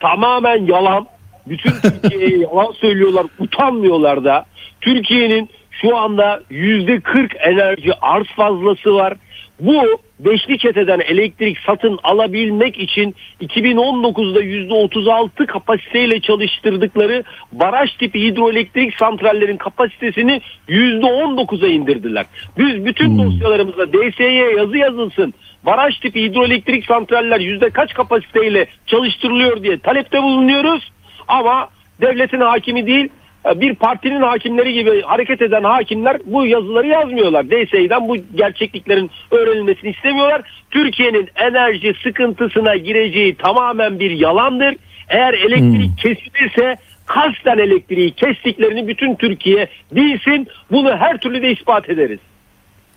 [0.00, 1.06] tamamen yalan.
[1.46, 4.44] Bütün Türkiye'ye yalan söylüyorlar, utanmıyorlar da.
[4.80, 9.14] Türkiye'nin şu anda yüzde 40 enerji arz fazlası var.
[9.60, 18.96] Bu beşli çeteden elektrik satın alabilmek için 2019'da yüzde 36 kapasiteyle çalıştırdıkları baraj tipi hidroelektrik
[18.98, 22.26] santrallerin kapasitesini yüzde 19'a indirdiler.
[22.58, 25.34] Biz bütün dosyalarımızda DSE'ye yazı yazılsın.
[25.66, 30.92] Baraj tipi hidroelektrik santraller yüzde kaç kapasiteyle çalıştırılıyor diye talepte bulunuyoruz.
[31.28, 31.68] Ama
[32.00, 33.08] devletin hakimi değil
[33.56, 37.46] bir partinin hakimleri gibi hareket eden hakimler bu yazıları yazmıyorlar.
[37.50, 40.42] DSE'den bu gerçekliklerin öğrenilmesini istemiyorlar.
[40.70, 44.76] Türkiye'nin enerji sıkıntısına gireceği tamamen bir yalandır.
[45.08, 46.76] Eğer elektrik kesilirse
[47.06, 50.48] kasten elektriği kestiklerini bütün Türkiye bilsin.
[50.72, 52.18] Bunu her türlü de ispat ederiz.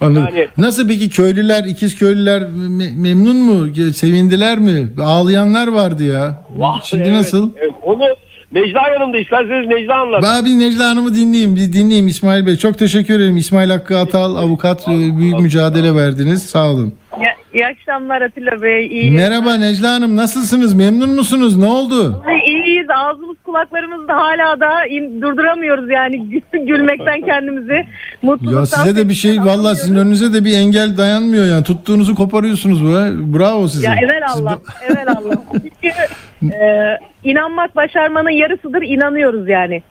[0.02, 0.28] Anladım.
[0.36, 3.76] Yani- Nasıl peki köylüler, ikiz köylüler me- memnun mu?
[3.93, 4.88] Sevindiler mi?
[5.04, 6.43] Ağlayanlar vardı ya.
[6.84, 7.52] Şimdi Evet, nasıl?
[7.58, 7.72] evet.
[7.82, 8.04] Onu
[8.52, 10.24] Necla yanımda isterseniz Necla anlat.
[10.24, 11.56] Ben Necla Hanım'ı dinleyeyim.
[11.56, 12.56] Bir dinleyeyim İsmail Bey.
[12.58, 13.38] Çok teşekkür ederim.
[13.38, 16.43] İsmail Hakkı Atal avukat e, büyük mücadele verdiniz.
[16.43, 16.93] Sağ olun.
[17.22, 18.88] Ya, iyi akşamlar Atilla Bey.
[18.88, 19.12] İyi.
[19.12, 20.16] Merhaba Necla Hanım.
[20.16, 20.74] Nasılsınız?
[20.74, 21.58] Memnun musunuz?
[21.58, 22.24] Ne oldu?
[22.48, 22.88] İyiyiz.
[22.95, 27.86] Ağzımız kulaklarımız da hala da in- durduramıyoruz yani gülmekten kendimizi.
[28.22, 28.60] Mutluluktan.
[28.60, 31.64] Ya size de bir şey sevinçten vallahi sizin önünüze de bir engel dayanmıyor yani.
[31.64, 32.93] Tuttuğunuzu koparıyorsunuz bu.
[32.95, 33.08] ha.
[33.14, 33.88] Bravo size.
[33.88, 34.58] Ya evet Siz Allah.
[34.58, 35.34] bu- Evet Allah.
[35.82, 35.95] Çünkü
[36.44, 38.82] e, inanmak başarmanın yarısıdır.
[38.82, 39.84] inanıyoruz yani.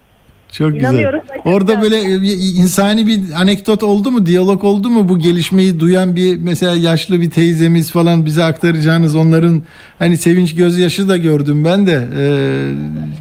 [0.53, 1.21] Çok güzel.
[1.45, 2.33] Orada böyle e, bir
[2.63, 4.27] insani bir anekdot oldu mu?
[4.27, 5.09] Diyalog oldu mu?
[5.09, 9.63] Bu gelişmeyi duyan bir mesela yaşlı bir teyzemiz falan bize aktaracağınız onların
[9.99, 12.03] hani sevinç gözyaşı da gördüm ben de.
[12.19, 12.23] Ee,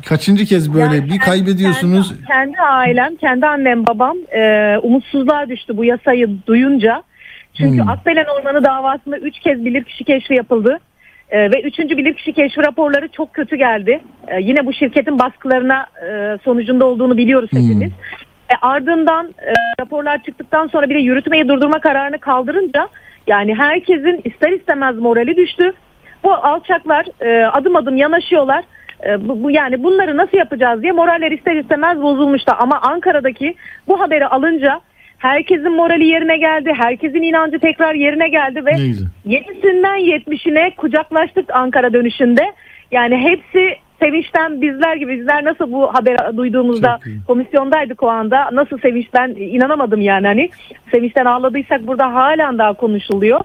[0.05, 2.09] kaçıncı kez böyle Yani bir kendi- kaybediyorsunuz.
[2.09, 7.03] Kendi, kendi ailem, kendi annem, babam e, umutsuzluğa düştü bu yasayı duyunca.
[7.53, 7.89] Çünkü Hmm.
[7.89, 10.79] Akbelen Ormanı davasında 3 kez bilirkişi keşfi yapıldı.
[11.29, 11.79] E, ve 3.
[11.79, 14.01] bilirkişi keşfi raporları çok kötü geldi.
[14.27, 17.59] E, yine bu şirketin baskılarına e, sonucunda olduğunu biliyoruz Hmm.
[17.61, 17.91] hepimiz.
[18.49, 22.87] E, ardından e, raporlar çıktıktan sonra bir de yürütmeyi durdurma kararını kaldırınca
[23.27, 25.73] yani herkesin ister istemez morali düştü.
[26.23, 28.63] Bu alçaklar e, adım adım yanaşıyorlar.
[29.05, 32.53] E, bu, bu yani bunları nasıl yapacağız diye moraller ister istemez bozulmuştu.
[32.59, 33.55] Ama Ankara'daki
[33.87, 34.79] bu haberi alınca
[35.17, 36.73] herkesin morali yerine geldi.
[36.77, 39.07] Herkesin inancı tekrar yerine geldi ve Ne güzel.
[39.27, 42.53] 7'sinden 70'ine kucaklaştık Ankara dönüşünde.
[42.91, 49.29] Yani hepsi sevinçten bizler gibi bizler nasıl bu haber duyduğumuzda komisyondaydık o anda nasıl sevinçten
[49.29, 50.49] inanamadım yani hani
[50.91, 53.39] sevinçten ağladıysak burada halen daha konuşuluyor.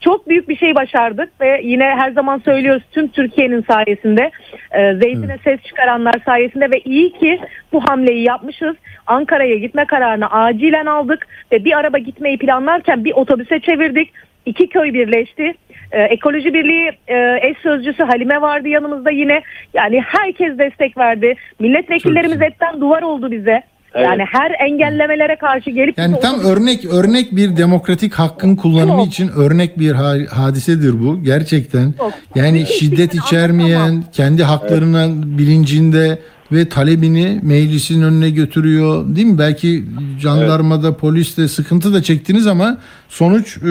[0.00, 4.30] Çok büyük bir şey başardık ve yine her zaman söylüyoruz tüm Türkiye'nin sayesinde
[4.72, 7.40] e, zeytine ses çıkaranlar sayesinde ve iyi ki
[7.72, 8.76] bu hamleyi yapmışız.
[9.06, 14.12] Ankara'ya gitme kararını acilen aldık ve bir araba gitmeyi planlarken bir otobüse çevirdik.
[14.46, 15.54] İki köy birleşti.
[15.92, 19.42] Ee, Ekoloji Birliği e, eş sözcüsü Halime vardı yanımızda yine.
[19.74, 21.34] Yani herkes destek verdi.
[21.60, 23.62] Milletvekillerimiz Çok etten duvar oldu bize.
[23.94, 24.06] Evet.
[24.06, 29.06] Yani her engellemelere karşı gelip Yani tam otobüs- örnek örnek bir demokratik hakkın kullanımı Çok.
[29.08, 31.92] için örnek bir ha- hadisedir bu gerçekten.
[31.98, 32.12] Çok.
[32.34, 36.18] Yani şiddet içermeyen, kendi haklarının bilincinde
[36.52, 39.16] ve talebini meclisin önüne götürüyor.
[39.16, 39.38] Değil mi?
[39.38, 39.84] Belki
[40.20, 42.78] jandarmada, poliste sıkıntı da çektiniz ama
[43.08, 43.70] sonuç e,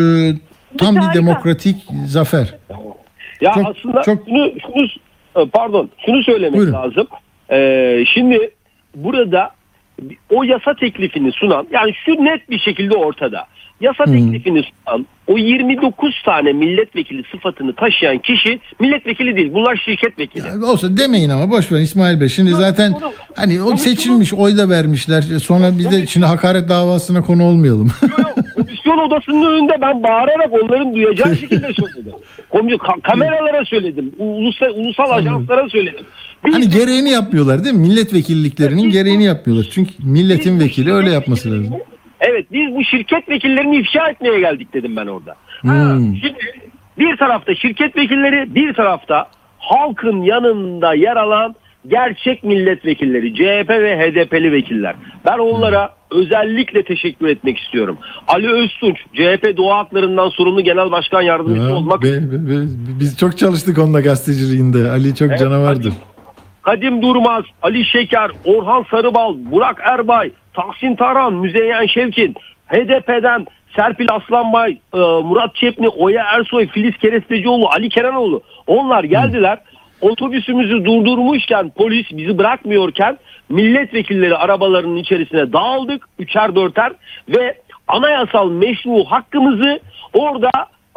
[0.78, 1.20] tam bir harika.
[1.20, 1.76] demokratik
[2.08, 2.56] zafer.
[3.42, 4.86] Ya Çok- aslında çok- şunu, şunu
[5.46, 6.74] e, pardon şunu söylemek Buyurun.
[6.74, 7.08] lazım.
[7.52, 8.52] Ee, şimdi
[8.96, 9.52] burada
[10.30, 13.46] o yasa teklifini sunan yani şu net bir şekilde ortada.
[13.82, 19.54] Yasa teklifini sunan o 29 tane milletvekili sıfatını taşıyan kişi milletvekili değil.
[19.54, 20.48] Bunlar şirket vekili.
[20.48, 22.30] Ya olsa demeyin ama boş ver İsmail Bey.
[22.30, 25.22] Şimdi zaten onu- hani o seçilmiş, oy da vermişler.
[25.22, 27.92] Sonra biz de şimdi hakaret davasına konu olmayalım.
[28.84, 32.14] Komisyon odasının önünde ben bağırarak onların duyacağı şekilde söyledim.
[32.54, 34.12] Ka- kameralara söyledim.
[34.18, 36.06] Ulusal, ulusal ajanslara söyledim.
[36.46, 37.82] Biz- Hani gereğini yapmıyorlar değil mi?
[37.82, 39.68] Milletvekilliklerinin gereğini yapmıyorlar.
[39.72, 41.76] Çünkü milletin vekili öyle yapması lazım.
[42.20, 45.36] Evet biz bu şirket vekillerini ifşa etmeye geldik dedim ben orada.
[45.66, 46.16] Ha, Hmm.
[46.16, 46.40] şimdi
[47.00, 49.26] bir tarafta şirket vekilleri bir tarafta
[49.60, 51.56] halkın yanında yer alan
[51.88, 54.96] gerçek milletvekilleri CHP ve HDP'li vekiller.
[55.26, 57.98] Ben onlara özellikle teşekkür etmek istiyorum.
[58.28, 62.68] Ali Öztunç CHP Doğa Haklarından sorumlu genel başkan yardımcısı Ya, olmak be- be- be-
[63.00, 64.90] biz çok çalıştık onunla gazeteciliğinde.
[64.92, 65.94] Ali çok canavardır.
[66.62, 72.36] Kadim Durmaz, Ali Şeker, Orhan Sarıbal, Burak Erbay, Tahsin Taran, Müzeyyen Şevkin,
[72.68, 73.46] HDP'den
[73.76, 79.60] Serpil Aslanbay, e, Murat Çepni, Oya Ersoy, Filiz Kerestecioğlu, Ali Kerenoğlu onlar geldiler.
[80.02, 83.18] Otobüsümüzü durdurmuşken polis bizi bırakmıyorken
[83.50, 86.92] milletvekilleri arabalarının içerisine dağıldık üçer dörter
[87.30, 87.58] ve
[87.88, 89.80] anayasal meşru hakkımızı
[90.14, 90.50] orada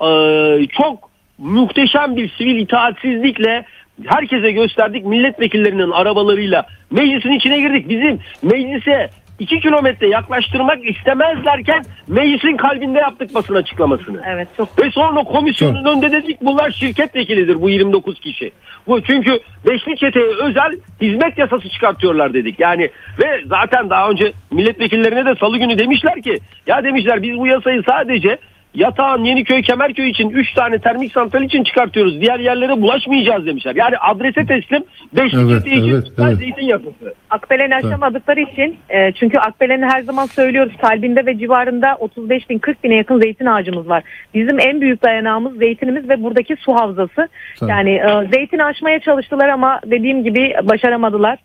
[0.02, 3.64] e, çok muhteşem bir sivil itaatsizlikle
[4.06, 5.06] herkese gösterdik.
[5.06, 7.88] Milletvekillerinin arabalarıyla meclisin içine girdik.
[7.88, 14.22] Bizim meclise 2 kilometre yaklaştırmak istemezlerken meclisin kalbinde yaptık basın açıklamasını.
[14.26, 18.52] Evet çok Ve sonra komisyonun önünde dedik bunlar şirket vekilidir bu 29 kişi.
[18.86, 22.60] Bu çünkü beşli çeteye özel hizmet yasası çıkartıyorlar dedik.
[22.60, 27.46] Yani ve zaten daha önce milletvekillerine de salı günü demişler ki ya demişler biz bu
[27.46, 28.38] yasayı sadece
[28.74, 32.20] Yatağan, Yeniköy, Kemerköy için 3 tane termik santral için çıkartıyoruz.
[32.20, 33.74] Diğer yerlere bulaşmayacağız demişler.
[33.74, 36.38] Yani adrese teslim beşli Evet, çete için evet, evet.
[36.38, 37.14] zeytin yasası.
[37.30, 42.84] Akbelen'i aşamadıkları için e, çünkü Akbelen'i her zaman söylüyoruz kalbinde ve civarında 35 bin 40
[42.84, 44.02] bine yakın zeytin ağacımız var.
[44.34, 47.28] Bizim en büyük dayanağımız zeytinimiz ve buradaki su havzası.
[47.60, 47.70] Tabii.
[47.70, 51.38] Yani e, zeytin aşmaya çalıştılar ama dediğim gibi başaramadılar.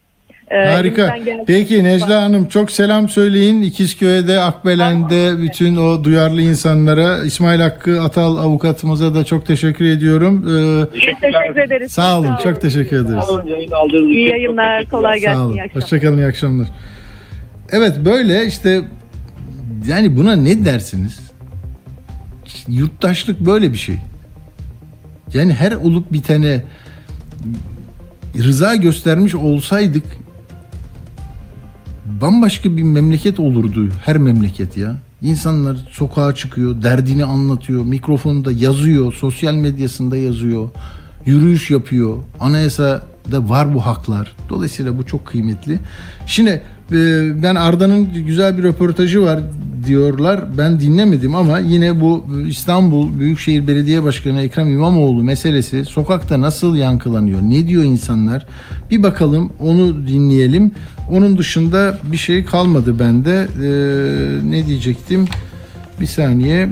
[0.49, 1.15] E, Harika.
[1.47, 3.61] Peki Necla Hanım çok selam söyleyin.
[3.61, 7.23] İkizköy'de, Akbelen'de bütün o duyarlı insanlara.
[7.23, 10.45] İsmail Hakkı Atal avukatımıza da çok teşekkür ediyorum.
[10.47, 11.91] Ee, teşekkür ederiz.
[11.91, 12.35] sağ olun.
[12.43, 13.23] Çok teşekkür ederiz.
[13.23, 14.85] Sağ olun, yayın İyi yayınlar.
[14.85, 15.35] Kolay gelsin.
[15.35, 15.53] Sağ olun.
[15.53, 15.83] iyi akşamlar.
[15.83, 16.17] Hoşçakalın.
[16.17, 16.67] iyi akşamlar.
[17.71, 18.81] Evet böyle işte
[19.87, 21.19] yani buna ne dersiniz?
[22.67, 23.95] Yurttaşlık böyle bir şey.
[25.33, 26.63] Yani her olup bitene
[28.37, 30.03] rıza göstermiş olsaydık
[32.21, 34.95] bambaşka bir memleket olurdu her memleket ya.
[35.21, 40.69] İnsanlar sokağa çıkıyor, derdini anlatıyor, mikrofonda yazıyor, sosyal medyasında yazıyor,
[41.25, 42.17] yürüyüş yapıyor.
[42.39, 44.35] Anayasada var bu haklar.
[44.49, 45.79] Dolayısıyla bu çok kıymetli.
[46.25, 46.61] Şimdi
[47.43, 49.39] ben Arda'nın güzel bir röportajı var
[49.87, 50.57] diyorlar.
[50.57, 57.41] Ben dinlemedim ama yine bu İstanbul Büyükşehir Belediye Başkanı Ekrem İmamoğlu meselesi sokakta nasıl yankılanıyor?
[57.41, 58.45] Ne diyor insanlar?
[58.91, 60.71] Bir bakalım onu dinleyelim.
[61.11, 63.47] Onun dışında bir şey kalmadı bende.
[63.63, 65.25] Ee, ne diyecektim?
[66.01, 66.69] Bir saniye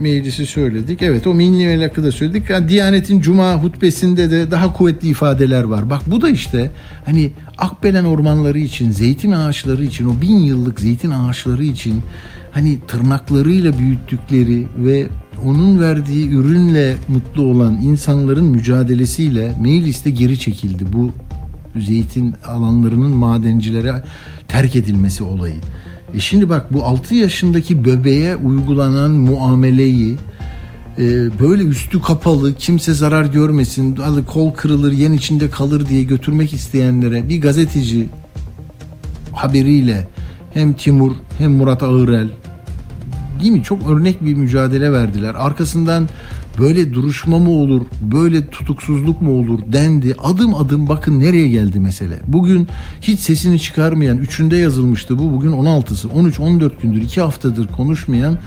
[0.00, 1.02] meclisi söyledik.
[1.02, 2.50] Evet o milli melakı da söyledik.
[2.50, 5.90] Yani Diyanet'in Cuma hutbesinde de daha kuvvetli ifadeler var.
[5.90, 6.70] Bak bu da işte
[7.04, 12.02] hani Akbelen ormanları için, zeytin ağaçları için, o bin yıllık zeytin ağaçları için
[12.52, 15.06] hani tırnaklarıyla büyüttükleri ve
[15.44, 20.84] onun verdiği ürünle mutlu olan insanların mücadelesiyle mecliste geri çekildi.
[20.92, 21.10] Bu
[21.80, 24.02] zeytin alanlarının madencilere
[24.48, 25.56] terk edilmesi olayı.
[26.14, 30.16] E şimdi bak bu 6 yaşındaki bebeğe uygulanan muameleyi
[30.98, 31.02] e,
[31.40, 37.28] böyle üstü kapalı kimse zarar görmesin hadi kol kırılır yen içinde kalır diye götürmek isteyenlere
[37.28, 38.08] bir gazeteci
[39.32, 40.08] haberiyle
[40.54, 42.28] hem Timur hem Murat Ağırel
[43.40, 45.34] değil mi çok örnek bir mücadele verdiler.
[45.34, 46.08] Arkasından
[46.58, 50.14] böyle duruşma mı olur, böyle tutuksuzluk mu olur dendi.
[50.22, 52.20] Adım adım bakın nereye geldi mesele.
[52.26, 52.68] Bugün
[53.00, 55.32] hiç sesini çıkarmayan, üçünde yazılmıştı bu.
[55.32, 58.38] Bugün 16'sı, 13-14 gündür, 2 haftadır konuşmayan,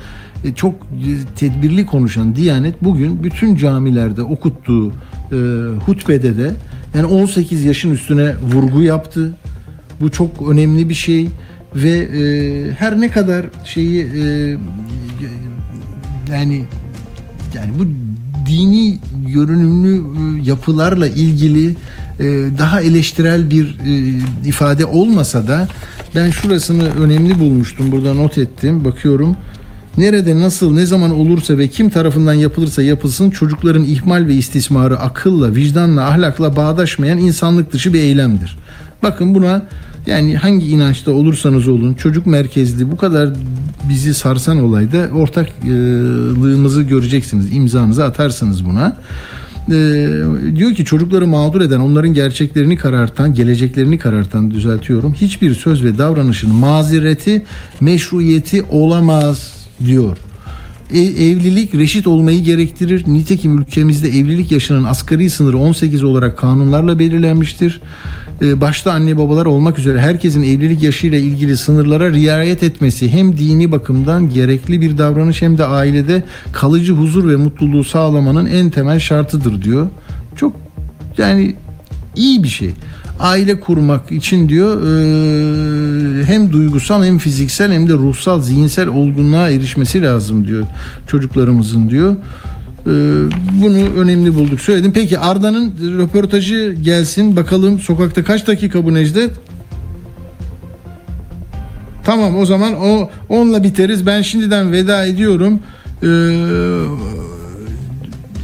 [0.44, 4.92] e, çok e, tedbirli konuşan Diyanet bugün bütün camilerde okuttuğu
[5.32, 5.36] e,
[5.86, 6.52] hutbede de
[6.96, 9.36] yani 18 yaşın üstüne vurgu yaptı.
[10.02, 11.30] Bu çok önemli bir şey
[11.76, 12.08] ve
[12.78, 14.08] her ne kadar şeyi
[16.32, 16.64] yani
[17.56, 17.86] yani bu
[18.50, 18.98] dini
[19.34, 21.76] görünümlü e, yapılarla ilgili
[22.20, 22.26] e,
[22.60, 25.68] daha eleştirel bir e, ifade olmasa da
[26.16, 27.92] ben şurasını önemli bulmuştum.
[27.92, 28.86] Burada not ettim.
[28.86, 29.38] Bakıyorum.
[29.98, 35.56] Nerede, nasıl, ne zaman olursa ve kim tarafından yapılırsa yapılsın çocukların ihmal ve istismarı akılla,
[35.56, 38.58] vicdanla, ahlakla bağdaşmayan insanlık dışı bir eylemdir.
[39.04, 39.62] Bakın buna
[40.08, 43.30] yani hangi inançta olursanız olun çocuk merkezli bu kadar
[43.90, 47.56] bizi sarsan olayda ortaklığımızı göreceksiniz.
[47.56, 48.98] imzanızı atarsınız buna.
[49.72, 50.10] Ee,
[50.56, 55.14] diyor ki çocukları mağdur eden, onların gerçeklerini karartan, geleceklerini karartan düzeltiyorum.
[55.14, 57.46] Hiçbir söz ve davranışın mazereti,
[57.82, 59.54] meşruiyeti olamaz
[59.86, 60.18] diyor.
[60.94, 63.04] E, evlilik reşit olmayı gerektirir.
[63.08, 67.82] Nitekim ülkemizde evlilik yaşının asgari sınırı 18 olarak kanunlarla belirlenmiştir.
[68.42, 73.72] E, başta anne babalar olmak üzere herkesin evlilik yaşıyla ilgili sınırlara riayet etmesi hem dini
[73.72, 79.62] bakımdan gerekli bir davranış hem de ailede kalıcı huzur ve mutluluğu sağlamanın en temel şartıdır
[79.62, 79.88] diyor.
[80.36, 80.56] Çok
[81.18, 81.56] yani
[82.16, 82.72] iyi bir şey.
[83.20, 90.02] Aile kurmak için diyor e, hem duygusal hem fiziksel hem de ruhsal zihinsel olgunluğa erişmesi
[90.02, 90.66] lazım diyor
[91.08, 92.16] çocuklarımızın diyor.
[92.88, 92.92] E,
[93.62, 94.92] bunu önemli bulduk söyledim.
[94.94, 99.32] Peki Arda'nın röportajı gelsin bakalım sokakta kaç dakika bu Necdet?
[102.08, 104.06] Tamam o zaman o onunla biteriz.
[104.06, 105.60] Ben şimdiden veda ediyorum.
[106.04, 106.08] Ee,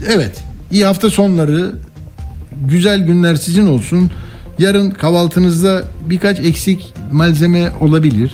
[0.07, 0.43] evet.
[0.71, 1.71] iyi hafta sonları.
[2.67, 4.11] Güzel günler sizin olsun.
[4.59, 8.31] Yarın kahvaltınızda birkaç eksik malzeme olabilir.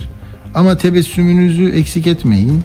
[0.54, 2.62] Ama tebessümünüzü eksik etmeyin.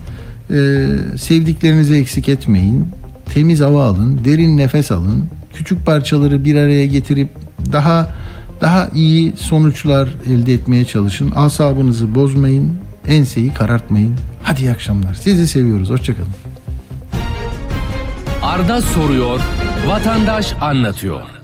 [0.51, 0.85] Ee,
[1.17, 2.87] sevdiklerinizi eksik etmeyin.
[3.33, 5.29] Temiz hava alın, derin nefes alın.
[5.53, 7.29] Küçük parçaları bir araya getirip
[7.71, 8.09] daha
[8.61, 11.31] daha iyi sonuçlar elde etmeye çalışın.
[11.35, 12.77] Asabınızı bozmayın,
[13.07, 14.15] enseyi karartmayın.
[14.43, 15.13] Hadi iyi akşamlar.
[15.13, 15.89] Sizi seviyoruz.
[15.89, 16.29] Hoşçakalın.
[18.41, 19.39] Arda soruyor,
[19.87, 21.34] vatandaş anlatıyor.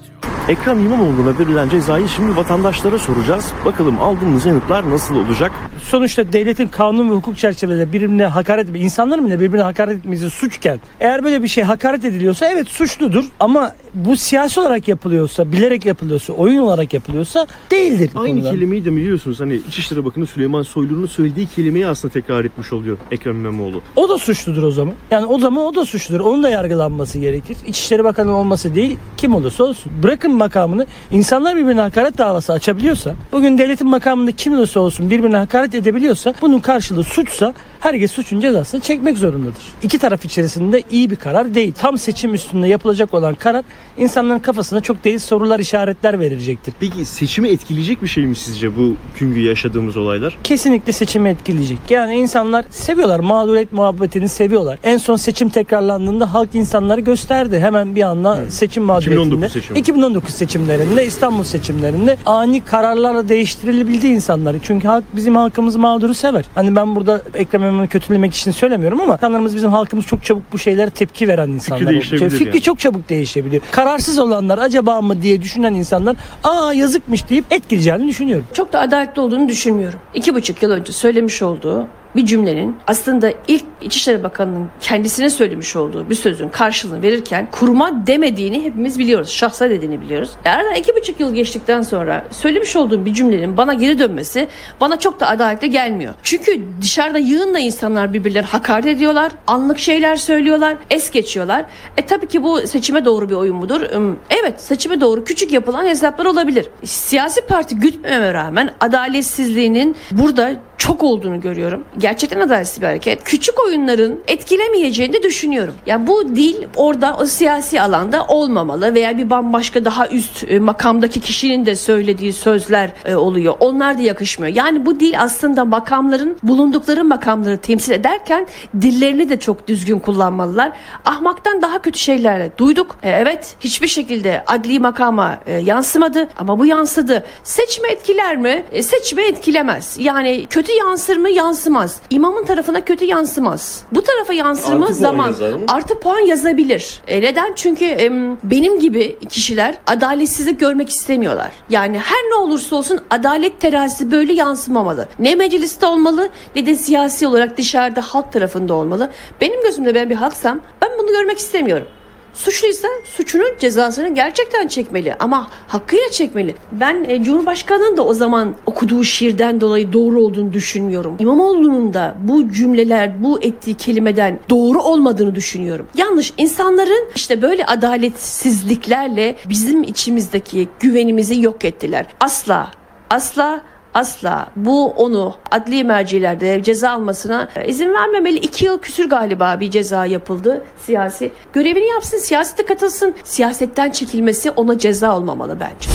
[0.50, 3.46] Ekrem İmamoğlu'na verilen cezayı şimdi vatandaşlara soracağız.
[3.66, 5.52] Bakalım aldığımız yanıtlar nasıl olacak?
[5.84, 10.80] sonuçta devletin kanun ve hukuk çerçevesinde birbirine hakaret etme, insanların bile birbirine hakaret etmesi suçken
[11.00, 16.34] eğer böyle bir şey hakaret ediliyorsa evet suçludur ama bu siyasi olarak yapılıyorsa, bilerek yapılıyorsa,
[16.34, 18.10] oyun olarak yapılıyorsa değildir.
[18.16, 18.52] Aynı konuda.
[18.52, 23.36] kelimeyi de biliyorsunuz hani İçişleri Bakanı Süleyman Soylu'nun söylediği kelimeyi aslında tekrar etmiş oluyor Ekrem
[23.36, 23.82] İmamoğlu.
[23.96, 24.94] O da suçludur o zaman.
[25.12, 26.20] Yani o zaman o da suçludur.
[26.20, 27.58] Onun da yargılanması gerekir.
[27.68, 29.92] İçişleri Bakanı olması değil, kim olursa olsun.
[30.04, 30.86] Bırakın makamını.
[31.12, 36.60] İnsanlar birbirine hakaret davası açabiliyorsa, bugün devletin makamında kim olursa olsun birbirine hakaret edebiliyorsa, bunun
[36.60, 39.64] karşılığı suçsa herkes suçun cezasını çekmek zorundadır.
[39.84, 41.74] İki taraf içerisinde iyi bir karar değil.
[41.80, 43.64] Tam seçim üstünde yapılacak olan karar
[43.98, 46.74] insanların kafasına çok değil sorular işaretler verilecektir.
[46.80, 50.38] Peki seçimi etkileyecek bir şey mi sizce bu günkü yaşadığımız olaylar?
[50.44, 51.78] kesinlikle seçimi etkileyecek.
[51.90, 53.20] Yani insanlar seviyorlar.
[53.20, 54.80] Mağduriyet muhabbetini seviyorlar.
[54.84, 57.60] En son seçim tekrarlandığında halk insanları gösterdi.
[57.60, 59.46] Hemen bir anda seçim mağduriyetinde.
[59.46, 59.80] 2019 seçimi.
[59.80, 64.60] 2019 seçimlerinde, İstanbul seçimlerinde ani kararlarla değiştirilebildi insanları.
[64.64, 66.46] Çünkü halk bizim halkımız mağduru sever.
[66.56, 70.60] Hani ben burada Ekrem İmamoğlu'nu kötülemek için söylemiyorum ama insanlarımız bizim halkımız çok çabuk bu
[70.60, 71.88] şeylere tepki veren insanlar.
[71.90, 72.62] değişebilir Fikri yani.
[72.62, 73.62] çok çabuk değişebiliyor.
[73.72, 78.46] Kararsız olanlar acaba mı diye düşünen insanlar aa yazıkmış deyip etkileyeceğini düşünüyorum.
[78.54, 80.00] çok da adaletli olduğunu düşünmüyorum.
[80.14, 86.10] İki buçuk yıl önce söylemiş olduğu bir cümlenin aslında ilk İçişleri Bakanı'nın kendisine söylemiş olduğu
[86.10, 89.30] bir sözün karşılığını verirken kurma demediğini hepimiz biliyoruz.
[89.30, 90.32] Şahsa dediğini biliyoruz.
[90.46, 94.48] Aradan iki buçuk yıl geçtikten sonra söylemiş olduğum bir cümlenin bana geri dönmesi
[94.82, 96.14] bana çok da adaletli gelmiyor.
[96.24, 99.32] Çünkü dışarıda yığınla insanlar birbirlerine hakaret ediyorlar.
[99.48, 100.78] Anlık şeyler söylüyorlar.
[100.90, 101.66] Es geçiyorlar.
[101.98, 103.82] E tabii ki bu seçime doğru bir oyun mudur?
[104.30, 106.68] Evet seçime doğru küçük yapılan hesaplar olabilir.
[106.84, 111.84] Siyasi parti gütmeme rağmen adaletsizliğinin burada çok olduğunu görüyorum.
[112.02, 113.24] Gerçekten adaletsiz bir hareket.
[113.24, 115.74] Küçük oyunların etkilemeyeceğini de düşünüyorum.
[115.86, 121.22] Yani bu dil orada o siyasi alanda olmamalı veya bir bambaşka daha üst e, makamdaki
[121.22, 123.56] kişinin de söylediği sözler e, oluyor.
[123.60, 124.56] Onlar da yakışmıyor.
[124.56, 128.48] Yani bu dil aslında makamların bulundukları makamları temsil ederken
[128.82, 130.72] dillerini de çok düzgün kullanmalılar.
[131.06, 132.96] Ahmaktan daha kötü şeyler duyduk.
[133.04, 137.26] E, evet hiçbir şekilde adli makama e, yansımadı ama bu yansıdı.
[137.44, 138.64] Seçme etkiler mi?
[138.72, 139.98] E, seçme etkilemez.
[140.00, 141.30] Yani kötü yansır mı?
[141.30, 141.91] Yansımaz.
[142.10, 143.84] İmamın tarafına kötü yansımaz.
[143.92, 144.86] Bu tarafa yansır mı?
[144.86, 145.36] Artı Zaman.
[145.68, 147.02] Artı puan yazabilir.
[147.08, 147.54] E, neden?
[147.56, 151.52] Çünkü em, benim gibi kişiler adaletsizlik görmek istemiyorlar.
[151.70, 155.08] Yani her ne olursa olsun adalet terazisi böyle yansımamalı.
[155.20, 159.12] Ne mecliste olmalı ne de siyasi olarak dışarıda halk tarafında olmalı.
[159.42, 161.88] Benim gözümde ben bir halksam ben bunu görmek istemiyorum.
[162.34, 162.88] Suçluysa
[163.18, 166.56] suçunun cezasını gerçekten çekmeli ama hakkıyla çekmeli.
[166.72, 171.16] Ben e, Cumhurbaşkanı'nın da o zaman okuduğu şiirden dolayı doğru olduğunu düşünmüyorum.
[171.20, 175.88] İmamoğlu'nun da bu cümleler, bu ettiği kelimeden doğru olmadığını düşünüyorum.
[175.96, 176.34] Yanlış.
[176.38, 182.06] İnsanların işte böyle adaletsizliklerle bizim içimizdeki güvenimizi yok ettiler.
[182.20, 182.72] Asla,
[183.10, 183.62] asla
[183.94, 188.38] asla bu onu adli mercilerde ceza almasına e, izin vermemeli.
[188.38, 191.32] İki yıl küsür galiba bir ceza yapıldı siyasi.
[191.54, 193.16] Görevini yapsın, siyasete katılsın.
[193.24, 195.90] Siyasetten çekilmesi ona ceza olmamalı bence.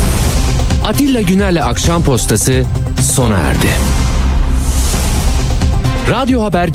[0.89, 2.64] Atilla Güner'le Akşam Postası
[3.14, 3.68] sona erdi.
[6.10, 6.74] Radyo Haber